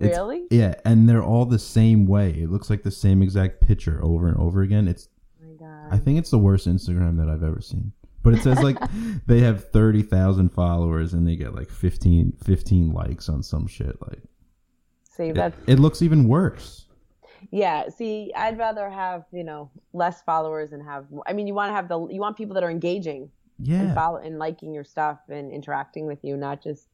It's- 0.00 0.16
Really? 0.16 0.44
Yeah, 0.50 0.74
and 0.84 1.08
they're 1.08 1.24
all 1.24 1.44
the 1.44 1.58
same 1.58 2.06
way. 2.06 2.30
It 2.30 2.50
looks 2.52 2.70
like 2.70 2.84
the 2.84 2.90
same 2.92 3.20
exact 3.20 3.60
picture 3.60 3.98
over 4.04 4.28
and 4.28 4.36
over 4.36 4.62
again. 4.62 4.86
It's 4.86 5.08
oh 5.42 5.48
my 5.48 5.54
god 5.54 5.92
I 5.92 5.98
think 5.98 6.18
it's 6.20 6.30
the 6.30 6.38
worst 6.38 6.68
Instagram 6.68 7.16
that 7.18 7.28
I've 7.28 7.42
ever 7.42 7.60
seen. 7.60 7.90
But 8.22 8.34
it 8.34 8.42
says 8.44 8.62
like 8.62 8.76
they 9.26 9.40
have 9.40 9.70
30,000 9.70 10.50
followers 10.50 11.14
and 11.14 11.26
they 11.26 11.34
get 11.34 11.52
like 11.54 11.68
15 11.68 12.34
15 12.44 12.92
likes 12.92 13.28
on 13.28 13.42
some 13.42 13.66
shit 13.66 13.96
like 14.08 14.22
see 15.02 15.24
it, 15.30 15.34
that's 15.34 15.58
it 15.66 15.80
looks 15.80 16.00
even 16.00 16.28
worse. 16.28 16.86
yeah 17.50 17.88
see 17.88 18.32
i'd 18.36 18.56
rather 18.58 18.88
have 18.90 19.24
you 19.32 19.42
know 19.44 19.68
less 19.92 20.22
followers 20.22 20.72
and 20.72 20.82
have 20.82 21.06
i 21.26 21.32
mean 21.32 21.46
you 21.48 21.54
want 21.54 21.70
to 21.70 21.74
have 21.74 21.88
the 21.88 21.98
you 22.08 22.20
want 22.20 22.36
people 22.36 22.54
that 22.54 22.62
are 22.62 22.70
engaging 22.70 23.30
and 23.58 23.66
Yeah. 23.66 23.94
follow 23.94 24.18
and 24.18 24.38
liking 24.38 24.72
your 24.72 24.84
stuff 24.84 25.18
and 25.28 25.50
interacting 25.50 26.06
with 26.06 26.20
you 26.22 26.36
not 26.36 26.62
just 26.62 26.86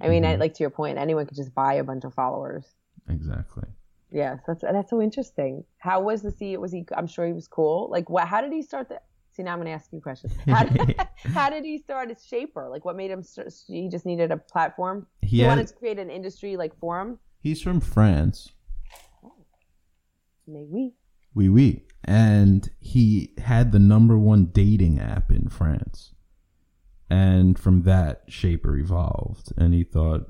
i 0.00 0.08
mean 0.08 0.24
I, 0.24 0.36
Mhm. 0.36 0.40
like 0.40 0.54
to 0.54 0.62
your 0.62 0.70
point 0.70 0.98
anyone 0.98 1.26
could 1.26 1.36
just 1.36 1.54
buy 1.54 1.74
a 1.74 1.84
bunch 1.84 2.04
of 2.04 2.12
followers 2.14 2.64
Exactly. 3.08 3.64
yes 4.10 4.40
that's 4.46 4.62
that's 4.62 4.90
so 4.90 5.00
interesting 5.02 5.64
how 5.78 6.00
was 6.00 6.22
the 6.22 6.30
see 6.30 6.56
was 6.56 6.72
he 6.72 6.84
i'm 6.96 7.06
sure 7.06 7.26
he 7.26 7.32
was 7.32 7.48
cool 7.48 7.88
like 7.90 8.08
what 8.10 8.26
how 8.28 8.40
did 8.40 8.52
he 8.52 8.62
start 8.62 8.88
the 8.88 9.00
see 9.32 9.42
now 9.42 9.52
i'm 9.52 9.58
going 9.58 9.66
to 9.66 9.72
ask 9.72 9.92
you 9.92 10.00
questions 10.00 10.32
how 10.48 10.64
did, 10.64 10.96
how 11.36 11.48
did 11.50 11.64
he 11.64 11.78
start 11.78 12.10
as 12.10 12.18
Shapr 12.24 12.70
like 12.70 12.84
what 12.84 12.96
made 12.96 13.10
him 13.10 13.22
start, 13.22 13.52
he 13.68 13.88
just 13.88 14.06
needed 14.06 14.30
a 14.32 14.36
platform 14.36 15.06
He 15.22 15.28
he 15.28 15.38
had- 15.40 15.48
wanted 15.48 15.66
to 15.68 15.74
create 15.74 15.98
an 15.98 16.10
industry 16.10 16.56
like 16.56 16.76
forum 16.78 17.18
He's 17.40 17.62
from 17.62 17.80
France. 17.80 18.50
maybe 20.46 20.94
Oui, 21.34 21.48
oui. 21.50 21.82
And 22.02 22.70
he 22.80 23.34
had 23.38 23.70
the 23.72 23.78
number 23.78 24.16
one 24.16 24.46
dating 24.46 24.98
app 24.98 25.30
in 25.30 25.48
France. 25.48 26.12
And 27.08 27.58
from 27.58 27.82
that, 27.82 28.28
Shapr 28.28 28.78
evolved. 28.80 29.52
And 29.56 29.72
he 29.72 29.84
thought, 29.84 30.26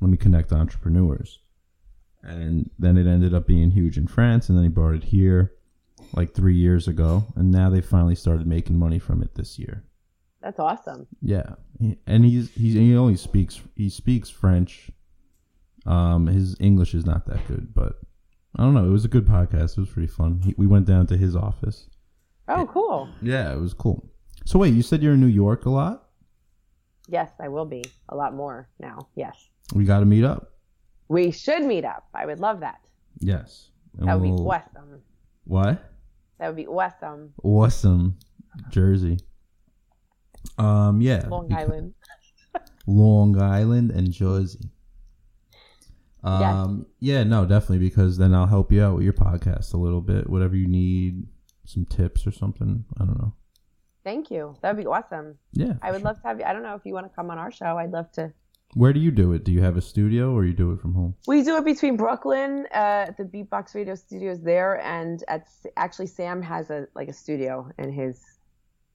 let 0.00 0.10
me 0.10 0.16
connect 0.16 0.52
entrepreneurs. 0.52 1.40
And 2.22 2.70
then 2.78 2.96
it 2.96 3.06
ended 3.06 3.34
up 3.34 3.46
being 3.46 3.70
huge 3.70 3.96
in 3.96 4.06
France. 4.06 4.48
And 4.48 4.56
then 4.56 4.64
he 4.64 4.68
brought 4.70 4.94
it 4.94 5.04
here 5.04 5.52
like 6.14 6.34
three 6.34 6.54
years 6.54 6.86
ago. 6.88 7.24
And 7.36 7.50
now 7.50 7.70
they 7.70 7.80
finally 7.80 8.14
started 8.14 8.46
making 8.46 8.78
money 8.78 8.98
from 8.98 9.22
it 9.22 9.34
this 9.34 9.58
year. 9.58 9.84
that's 10.40 10.58
awesome 10.58 11.06
Yeah, 11.20 11.54
and 12.06 12.24
he's, 12.24 12.50
he's 12.52 12.74
he 12.74 12.96
only 12.96 13.16
speaks 13.16 13.60
he 13.76 13.88
speaks 13.90 14.30
French. 14.30 14.90
Um, 15.86 16.26
his 16.26 16.56
English 16.60 16.94
is 16.94 17.06
not 17.06 17.26
that 17.26 17.46
good, 17.48 17.74
but 17.74 18.00
I 18.56 18.62
don't 18.62 18.74
know. 18.74 18.84
It 18.84 18.90
was 18.90 19.04
a 19.04 19.08
good 19.08 19.26
podcast. 19.26 19.78
It 19.78 19.80
was 19.80 19.88
pretty 19.88 20.08
fun. 20.08 20.40
He, 20.44 20.54
we 20.58 20.66
went 20.66 20.86
down 20.86 21.06
to 21.08 21.16
his 21.16 21.34
office. 21.34 21.88
oh 22.48 22.66
cool 22.66 23.08
Yeah, 23.22 23.52
it 23.52 23.60
was 23.60 23.74
cool. 23.74 24.10
So 24.44 24.58
wait, 24.58 24.74
you 24.74 24.82
said 24.82 25.02
you're 25.02 25.14
in 25.14 25.20
New 25.20 25.26
York 25.26 25.64
a 25.66 25.70
lot. 25.70 26.09
Yes 27.10 27.30
i 27.40 27.48
will 27.48 27.64
be 27.66 27.82
a 28.08 28.14
lot 28.16 28.32
more 28.34 28.68
now 28.78 28.96
yes 29.16 29.36
We 29.74 29.84
got 29.84 30.00
to 30.00 30.06
meet 30.06 30.24
up. 30.24 30.52
we 31.08 31.30
should 31.30 31.64
meet 31.64 31.84
up 31.84 32.04
i 32.14 32.24
would 32.26 32.40
love 32.40 32.60
that 32.60 32.80
Yes. 33.18 33.68
And 33.98 34.08
that 34.08 34.14
would 34.14 34.22
be 34.22 34.30
we'll- 34.30 34.48
awesome 34.50 35.02
What? 35.44 35.82
that 36.38 36.46
would 36.48 36.56
be 36.56 36.66
awesome 36.66 37.34
Awesome. 37.42 38.16
Jersey. 38.70 39.18
Um, 40.56 41.00
yeah, 41.02 41.26
Long 41.28 41.48
because- 41.48 41.62
Island. 41.64 41.94
Long 42.86 43.40
Island 43.40 43.90
and 43.90 44.10
Jersey. 44.10 44.70
Um, 46.22 46.86
yeah, 47.00 47.24
no, 47.24 47.44
definitely 47.46 47.78
because 47.78 48.16
then 48.18 48.34
I'll 48.34 48.46
help 48.46 48.70
you 48.72 48.82
out 48.82 48.94
with 48.96 49.04
your 49.04 49.12
podcast 49.12 49.72
a 49.74 49.78
little 49.78 50.00
bit, 50.00 50.28
whatever 50.30 50.54
you 50.56 50.66
need, 50.68 51.26
some 51.64 51.84
tips 51.86 52.26
or 52.26 52.32
something. 52.32 52.84
I 53.00 53.04
don't 53.04 53.18
know. 53.18 53.34
Thank 54.10 54.32
you. 54.32 54.56
That'd 54.60 54.76
be 54.76 54.86
awesome. 54.86 55.38
Yeah, 55.52 55.74
I 55.82 55.92
would 55.92 56.02
love 56.02 56.20
to 56.20 56.26
have 56.26 56.40
you. 56.40 56.44
I 56.44 56.52
don't 56.52 56.64
know 56.64 56.74
if 56.74 56.84
you 56.84 56.94
want 56.94 57.06
to 57.06 57.14
come 57.14 57.30
on 57.30 57.38
our 57.38 57.52
show. 57.52 57.78
I'd 57.78 57.92
love 57.92 58.10
to. 58.12 58.32
Where 58.74 58.92
do 58.92 58.98
you 58.98 59.12
do 59.12 59.32
it? 59.34 59.44
Do 59.44 59.52
you 59.52 59.62
have 59.62 59.76
a 59.76 59.80
studio 59.80 60.32
or 60.32 60.44
you 60.44 60.52
do 60.52 60.72
it 60.72 60.80
from 60.80 60.94
home? 60.94 61.14
We 61.28 61.44
do 61.44 61.56
it 61.56 61.64
between 61.64 61.96
Brooklyn, 61.96 62.66
uh, 62.72 63.06
at 63.10 63.16
the 63.16 63.22
Beatbox 63.22 63.76
Radio 63.76 63.94
Studios 63.94 64.40
there, 64.42 64.80
and 64.80 65.22
at 65.28 65.46
actually 65.76 66.08
Sam 66.08 66.42
has 66.42 66.70
a 66.70 66.88
like 66.96 67.06
a 67.06 67.12
studio 67.12 67.70
in 67.78 67.92
his 67.92 68.20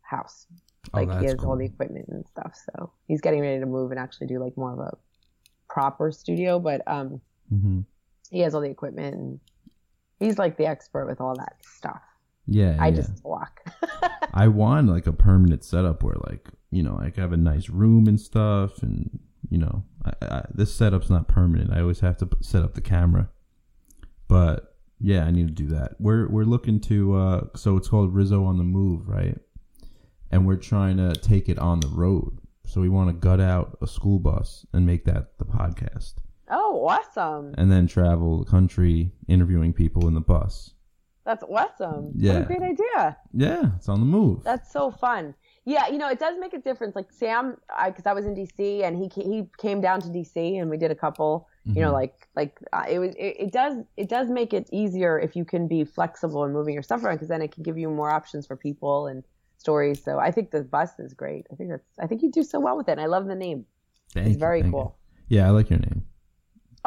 house. 0.01 0.47
Oh, 0.93 0.99
Like 0.99 1.07
he 1.07 1.13
that's 1.27 1.41
has 1.41 1.45
all 1.45 1.57
the 1.57 1.65
equipment 1.65 2.07
and 2.09 2.25
stuff. 2.27 2.53
So 2.69 2.91
he's 3.07 3.21
getting 3.21 3.39
ready 3.39 3.61
to 3.61 3.65
move 3.65 3.91
and 3.91 3.99
actually 3.99 4.27
do 4.27 4.39
like 4.39 4.57
more 4.57 4.73
of 4.73 4.79
a 4.79 4.97
proper 5.69 6.11
studio, 6.11 6.59
but 6.59 6.81
um, 6.87 7.21
hmm 7.49 7.81
he 8.31 8.39
has 8.39 8.53
all 8.53 8.61
the 8.61 8.69
equipment 8.69 9.15
and 9.15 9.39
he's 10.19 10.37
like 10.37 10.57
the 10.57 10.65
expert 10.65 11.05
with 11.05 11.21
all 11.21 11.35
that 11.37 11.55
stuff. 11.63 12.01
Yeah, 12.47 12.77
I 12.79 12.87
yeah. 12.87 12.95
just 12.95 13.23
walk. 13.23 13.61
I 14.33 14.47
want 14.47 14.87
like 14.87 15.07
a 15.07 15.13
permanent 15.13 15.63
setup 15.63 16.03
where 16.03 16.15
like 16.27 16.49
you 16.71 16.83
know 16.83 16.95
like 16.95 17.17
I 17.17 17.21
have 17.21 17.33
a 17.33 17.37
nice 17.37 17.69
room 17.69 18.07
and 18.07 18.19
stuff, 18.19 18.83
and 18.83 19.19
you 19.49 19.57
know 19.57 19.83
I, 20.05 20.11
I, 20.21 20.45
this 20.53 20.73
setup's 20.73 21.09
not 21.09 21.27
permanent. 21.27 21.73
I 21.73 21.81
always 21.81 22.01
have 22.01 22.17
to 22.17 22.29
set 22.41 22.63
up 22.63 22.73
the 22.73 22.81
camera, 22.81 23.29
but 24.27 24.75
yeah, 24.99 25.25
I 25.25 25.31
need 25.31 25.47
to 25.47 25.53
do 25.53 25.67
that. 25.67 25.95
We're 25.99 26.27
we're 26.29 26.45
looking 26.45 26.79
to 26.81 27.15
uh, 27.15 27.41
so 27.55 27.77
it's 27.77 27.87
called 27.87 28.13
Rizzo 28.13 28.43
on 28.43 28.57
the 28.57 28.63
Move, 28.63 29.07
right? 29.07 29.37
And 30.31 30.45
we're 30.45 30.55
trying 30.55 30.97
to 30.97 31.13
take 31.13 31.49
it 31.49 31.59
on 31.59 31.79
the 31.79 31.87
road. 31.87 32.39
So 32.65 32.81
we 32.81 32.89
want 32.89 33.09
to 33.09 33.13
gut 33.13 33.39
out 33.39 33.77
a 33.81 33.87
school 33.87 34.19
bus 34.19 34.65
and 34.73 34.85
make 34.85 35.05
that 35.05 35.37
the 35.37 35.45
podcast, 35.45 36.15
oh, 36.49 36.87
awesome! 36.87 37.53
and 37.57 37.71
then 37.71 37.87
travel 37.87 38.43
the 38.43 38.49
country 38.49 39.11
interviewing 39.27 39.73
people 39.73 40.07
in 40.07 40.13
the 40.13 40.21
bus. 40.21 40.74
That's 41.25 41.43
awesome. 41.43 42.05
What 42.05 42.15
Yeah. 42.15 42.37
a 42.37 42.45
great 42.45 42.61
idea. 42.61 43.17
Yeah, 43.33 43.71
it's 43.77 43.89
on 43.89 43.99
the 43.99 44.05
move. 44.05 44.43
That's 44.43 44.71
so 44.71 44.91
fun. 44.91 45.33
Yeah, 45.67 45.87
you 45.87 45.97
know, 45.97 46.09
it 46.09 46.19
does 46.19 46.37
make 46.39 46.53
a 46.53 46.59
difference. 46.59 46.95
Like 46.95 47.11
Sam, 47.11 47.57
because 47.87 48.05
I, 48.05 48.13
was 48.13 48.25
in 48.27 48.35
DC 48.35 48.83
and 48.83 48.95
he 48.95 49.07
he 49.21 49.49
came 49.57 49.81
down 49.81 49.99
to 50.01 50.09
DC 50.09 50.61
and 50.61 50.69
we 50.69 50.77
did 50.77 50.91
a 50.91 50.95
couple. 50.95 51.47
You 51.65 51.81
know, 51.81 51.89
Mhm. 51.89 51.93
like 51.93 52.27
like 52.35 52.59
uh, 52.71 52.83
it 52.87 52.99
was. 52.99 53.15
It, 53.15 53.35
it 53.45 53.51
does 53.51 53.73
it 53.97 54.07
does 54.07 54.29
make 54.29 54.53
it 54.53 54.69
easier 54.71 55.19
if 55.19 55.35
you 55.35 55.43
can 55.43 55.67
be 55.67 55.83
flexible 55.83 56.43
in 56.45 56.53
moving 56.53 56.75
your 56.75 56.83
stuff 56.83 57.03
around 57.03 57.15
because 57.15 57.29
then 57.29 57.41
it 57.41 57.51
can 57.51 57.63
give 57.63 57.77
you 57.79 57.89
more 57.89 58.11
options 58.11 58.45
for 58.45 58.55
people 58.55 59.07
and 59.07 59.23
stories. 59.57 60.03
So 60.03 60.19
I 60.19 60.29
think 60.29 60.51
the 60.51 60.61
bus 60.61 60.91
is 60.99 61.15
great. 61.15 61.47
I 61.51 61.55
think 61.55 61.71
that's. 61.71 61.89
I 61.99 62.05
think 62.05 62.21
you 62.21 62.29
do 62.31 62.43
so 62.43 62.59
well 62.59 62.77
with 62.77 62.87
it. 62.87 62.91
And 62.91 63.01
I 63.01 63.07
love 63.07 63.25
the 63.25 63.33
name. 63.47 63.65
Thank 64.13 64.27
It's 64.27 64.35
you, 64.35 64.39
very 64.39 64.61
thank 64.61 64.73
you. 64.73 64.79
cool. 64.79 64.97
Yeah, 65.29 65.47
I 65.47 65.49
like 65.49 65.71
your 65.71 65.79
name. 65.79 66.05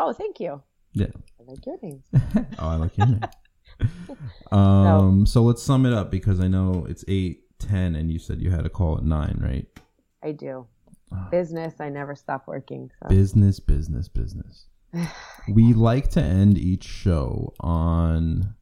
Oh, 0.01 0.12
thank 0.12 0.39
you. 0.39 0.62
Yeah. 0.93 1.07
I 1.41 1.43
like 1.51 1.66
your 1.66 1.78
name. 1.82 2.05
oh, 2.61 2.68
I 2.68 2.76
like 2.76 2.97
your 2.97 3.09
name. 3.09 3.20
um, 4.53 5.26
so 5.26 5.43
let's 5.43 5.62
sum 5.62 5.87
it 5.87 5.93
up 5.93 6.11
because 6.11 6.41
I 6.41 6.49
know 6.49 6.87
it's 6.89 7.05
eight 7.09 7.43
ten, 7.59 7.95
and 7.95 8.11
you 8.11 8.18
said 8.18 8.41
you 8.41 8.51
had 8.51 8.66
a 8.66 8.70
call 8.70 8.97
at 8.99 9.05
nine, 9.05 9.39
right? 9.41 9.66
I 10.22 10.33
do. 10.33 10.66
Ah. 11.12 11.29
Business. 11.31 11.74
I 11.81 11.89
never 11.89 12.14
stop 12.14 12.47
working. 12.47 12.91
So. 13.03 13.09
Business, 13.09 13.61
business, 13.61 14.09
business. 14.09 14.66
we 15.49 15.74
like 15.74 16.11
to 16.11 16.22
end 16.22 16.59
each 16.59 16.85
show 16.85 17.55
on 17.61 18.55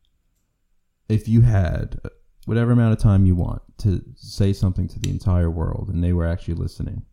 if 1.08 1.28
you 1.28 1.42
had 1.42 2.00
whatever 2.46 2.72
amount 2.72 2.92
of 2.92 2.98
time 2.98 3.26
you 3.26 3.34
want 3.34 3.62
to 3.78 4.02
say 4.16 4.52
something 4.52 4.88
to 4.88 4.98
the 4.98 5.10
entire 5.10 5.50
world, 5.50 5.88
and 5.88 6.02
they 6.02 6.12
were 6.12 6.26
actually 6.26 6.54
listening. 6.54 7.04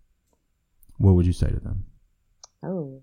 What 0.98 1.14
would 1.14 1.26
you 1.26 1.34
say 1.34 1.50
to 1.50 1.60
them? 1.60 1.86
Oh. 2.64 3.02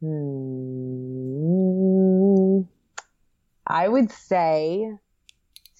Hmm. 0.00 0.78
I 3.66 3.88
would 3.88 4.10
say 4.12 4.92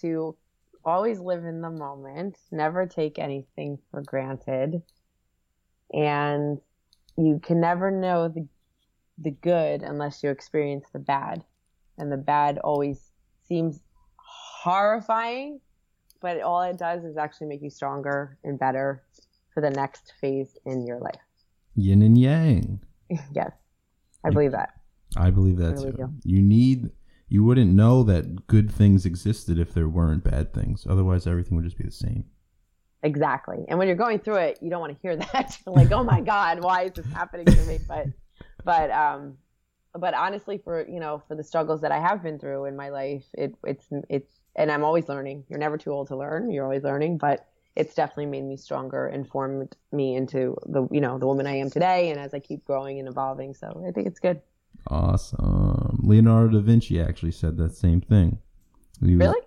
to 0.01 0.37
always 0.85 1.21
live 1.21 1.45
in 1.45 1.61
the 1.61 1.71
moment, 1.71 2.37
never 2.51 2.87
take 2.87 3.19
anything 3.19 3.79
for 3.91 4.03
granted, 4.03 4.83
and 5.93 6.59
you 7.17 7.41
can 7.43 7.61
never 7.61 7.91
know 7.91 8.29
the 8.29 8.47
the 9.21 9.31
good 9.33 9.83
unless 9.83 10.23
you 10.23 10.31
experience 10.31 10.87
the 10.93 10.99
bad, 10.99 11.45
and 11.97 12.13
the 12.13 12.17
bad 12.17 12.59
always 12.59 13.11
seems 13.47 13.81
horrifying, 14.17 15.61
but 16.21 16.41
all 16.41 16.63
it 16.63 16.79
does 16.79 17.05
is 17.05 17.17
actually 17.17 17.49
make 17.49 17.63
you 17.63 17.71
stronger 17.71 18.39
and 18.45 18.59
better 18.59 19.03
for 19.53 19.61
the 19.61 19.71
next 19.71 20.13
phase 20.21 20.57
in 20.67 20.87
your 20.87 21.01
life. 21.01 21.21
Yin 21.75 22.03
and 22.03 22.19
yang. 22.19 22.81
yes, 23.35 23.53
I 24.25 24.31
believe 24.31 24.53
that. 24.53 24.71
I 25.17 25.31
believe 25.31 25.57
that 25.59 25.75
really 25.75 25.93
too. 25.93 26.13
You 26.25 26.43
need 26.43 26.91
you 27.29 27.45
wouldn't 27.45 27.73
know 27.73 28.03
that 28.05 28.47
good 28.47 28.71
things 28.71 29.05
existed 29.05 29.59
if 29.59 29.75
there 29.75 29.89
weren't 29.89 30.25
bad 30.25 30.53
things. 30.53 30.87
Otherwise 30.89 31.27
everything 31.27 31.57
would 31.57 31.65
just 31.65 31.79
be 31.79 31.85
the 31.85 31.91
same. 31.91 32.25
Exactly. 33.03 33.65
And 33.69 33.79
when 33.79 33.87
you're 33.87 33.97
going 33.97 34.19
through 34.19 34.37
it, 34.37 34.59
you 34.61 34.71
don't 34.71 34.81
want 34.81 34.95
to 34.95 35.01
hear 35.01 35.17
that. 35.33 35.59
Like, 35.67 35.93
oh 35.93 36.03
my 36.03 36.21
God, 36.21 36.63
why 36.63 36.85
is 36.85 36.93
this 36.93 37.07
happening 37.07 37.47
to 37.47 37.65
me? 37.65 37.79
But, 37.87 38.07
but, 38.65 38.91
um, 38.91 39.37
but 39.95 40.15
honestly, 40.15 40.59
for 40.59 40.87
you 40.87 41.01
know, 41.01 41.23
for 41.27 41.35
the 41.35 41.43
struggles 41.43 41.81
that 41.81 41.93
I 41.93 41.99
have 41.99 42.23
been 42.23 42.39
through 42.39 42.67
in 42.67 42.77
my 42.77 42.91
life, 42.91 43.25
it 43.35 43.55
it's 43.65 43.87
it's, 44.09 44.41
and 44.55 44.71
I'm 44.71 44.85
always 44.85 45.09
learning. 45.09 45.45
You're 45.49 45.59
never 45.59 45.79
too 45.79 45.91
old 45.91 46.09
to 46.09 46.17
learn. 46.17 46.51
You're 46.51 46.65
always 46.65 46.85
learning. 46.85 47.19
But 47.19 47.49
it's 47.79 47.95
definitely 47.95 48.27
made 48.27 48.45
me 48.45 48.57
stronger 48.57 49.07
and 49.07 49.27
formed 49.27 49.77
me 49.93 50.17
into 50.17 50.57
the 50.67 50.87
you 50.91 51.01
know 51.01 51.19
the 51.19 51.27
woman 51.27 51.47
I 51.47 51.57
am 51.57 51.71
today. 51.71 52.11
And 52.11 52.19
as 52.19 52.35
I 52.35 52.41
keep 52.41 52.65
growing 52.65 52.99
and 52.99 53.09
evolving, 53.09 53.55
so 53.55 53.85
I 53.87 53.93
think 53.93 54.07
it's 54.07 54.19
good. 54.21 54.41
Awesome. 54.89 56.01
Leonardo 56.03 56.59
da 56.59 56.61
Vinci 56.61 57.01
actually 57.01 57.33
said 57.33 57.57
that 57.57 57.75
same 57.75 58.01
thing. 58.01 58.39
He 59.01 59.17
was, 59.17 59.27
Really? 59.27 59.41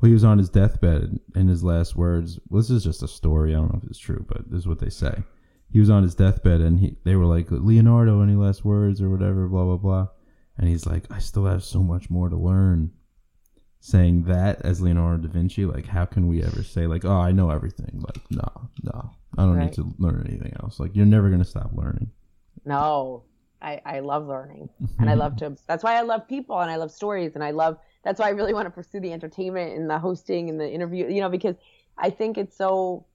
Well, 0.00 0.08
he 0.08 0.12
was 0.12 0.24
on 0.24 0.38
his 0.38 0.48
deathbed, 0.48 1.18
and 1.34 1.48
his 1.48 1.64
last 1.64 1.96
words. 1.96 2.38
Well, 2.48 2.60
this 2.60 2.70
is 2.70 2.84
just 2.84 3.02
a 3.02 3.08
story. 3.08 3.54
I 3.54 3.58
don't 3.58 3.72
know 3.72 3.80
if 3.82 3.88
it's 3.88 3.98
true, 3.98 4.24
but 4.28 4.50
this 4.50 4.60
is 4.60 4.68
what 4.68 4.78
they 4.78 4.90
say. 4.90 5.22
He 5.70 5.80
was 5.80 5.90
on 5.90 6.02
his 6.02 6.14
deathbed, 6.14 6.60
and 6.60 6.80
he 6.80 6.96
they 7.04 7.16
were 7.16 7.26
like, 7.26 7.50
"Leonardo, 7.50 8.22
any 8.22 8.34
last 8.34 8.64
words 8.64 9.00
or 9.00 9.10
whatever?" 9.10 9.48
Blah 9.48 9.64
blah 9.64 9.76
blah. 9.76 10.08
And 10.56 10.68
he's 10.68 10.86
like, 10.86 11.04
"I 11.10 11.18
still 11.18 11.44
have 11.44 11.62
so 11.62 11.82
much 11.82 12.10
more 12.10 12.28
to 12.28 12.36
learn." 12.36 12.92
Saying 13.80 14.24
that 14.24 14.60
as 14.62 14.80
Leonardo 14.80 15.22
da 15.26 15.32
Vinci, 15.32 15.64
like, 15.64 15.86
how 15.86 16.04
can 16.04 16.26
we 16.26 16.42
ever 16.42 16.62
say 16.62 16.86
like, 16.86 17.04
"Oh, 17.04 17.16
I 17.16 17.30
know 17.32 17.50
everything"? 17.50 18.00
Like, 18.06 18.28
no, 18.30 18.68
no, 18.82 19.10
I 19.36 19.42
don't 19.44 19.56
Right. 19.56 19.64
need 19.66 19.74
to 19.74 19.94
learn 19.98 20.26
anything 20.28 20.52
else. 20.60 20.80
Like, 20.80 20.96
you're 20.96 21.06
never 21.06 21.30
gonna 21.30 21.44
stop 21.44 21.70
learning. 21.72 22.10
No, 22.64 23.22
I, 23.62 23.80
I 23.84 24.00
love 24.00 24.26
learning 24.26 24.68
and 24.98 25.08
I 25.08 25.14
love 25.14 25.36
to, 25.36 25.56
that's 25.66 25.82
why 25.84 25.94
I 25.96 26.02
love 26.02 26.26
people 26.28 26.58
and 26.60 26.70
I 26.70 26.76
love 26.76 26.90
stories 26.90 27.34
and 27.34 27.42
I 27.44 27.52
love, 27.52 27.78
that's 28.04 28.20
why 28.20 28.26
I 28.26 28.30
really 28.30 28.52
want 28.54 28.66
to 28.66 28.70
pursue 28.70 29.00
the 29.00 29.12
entertainment 29.12 29.76
and 29.76 29.88
the 29.88 29.98
hosting 29.98 30.50
and 30.50 30.60
the 30.60 30.70
interview, 30.70 31.08
you 31.08 31.20
know, 31.20 31.28
because 31.28 31.56
I 31.96 32.10
think 32.10 32.36
it's 32.36 32.56
so, 32.56 33.06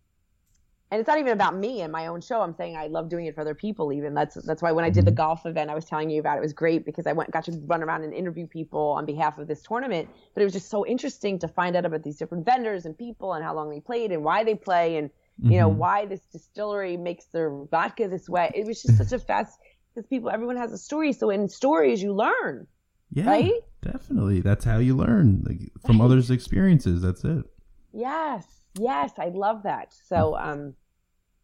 and 0.93 0.99
it's 0.99 1.07
not 1.07 1.17
even 1.17 1.31
about 1.31 1.55
me 1.55 1.81
and 1.81 1.91
my 1.91 2.05
own 2.05 2.21
show. 2.21 2.41
I'm 2.41 2.53
saying 2.53 2.77
I 2.77 2.85
love 2.85 3.09
doing 3.09 3.25
it 3.25 3.33
for 3.33 3.41
other 3.41 3.55
people 3.55 3.91
even. 3.91 4.13
That's, 4.13 4.35
that's 4.45 4.61
why 4.61 4.71
when 4.71 4.85
I 4.85 4.91
did 4.91 5.05
the 5.05 5.11
golf 5.11 5.43
event 5.47 5.71
I 5.71 5.73
was 5.73 5.85
telling 5.85 6.11
you 6.11 6.19
about, 6.19 6.37
it 6.37 6.41
was 6.41 6.53
great 6.53 6.85
because 6.85 7.07
I 7.07 7.13
went, 7.13 7.31
got 7.31 7.45
to 7.45 7.51
run 7.65 7.81
around 7.81 8.03
and 8.03 8.13
interview 8.13 8.45
people 8.45 8.79
on 8.91 9.03
behalf 9.07 9.39
of 9.39 9.47
this 9.47 9.63
tournament, 9.63 10.07
but 10.35 10.41
it 10.41 10.43
was 10.43 10.53
just 10.53 10.69
so 10.69 10.85
interesting 10.85 11.39
to 11.39 11.47
find 11.47 11.75
out 11.75 11.83
about 11.83 12.03
these 12.03 12.17
different 12.17 12.45
vendors 12.45 12.85
and 12.85 12.95
people 12.95 13.33
and 13.33 13.43
how 13.43 13.55
long 13.55 13.71
they 13.71 13.79
played 13.79 14.11
and 14.11 14.23
why 14.23 14.43
they 14.43 14.53
play 14.53 14.97
and, 14.97 15.09
you 15.39 15.57
know 15.57 15.67
Mhm. 15.71 15.77
why 15.77 16.05
this 16.05 16.21
distillery 16.31 16.95
makes 16.95 17.25
their 17.25 17.49
vodka 17.71 18.07
this 18.07 18.29
way 18.29 18.51
it 18.53 18.67
was 18.67 18.83
just 18.83 18.97
such 19.01 19.11
a 19.13 19.17
fast 19.17 19.57
because 19.95 20.07
people 20.07 20.29
everyone 20.29 20.57
has 20.57 20.71
a 20.71 20.77
story 20.77 21.11
so 21.11 21.31
in 21.31 21.49
stories 21.49 22.03
you 22.03 22.13
learn 22.13 22.67
Yeah, 23.11 23.25
Right? 23.25 23.51
definitely. 23.81 24.41
That's 24.41 24.63
how 24.63 24.77
you 24.77 24.95
learn 24.95 25.41
like, 25.47 25.71
from 25.85 26.01
others' 26.01 26.29
experiences. 26.29 27.01
That's 27.01 27.23
it. 27.23 27.45
yes 27.91 28.45
yes 28.79 29.11
i 29.19 29.29
love 29.29 29.63
that 29.63 29.93
so 30.05 30.35
um 30.37 30.73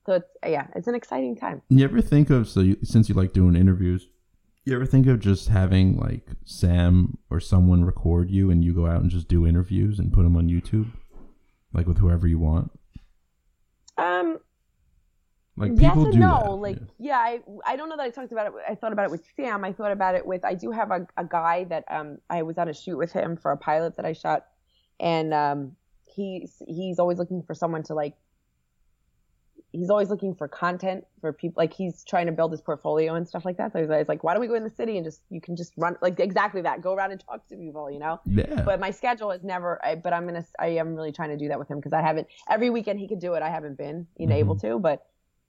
so 0.10 0.16
it's 0.16 0.32
yeah 0.44 0.66
it's 0.76 0.88
an 0.88 0.96
exciting 0.96 1.36
time 1.36 1.62
You 1.70 1.84
ever 1.84 2.02
think 2.02 2.32
of 2.32 2.50
so 2.50 2.62
you, 2.62 2.78
since 2.84 3.10
you 3.10 3.14
like 3.16 3.32
doing 3.32 3.56
interviews, 3.56 4.08
you 4.66 4.74
ever 4.76 4.88
think 4.88 5.06
of 5.08 5.20
just 5.20 5.50
having 5.50 5.98
like 5.98 6.26
Sam 6.46 7.20
or 7.30 7.40
someone 7.40 7.86
record 7.86 8.32
you 8.32 8.50
and 8.50 8.64
you 8.66 8.74
go 8.74 8.88
out 8.88 9.02
and 9.02 9.12
just 9.12 9.28
do 9.28 9.46
interviews 9.46 10.00
and 10.00 10.12
put 10.12 10.24
them 10.24 10.36
on 10.36 10.48
YouTube, 10.50 10.88
like 11.74 11.86
with 11.86 12.00
whoever 12.00 12.26
you 12.28 12.40
want? 12.40 12.72
um 13.98 14.40
Like 15.58 15.74
yes 15.76 15.90
people 15.92 16.06
and 16.06 16.14
do 16.14 16.20
no 16.20 16.40
that. 16.44 16.52
like 16.68 16.80
yeah. 16.98 17.18
I, 17.20 17.42
I 17.66 17.76
don't 17.76 17.90
know 17.90 17.98
that 17.98 18.04
i 18.04 18.10
talked 18.10 18.32
about 18.32 18.48
it 18.48 18.54
i 18.68 18.76
thought 18.76 18.94
about 18.94 19.06
it 19.06 19.12
with 19.12 19.24
sam 19.36 19.64
i 19.64 19.74
thought 19.74 19.92
about 19.92 20.16
it 20.16 20.26
with 20.26 20.44
i 20.46 20.54
do 20.56 20.72
have 20.72 20.90
a, 20.92 21.06
a 21.18 21.26
guy 21.26 21.66
that 21.66 21.84
um 21.90 22.18
i 22.30 22.42
was 22.42 22.58
on 22.58 22.70
a 22.70 22.74
shoot 22.74 22.98
with 22.98 23.12
him 23.12 23.36
for 23.36 23.52
a 23.52 23.58
pilot 23.58 23.96
that 23.98 24.06
i 24.06 24.14
shot 24.14 24.46
and 25.00 25.34
um 25.34 25.76
he's 26.06 26.62
he's 26.68 26.98
always 26.98 27.18
looking 27.18 27.44
for 27.44 27.54
someone 27.54 27.84
to 27.84 27.94
like 27.94 28.16
he's 29.72 29.90
always 29.90 30.10
looking 30.10 30.34
for 30.36 30.48
content 30.48 31.06
for 31.22 31.32
people. 31.32 31.62
Like 31.62 31.74
he's 31.74 32.04
trying 32.04 32.26
to 32.26 32.32
build 32.32 32.52
his 32.52 32.62
portfolio 32.62 33.16
and 33.16 33.28
stuff 33.28 33.46
like 33.46 33.58
that. 33.58 33.72
So 33.72 33.80
he's 33.80 33.90
always 33.90 34.08
like, 34.08 34.24
why 34.24 34.34
don't 34.34 34.42
we 34.42 34.48
go 34.48 34.56
in 34.56 34.64
the 34.64 34.70
city 34.70 34.98
and 34.98 35.06
just 35.06 35.22
you 35.30 35.42
can 35.42 35.56
just 35.56 35.74
run 35.78 35.96
like 36.02 36.20
exactly 36.20 36.62
that, 36.62 36.82
go 36.82 36.94
around 36.94 37.12
and 37.12 37.20
talk 37.20 37.48
to 37.50 37.56
people, 37.56 37.90
you 37.92 38.00
know. 38.00 38.20
Yeah. 38.26 38.62
But 38.64 38.80
my 38.80 38.92
schedule 38.92 39.32
is 39.32 39.44
never. 39.44 39.84
I, 39.84 39.96
but 39.96 40.14
I'm 40.14 40.26
gonna. 40.26 40.46
I 40.60 40.68
am 40.68 40.96
really 40.96 41.12
trying 41.12 41.30
to 41.30 41.38
do 41.38 41.48
that 41.50 41.60
with 41.60 41.70
him 41.70 41.78
because 41.78 41.94
I 41.94 42.02
haven't. 42.02 42.28
Every 42.50 42.70
weekend 42.70 43.00
he 43.00 43.08
could 43.08 43.20
do 43.20 43.34
it. 43.34 43.44
I 43.44 43.50
haven't 43.50 43.78
been 43.78 44.08
you 44.18 44.28
know, 44.28 44.36
able 44.36 44.56
mm-hmm. 44.56 44.68
to, 44.68 44.80
but 44.80 45.06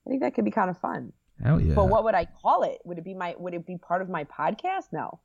I 0.07 0.11
think 0.11 0.23
that 0.23 0.35
could 0.35 0.45
be 0.45 0.51
kind 0.51 0.71
of 0.71 0.79
fun. 0.79 1.13
Hell 1.43 1.61
yeah. 1.61 1.75
But 1.75 1.89
what 1.89 2.05
would 2.05 2.15
I 2.15 2.27
call 2.43 2.63
it? 2.65 2.79
Would 2.85 2.99
it 2.99 3.05
be 3.05 3.15
my? 3.15 3.35
Would 3.39 3.55
it 3.55 3.67
be 3.67 3.79
part 3.79 4.03
of 4.03 4.09
my 4.09 4.25
podcast? 4.25 4.93
No. 4.93 5.21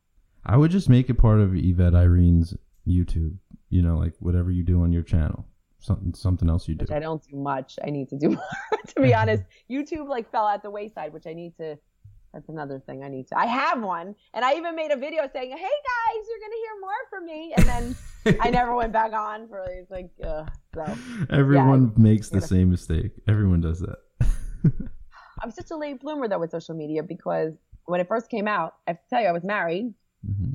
I 0.45 0.57
would 0.57 0.71
just 0.71 0.89
make 0.89 1.09
it 1.09 1.15
part 1.15 1.39
of 1.39 1.55
Yvette 1.55 1.95
Irene's 1.95 2.55
YouTube. 2.87 3.37
You 3.69 3.81
know, 3.81 3.97
like 3.97 4.13
whatever 4.19 4.51
you 4.51 4.63
do 4.63 4.83
on 4.83 4.93
your 4.93 5.03
channel, 5.03 5.45
something 5.85 6.13
something 6.13 6.49
else 6.49 6.67
you 6.67 6.75
do. 6.75 6.83
Which 6.83 6.91
I 6.91 6.99
don't 6.99 7.23
do 7.27 7.37
much. 7.37 7.77
I 7.85 7.89
need 7.89 8.09
to 8.09 8.17
do 8.17 8.29
more. 8.37 8.79
to 8.95 9.01
be 9.01 9.13
honest, 9.13 9.43
YouTube 9.69 10.07
like 10.07 10.29
fell 10.31 10.47
at 10.47 10.63
the 10.63 10.69
wayside, 10.69 11.13
which 11.13 11.27
I 11.27 11.33
need 11.33 11.55
to. 11.57 11.77
That's 12.33 12.49
another 12.49 12.81
thing 12.85 13.01
I 13.01 13.07
need 13.07 13.29
to. 13.29 13.37
I 13.37 13.45
have 13.45 13.81
one, 13.81 14.13
and 14.33 14.43
I 14.43 14.55
even 14.55 14.75
made 14.75 14.91
a 14.91 14.97
video 14.97 15.21
saying, 15.31 15.51
"Hey 15.51 15.57
guys, 15.57 16.25
you're 16.27 16.39
gonna 16.39 16.61
hear 16.63 16.81
more 16.81 16.91
from 17.09 17.25
me," 17.25 17.53
and 17.55 17.65
then 17.65 18.39
I 18.41 18.49
never 18.49 18.75
went 18.75 18.91
back 18.91 19.13
on 19.13 19.47
for 19.47 19.63
it's 19.69 19.89
like, 19.89 20.09
uh, 20.23 20.45
so. 20.73 20.83
Everyone 21.29 21.93
makes 21.95 22.29
the 22.29 22.41
same 22.41 22.71
mistake. 22.71 23.11
Everyone 23.27 23.61
does 23.61 23.79
that. 23.79 23.99
I'm 25.43 25.51
such 25.51 25.71
a 25.71 25.77
late 25.77 26.01
bloomer 26.01 26.27
though 26.27 26.39
with 26.39 26.51
social 26.51 26.75
media 26.75 27.03
because 27.03 27.53
when 27.85 28.01
it 28.01 28.07
first 28.07 28.29
came 28.29 28.47
out, 28.47 28.75
I 28.87 28.91
have 28.91 28.97
to 28.97 29.09
tell 29.09 29.21
you, 29.21 29.27
I 29.27 29.31
was 29.31 29.43
married. 29.43 29.93
hmm 30.25 30.53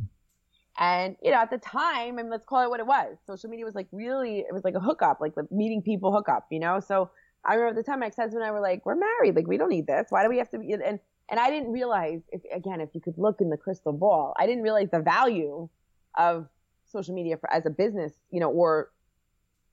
And, 0.81 1.15
you 1.23 1.31
know, 1.31 1.37
at 1.37 1.51
the 1.51 1.59
time, 1.59 2.15
I 2.19 2.23
mean, 2.23 2.31
let's 2.31 2.47
call 2.47 2.65
it 2.65 2.71
what 2.71 2.81
it 2.81 2.87
was. 2.87 3.19
Social 3.27 3.51
media 3.51 3.67
was 3.67 3.75
like 3.75 3.87
really, 3.93 4.39
it 4.39 4.53
was 4.53 4.65
like 4.65 4.75
a 4.75 4.81
hookup, 4.81 5.21
like 5.21 5.35
the 5.35 5.47
meeting 5.51 5.83
people 5.83 6.11
hookup, 6.11 6.47
you 6.51 6.59
know? 6.59 6.81
So 6.81 7.11
I 7.45 7.55
remember 7.55 7.79
at 7.79 7.85
the 7.85 7.91
time 7.91 8.01
my 8.01 8.07
ex-husband 8.07 8.43
and 8.43 8.49
I 8.49 8.51
were 8.51 8.61
like, 8.61 8.87
we're 8.87 8.97
married. 8.97 9.37
Like, 9.37 9.47
we 9.47 9.59
don't 9.59 9.69
need 9.69 9.87
this. 9.87 10.07
Why 10.09 10.23
do 10.23 10.31
we 10.31 10.39
have 10.39 10.49
to 10.51 10.59
be? 10.59 10.73
And, 10.73 10.99
and 11.29 11.39
I 11.39 11.51
didn't 11.51 11.71
realize 11.71 12.23
if, 12.33 12.41
again, 12.51 12.81
if 12.81 12.89
you 12.95 13.01
could 13.01 13.19
look 13.19 13.43
in 13.43 13.51
the 13.51 13.59
crystal 13.59 13.93
ball, 13.93 14.35
I 14.39 14.47
didn't 14.47 14.63
realize 14.63 14.89
the 14.91 15.01
value 15.01 15.69
of 16.17 16.49
social 16.87 17.15
media 17.15 17.37
for, 17.37 17.53
as 17.53 17.67
a 17.67 17.71
business, 17.71 18.13
you 18.31 18.41
know, 18.41 18.51
or, 18.51 18.91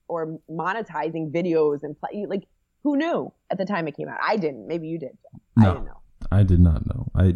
or 0.09 0.39
monetizing 0.51 1.31
videos 1.31 1.83
and 1.83 1.97
play, 1.97 2.25
like, 2.27 2.43
who 2.83 2.95
knew 2.95 3.31
at 3.49 3.57
the 3.57 3.65
time 3.65 3.87
it 3.87 3.97
came 3.97 4.07
out? 4.07 4.19
I 4.21 4.37
didn't. 4.37 4.67
Maybe 4.67 4.87
you 4.87 4.99
did. 4.99 5.17
I 5.57 5.65
didn't 5.65 5.85
know. 5.85 6.01
I 6.31 6.43
did 6.43 6.59
not 6.59 6.85
know. 6.85 7.07
I 7.15 7.35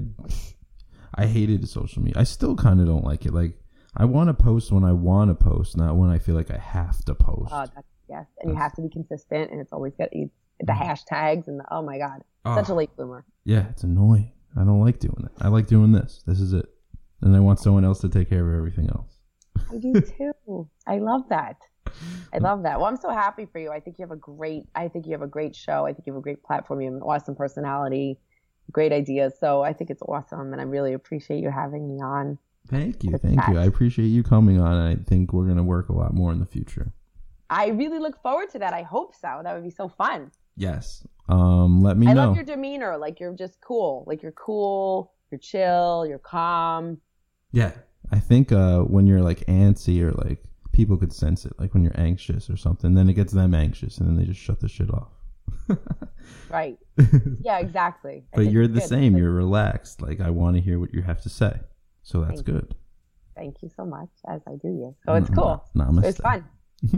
I 1.15 1.25
hated 1.25 1.67
social 1.67 2.01
media. 2.01 2.21
I 2.21 2.23
still 2.23 2.55
kind 2.55 2.79
of 2.79 2.85
don't 2.85 3.03
like 3.03 3.25
it. 3.25 3.33
Like 3.33 3.57
I 3.95 4.05
want 4.05 4.29
to 4.29 4.33
post 4.33 4.71
when 4.71 4.83
I 4.83 4.93
want 4.93 5.29
to 5.29 5.35
post, 5.35 5.75
not 5.75 5.95
when 5.95 6.09
I 6.09 6.17
feel 6.17 6.35
like 6.35 6.49
I 6.51 6.57
have 6.57 7.03
to 7.05 7.15
post. 7.15 7.51
Oh, 7.51 7.65
that's, 7.75 7.87
yes. 8.09 8.25
And 8.39 8.51
you 8.51 8.57
have 8.57 8.73
to 8.75 8.81
be 8.81 8.89
consistent 8.89 9.51
and 9.51 9.59
it's 9.59 9.73
always 9.73 9.93
got 9.95 10.09
the 10.11 10.29
mm. 10.65 10.77
hashtags 10.77 11.47
and 11.47 11.59
the, 11.59 11.65
oh 11.71 11.81
my 11.81 11.97
God, 11.97 12.23
Oh, 12.43 12.55
such 12.55 12.69
a 12.69 12.73
late 12.73 12.95
bloomer. 12.95 13.23
yeah, 13.43 13.67
it's 13.69 13.83
annoying. 13.83 14.31
I 14.55 14.63
don't 14.63 14.83
like 14.83 14.99
doing 14.99 15.23
it. 15.25 15.31
I 15.39 15.47
like 15.49 15.67
doing 15.67 15.91
this. 15.91 16.23
This 16.25 16.39
is 16.39 16.53
it. 16.53 16.65
And 17.21 17.35
I 17.35 17.39
want 17.39 17.59
someone 17.59 17.85
else 17.85 17.99
to 18.01 18.09
take 18.09 18.29
care 18.29 18.47
of 18.47 18.57
everything 18.57 18.89
else. 18.89 19.19
I 19.71 19.77
do 19.77 19.93
too. 20.47 20.69
I 20.87 20.97
love 20.97 21.29
that. 21.29 21.57
I 22.33 22.37
love 22.39 22.63
that. 22.63 22.79
Well, 22.79 22.87
I'm 22.87 22.97
so 22.97 23.09
happy 23.09 23.45
for 23.45 23.59
you. 23.59 23.71
I 23.71 23.79
think 23.79 23.99
you 23.99 24.03
have 24.03 24.11
a 24.11 24.15
great, 24.15 24.63
I 24.75 24.87
think 24.87 25.05
you 25.05 25.11
have 25.11 25.21
a 25.21 25.27
great 25.27 25.55
show. 25.55 25.85
I 25.85 25.93
think 25.93 26.07
you 26.07 26.13
have 26.13 26.19
a 26.19 26.23
great 26.23 26.43
platform. 26.43 26.81
You 26.81 26.87
have 26.87 26.95
an 26.95 27.01
awesome 27.01 27.35
personality, 27.35 28.17
great 28.71 28.91
ideas. 28.91 29.33
So 29.39 29.61
I 29.61 29.73
think 29.73 29.89
it's 29.89 30.01
awesome. 30.01 30.53
And 30.53 30.61
I 30.61 30.63
really 30.63 30.93
appreciate 30.93 31.41
you 31.41 31.51
having 31.51 31.87
me 31.87 32.01
on. 32.01 32.37
Thank 32.67 33.03
you. 33.03 33.17
Thank 33.17 33.39
you. 33.47 33.57
I 33.57 33.65
appreciate 33.65 34.07
you 34.07 34.23
coming 34.23 34.59
on. 34.61 34.75
I 34.77 34.95
think 34.95 35.33
we're 35.33 35.45
going 35.45 35.57
to 35.57 35.63
work 35.63 35.89
a 35.89 35.93
lot 35.93 36.13
more 36.13 36.31
in 36.31 36.39
the 36.39 36.45
future. 36.45 36.93
I 37.49 37.67
really 37.67 37.99
look 37.99 38.21
forward 38.21 38.49
to 38.51 38.59
that. 38.59 38.73
I 38.73 38.81
hope 38.83 39.13
so. 39.15 39.41
That 39.43 39.53
would 39.53 39.63
be 39.63 39.69
so 39.71 39.89
fun. 39.89 40.31
Yes. 40.55 41.05
Um, 41.27 41.81
let 41.81 41.97
me 41.97 42.07
I 42.07 42.13
know. 42.13 42.27
love 42.27 42.35
your 42.35 42.45
demeanor. 42.45 42.97
Like 42.97 43.19
you're 43.19 43.33
just 43.33 43.59
cool. 43.61 44.05
Like 44.07 44.21
you're 44.21 44.31
cool. 44.33 45.11
You're 45.31 45.39
chill. 45.39 46.05
You're 46.07 46.19
calm. 46.19 46.97
Yeah. 47.51 47.71
I 48.11 48.19
think 48.19 48.51
uh, 48.51 48.79
when 48.81 49.05
you're 49.05 49.21
like 49.21 49.39
antsy 49.47 50.01
or 50.01 50.11
like 50.11 50.43
people 50.71 50.95
could 50.97 51.11
sense 51.11 51.45
it, 51.45 51.53
like 51.59 51.73
when 51.73 51.83
you're 51.83 51.99
anxious 51.99 52.49
or 52.49 52.55
something, 52.57 52.93
then 52.93 53.09
it 53.09 53.13
gets 53.13 53.33
them 53.33 53.53
anxious 53.53 53.97
and 53.97 54.07
then 54.07 54.15
they 54.17 54.23
just 54.25 54.39
shut 54.39 54.59
the 54.61 54.69
shit 54.69 54.89
off. 54.93 55.09
Right. 56.49 56.77
Yeah, 57.43 57.59
exactly. 57.59 58.23
But 58.33 58.51
you're 58.51 58.67
the 58.67 58.79
good. 58.79 58.87
same. 58.89 59.17
You're 59.17 59.31
relaxed. 59.31 60.01
Like 60.01 60.21
I 60.21 60.29
want 60.29 60.55
to 60.55 60.61
hear 60.61 60.79
what 60.79 60.93
you 60.93 61.01
have 61.01 61.21
to 61.23 61.29
say. 61.29 61.59
So 62.03 62.21
that's 62.21 62.41
Thank 62.41 62.47
you. 62.47 62.53
good. 62.53 62.75
Thank 63.35 63.61
you 63.61 63.69
so 63.75 63.85
much, 63.85 64.09
as 64.27 64.41
I 64.47 64.51
do 64.61 64.67
you. 64.67 64.95
So 65.05 65.13
it's 65.13 65.29
cool. 65.29 65.63
Namaste. 65.75 66.05
It's 66.05 66.19
fun. 66.19 66.45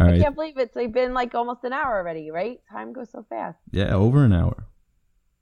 All 0.00 0.08
I 0.08 0.18
can't 0.18 0.34
believe 0.34 0.58
it's 0.58 0.76
like 0.76 0.92
been 0.92 1.12
like 1.12 1.34
almost 1.34 1.64
an 1.64 1.72
hour 1.72 1.96
already, 1.96 2.30
right? 2.30 2.60
Time 2.70 2.92
goes 2.92 3.10
so 3.10 3.24
fast. 3.28 3.58
Yeah, 3.72 3.94
over 3.94 4.24
an 4.24 4.32
hour. 4.32 4.66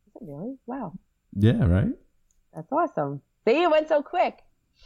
Is 0.07 0.13
it 0.17 0.25
really? 0.27 0.57
Wow. 0.67 0.95
Yeah, 1.35 1.65
right. 1.65 1.93
That's 2.55 2.73
awesome. 2.73 3.21
See, 3.47 3.63
it 3.63 3.71
went 3.71 3.89
so 3.89 4.03
quick. 4.03 4.39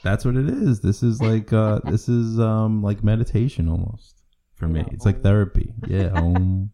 That's 0.03 0.25
what 0.25 0.37
it 0.37 0.49
is. 0.49 0.81
This 0.81 1.03
is 1.03 1.21
like 1.21 1.53
uh 1.53 1.81
this 1.85 2.09
is 2.09 2.39
um 2.41 2.83
like 2.83 3.05
meditation 3.05 3.69
almost 3.69 4.23
for 4.55 4.67
me. 4.67 4.85
It's 4.91 5.07
like 5.07 5.23
therapy. 5.23 5.75
Yeah. 5.87 6.11
Um, 6.15 6.71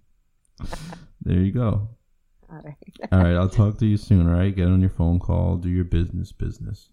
there 1.21 1.39
you 1.39 1.53
go. 1.53 1.91
All 2.51 2.63
right. 2.65 2.75
All 3.13 3.19
right, 3.19 3.35
I'll 3.35 3.51
talk 3.51 3.79
to 3.79 3.87
you 3.87 3.99
soon. 3.99 4.27
All 4.27 4.39
right, 4.39 4.55
get 4.55 4.69
on 4.69 4.81
your 4.81 4.91
phone 4.91 5.19
call, 5.19 5.57
do 5.57 5.69
your 5.69 5.85
business, 5.85 6.33
business. 6.33 6.89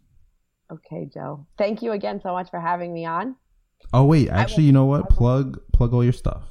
Okay, 0.73 1.09
Joe. 1.13 1.45
Thank 1.57 1.81
you 1.81 1.91
again 1.91 2.19
so 2.21 2.31
much 2.33 2.49
for 2.49 2.59
having 2.59 2.93
me 2.93 3.05
on. 3.05 3.35
Oh 3.93 4.05
wait, 4.05 4.29
actually, 4.29 4.63
you 4.63 4.71
know 4.71 4.85
what? 4.85 5.09
Plug 5.09 5.59
plug 5.73 5.93
all 5.93 6.03
your 6.03 6.13
stuff 6.13 6.43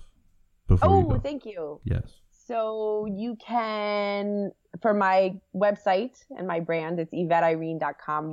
before 0.68 0.90
you 1.00 1.06
Oh, 1.06 1.08
go. 1.14 1.18
thank 1.20 1.44
you. 1.46 1.80
yes. 1.84 2.02
So 2.30 3.06
you 3.06 3.36
can, 3.36 4.50
for 4.82 4.92
my 4.92 5.40
website 5.54 6.18
and 6.36 6.46
my 6.46 6.60
brand, 6.60 6.98
it's 7.00 7.12
YvetteIrene.com, 7.14 8.32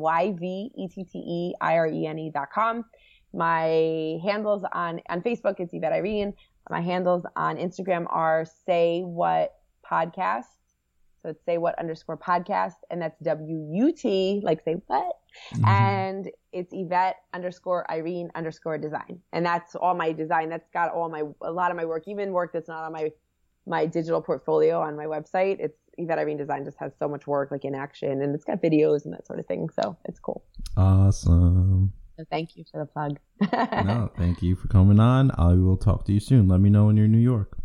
Y-V-E-T-T-E-I-R-E-N-E.com. 1.59 2.85
My 3.33 4.17
handles 4.23 4.63
on, 4.73 5.01
on 5.09 5.21
Facebook, 5.21 5.59
it's 5.59 5.73
Yvette 5.73 5.93
Irene. 5.93 6.33
My 6.69 6.81
handles 6.81 7.23
on 7.35 7.57
Instagram 7.57 8.05
are 8.09 8.45
Say 8.65 9.03
Wut 9.05 9.51
Podcast. 9.89 10.45
So 11.21 11.29
it's 11.29 11.43
Say 11.45 11.57
Wut 11.57 11.75
underscore 11.77 12.17
podcast, 12.17 12.75
and 12.89 13.01
that's 13.01 13.19
W-U-T, 13.21 14.41
like 14.43 14.63
say 14.63 14.75
what? 14.87 15.15
Mhm. 15.53 15.67
and 15.67 16.31
it's 16.51 16.73
Yvette 16.73 17.17
underscore 17.33 17.89
Irene 17.91 18.31
underscore 18.33 18.77
design, 18.79 19.21
and 19.31 19.45
that's 19.45 19.75
all 19.75 19.93
my 19.93 20.11
design. 20.11 20.49
That's 20.49 20.67
got 20.71 20.91
all 20.91 21.07
my 21.09 21.23
a 21.41 21.51
lot 21.51 21.69
of 21.71 21.77
my 21.77 21.85
work, 21.85 22.07
even 22.07 22.31
work 22.31 22.51
that's 22.51 22.67
not 22.67 22.83
on 22.83 22.93
my 22.93 23.11
my 23.67 23.85
digital 23.85 24.21
portfolio 24.21 24.81
on 24.81 24.95
my 24.95 25.05
website. 25.05 25.59
It's 25.59 25.77
Yvette 25.99 26.17
Irene 26.17 26.37
Design 26.37 26.63
just 26.65 26.77
has 26.79 26.93
so 26.97 27.07
much 27.07 27.27
work 27.27 27.51
like 27.51 27.63
in 27.65 27.75
action, 27.75 28.21
and 28.23 28.33
it's 28.33 28.43
got 28.43 28.61
videos 28.61 29.05
and 29.05 29.13
that 29.13 29.27
sort 29.27 29.37
of 29.39 29.45
thing. 29.45 29.69
So 29.69 29.95
it's 30.05 30.19
cool. 30.19 30.43
Awesome. 30.75 31.93
So 32.17 32.25
thank 32.31 32.57
you 32.57 32.63
for 32.71 32.79
the 32.79 32.85
plug. 32.85 33.19
no, 33.85 34.09
thank 34.17 34.41
you 34.41 34.55
for 34.55 34.67
coming 34.67 34.99
on. 34.99 35.31
I 35.37 35.53
will 35.53 35.77
talk 35.77 36.05
to 36.05 36.11
you 36.13 36.19
soon. 36.19 36.47
Let 36.47 36.59
me 36.59 36.69
know 36.69 36.85
when 36.85 36.97
you're 36.97 37.05
in 37.05 37.11
New 37.11 37.19
York. 37.19 37.57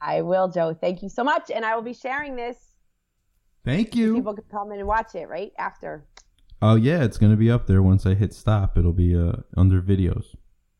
I 0.00 0.22
will, 0.22 0.48
Joe. 0.48 0.72
Thank 0.72 1.02
you 1.02 1.08
so 1.10 1.22
much, 1.22 1.50
and 1.50 1.64
I 1.64 1.74
will 1.74 1.82
be 1.82 1.92
sharing 1.92 2.34
this. 2.34 2.56
Thank 3.64 3.94
you. 3.94 4.14
People 4.14 4.34
can 4.34 4.44
come 4.50 4.72
in 4.72 4.78
and 4.78 4.88
watch 4.88 5.14
it 5.14 5.28
right 5.28 5.52
after. 5.58 6.04
Oh 6.62 6.74
yeah, 6.74 7.04
it's 7.04 7.18
gonna 7.18 7.36
be 7.36 7.50
up 7.50 7.66
there 7.66 7.82
once 7.82 8.06
I 8.06 8.14
hit 8.14 8.32
stop. 8.34 8.76
It'll 8.76 8.92
be 8.92 9.16
uh 9.16 9.32
under 9.56 9.80
videos. 9.80 10.24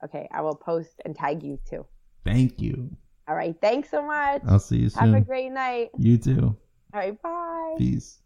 Okay, 0.04 0.28
I 0.32 0.40
will 0.40 0.54
post 0.54 1.00
and 1.04 1.14
tag 1.14 1.42
you 1.42 1.58
too. 1.68 1.86
Thank 2.24 2.60
you. 2.60 2.90
All 3.28 3.34
right. 3.34 3.54
Thanks 3.60 3.90
so 3.90 4.04
much. 4.04 4.42
I'll 4.48 4.58
see 4.58 4.78
you 4.78 4.88
soon. 4.88 5.12
Have 5.12 5.22
a 5.22 5.24
great 5.24 5.50
night. 5.50 5.90
You 5.96 6.18
too. 6.18 6.56
All 6.92 7.00
right. 7.00 7.20
Bye. 7.22 7.74
Peace. 7.78 8.18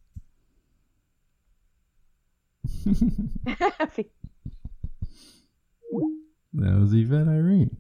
That 6.57 6.79
was 6.79 6.95
Yvette 6.95 7.27
Irene. 7.27 7.77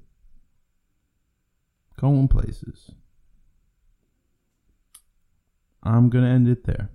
Going 1.96 2.26
places. 2.26 2.90
I'm 5.84 6.08
gonna 6.08 6.30
end 6.30 6.48
it 6.48 6.64
there. 6.64 6.88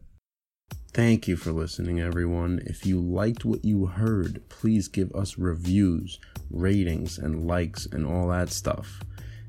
Thank 0.92 1.28
you 1.28 1.36
for 1.38 1.52
listening, 1.52 2.00
everyone. 2.00 2.62
If 2.66 2.86
you 2.86 3.00
liked 3.00 3.46
what 3.46 3.64
you 3.64 3.86
heard, 3.86 4.42
please 4.50 4.88
give 4.88 5.14
us 5.14 5.38
reviews, 5.38 6.20
ratings, 6.50 7.20
and 7.20 7.46
likes, 7.46 7.86
and 7.86 8.06
all 8.06 8.30
that 8.30 8.50
stuff. 8.50 9.02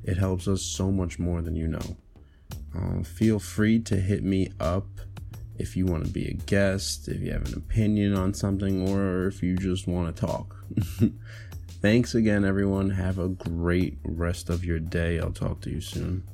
It 0.05 0.19
helps 0.19 0.47
us 0.47 0.63
so 0.63 0.91
much 0.91 1.19
more 1.19 1.41
than 1.41 1.57
you 1.57 1.67
know. 1.67 1.97
Um, 2.75 3.03
feel 3.03 3.39
free 3.39 3.81
to 3.81 3.97
hit 3.97 4.23
me 4.23 4.53
up 4.61 4.87
if 5.59 5.77
you 5.77 5.87
want 5.87 6.05
to 6.05 6.11
be 6.11 6.27
a 6.29 6.35
guest, 6.35 7.09
if 7.09 7.21
you 7.21 7.33
have 7.33 7.47
an 7.47 7.55
opinion 7.55 8.15
on 8.15 8.35
something, 8.35 8.89
or 8.89 9.27
if 9.27 9.43
you 9.43 9.57
just 9.57 9.87
want 9.87 10.15
to 10.15 10.27
talk. 10.27 10.57
Thanks 11.83 12.15
again, 12.15 12.45
everyone. 12.45 12.91
Have 12.91 13.19
a 13.19 13.29
great 13.29 13.99
rest 14.05 14.51
of 14.51 14.65
your 14.65 14.79
day. 14.79 15.19
I'll 15.19 15.33
talk 15.33 15.63
to 15.63 15.71
you 15.71 15.81
soon. 15.81 16.25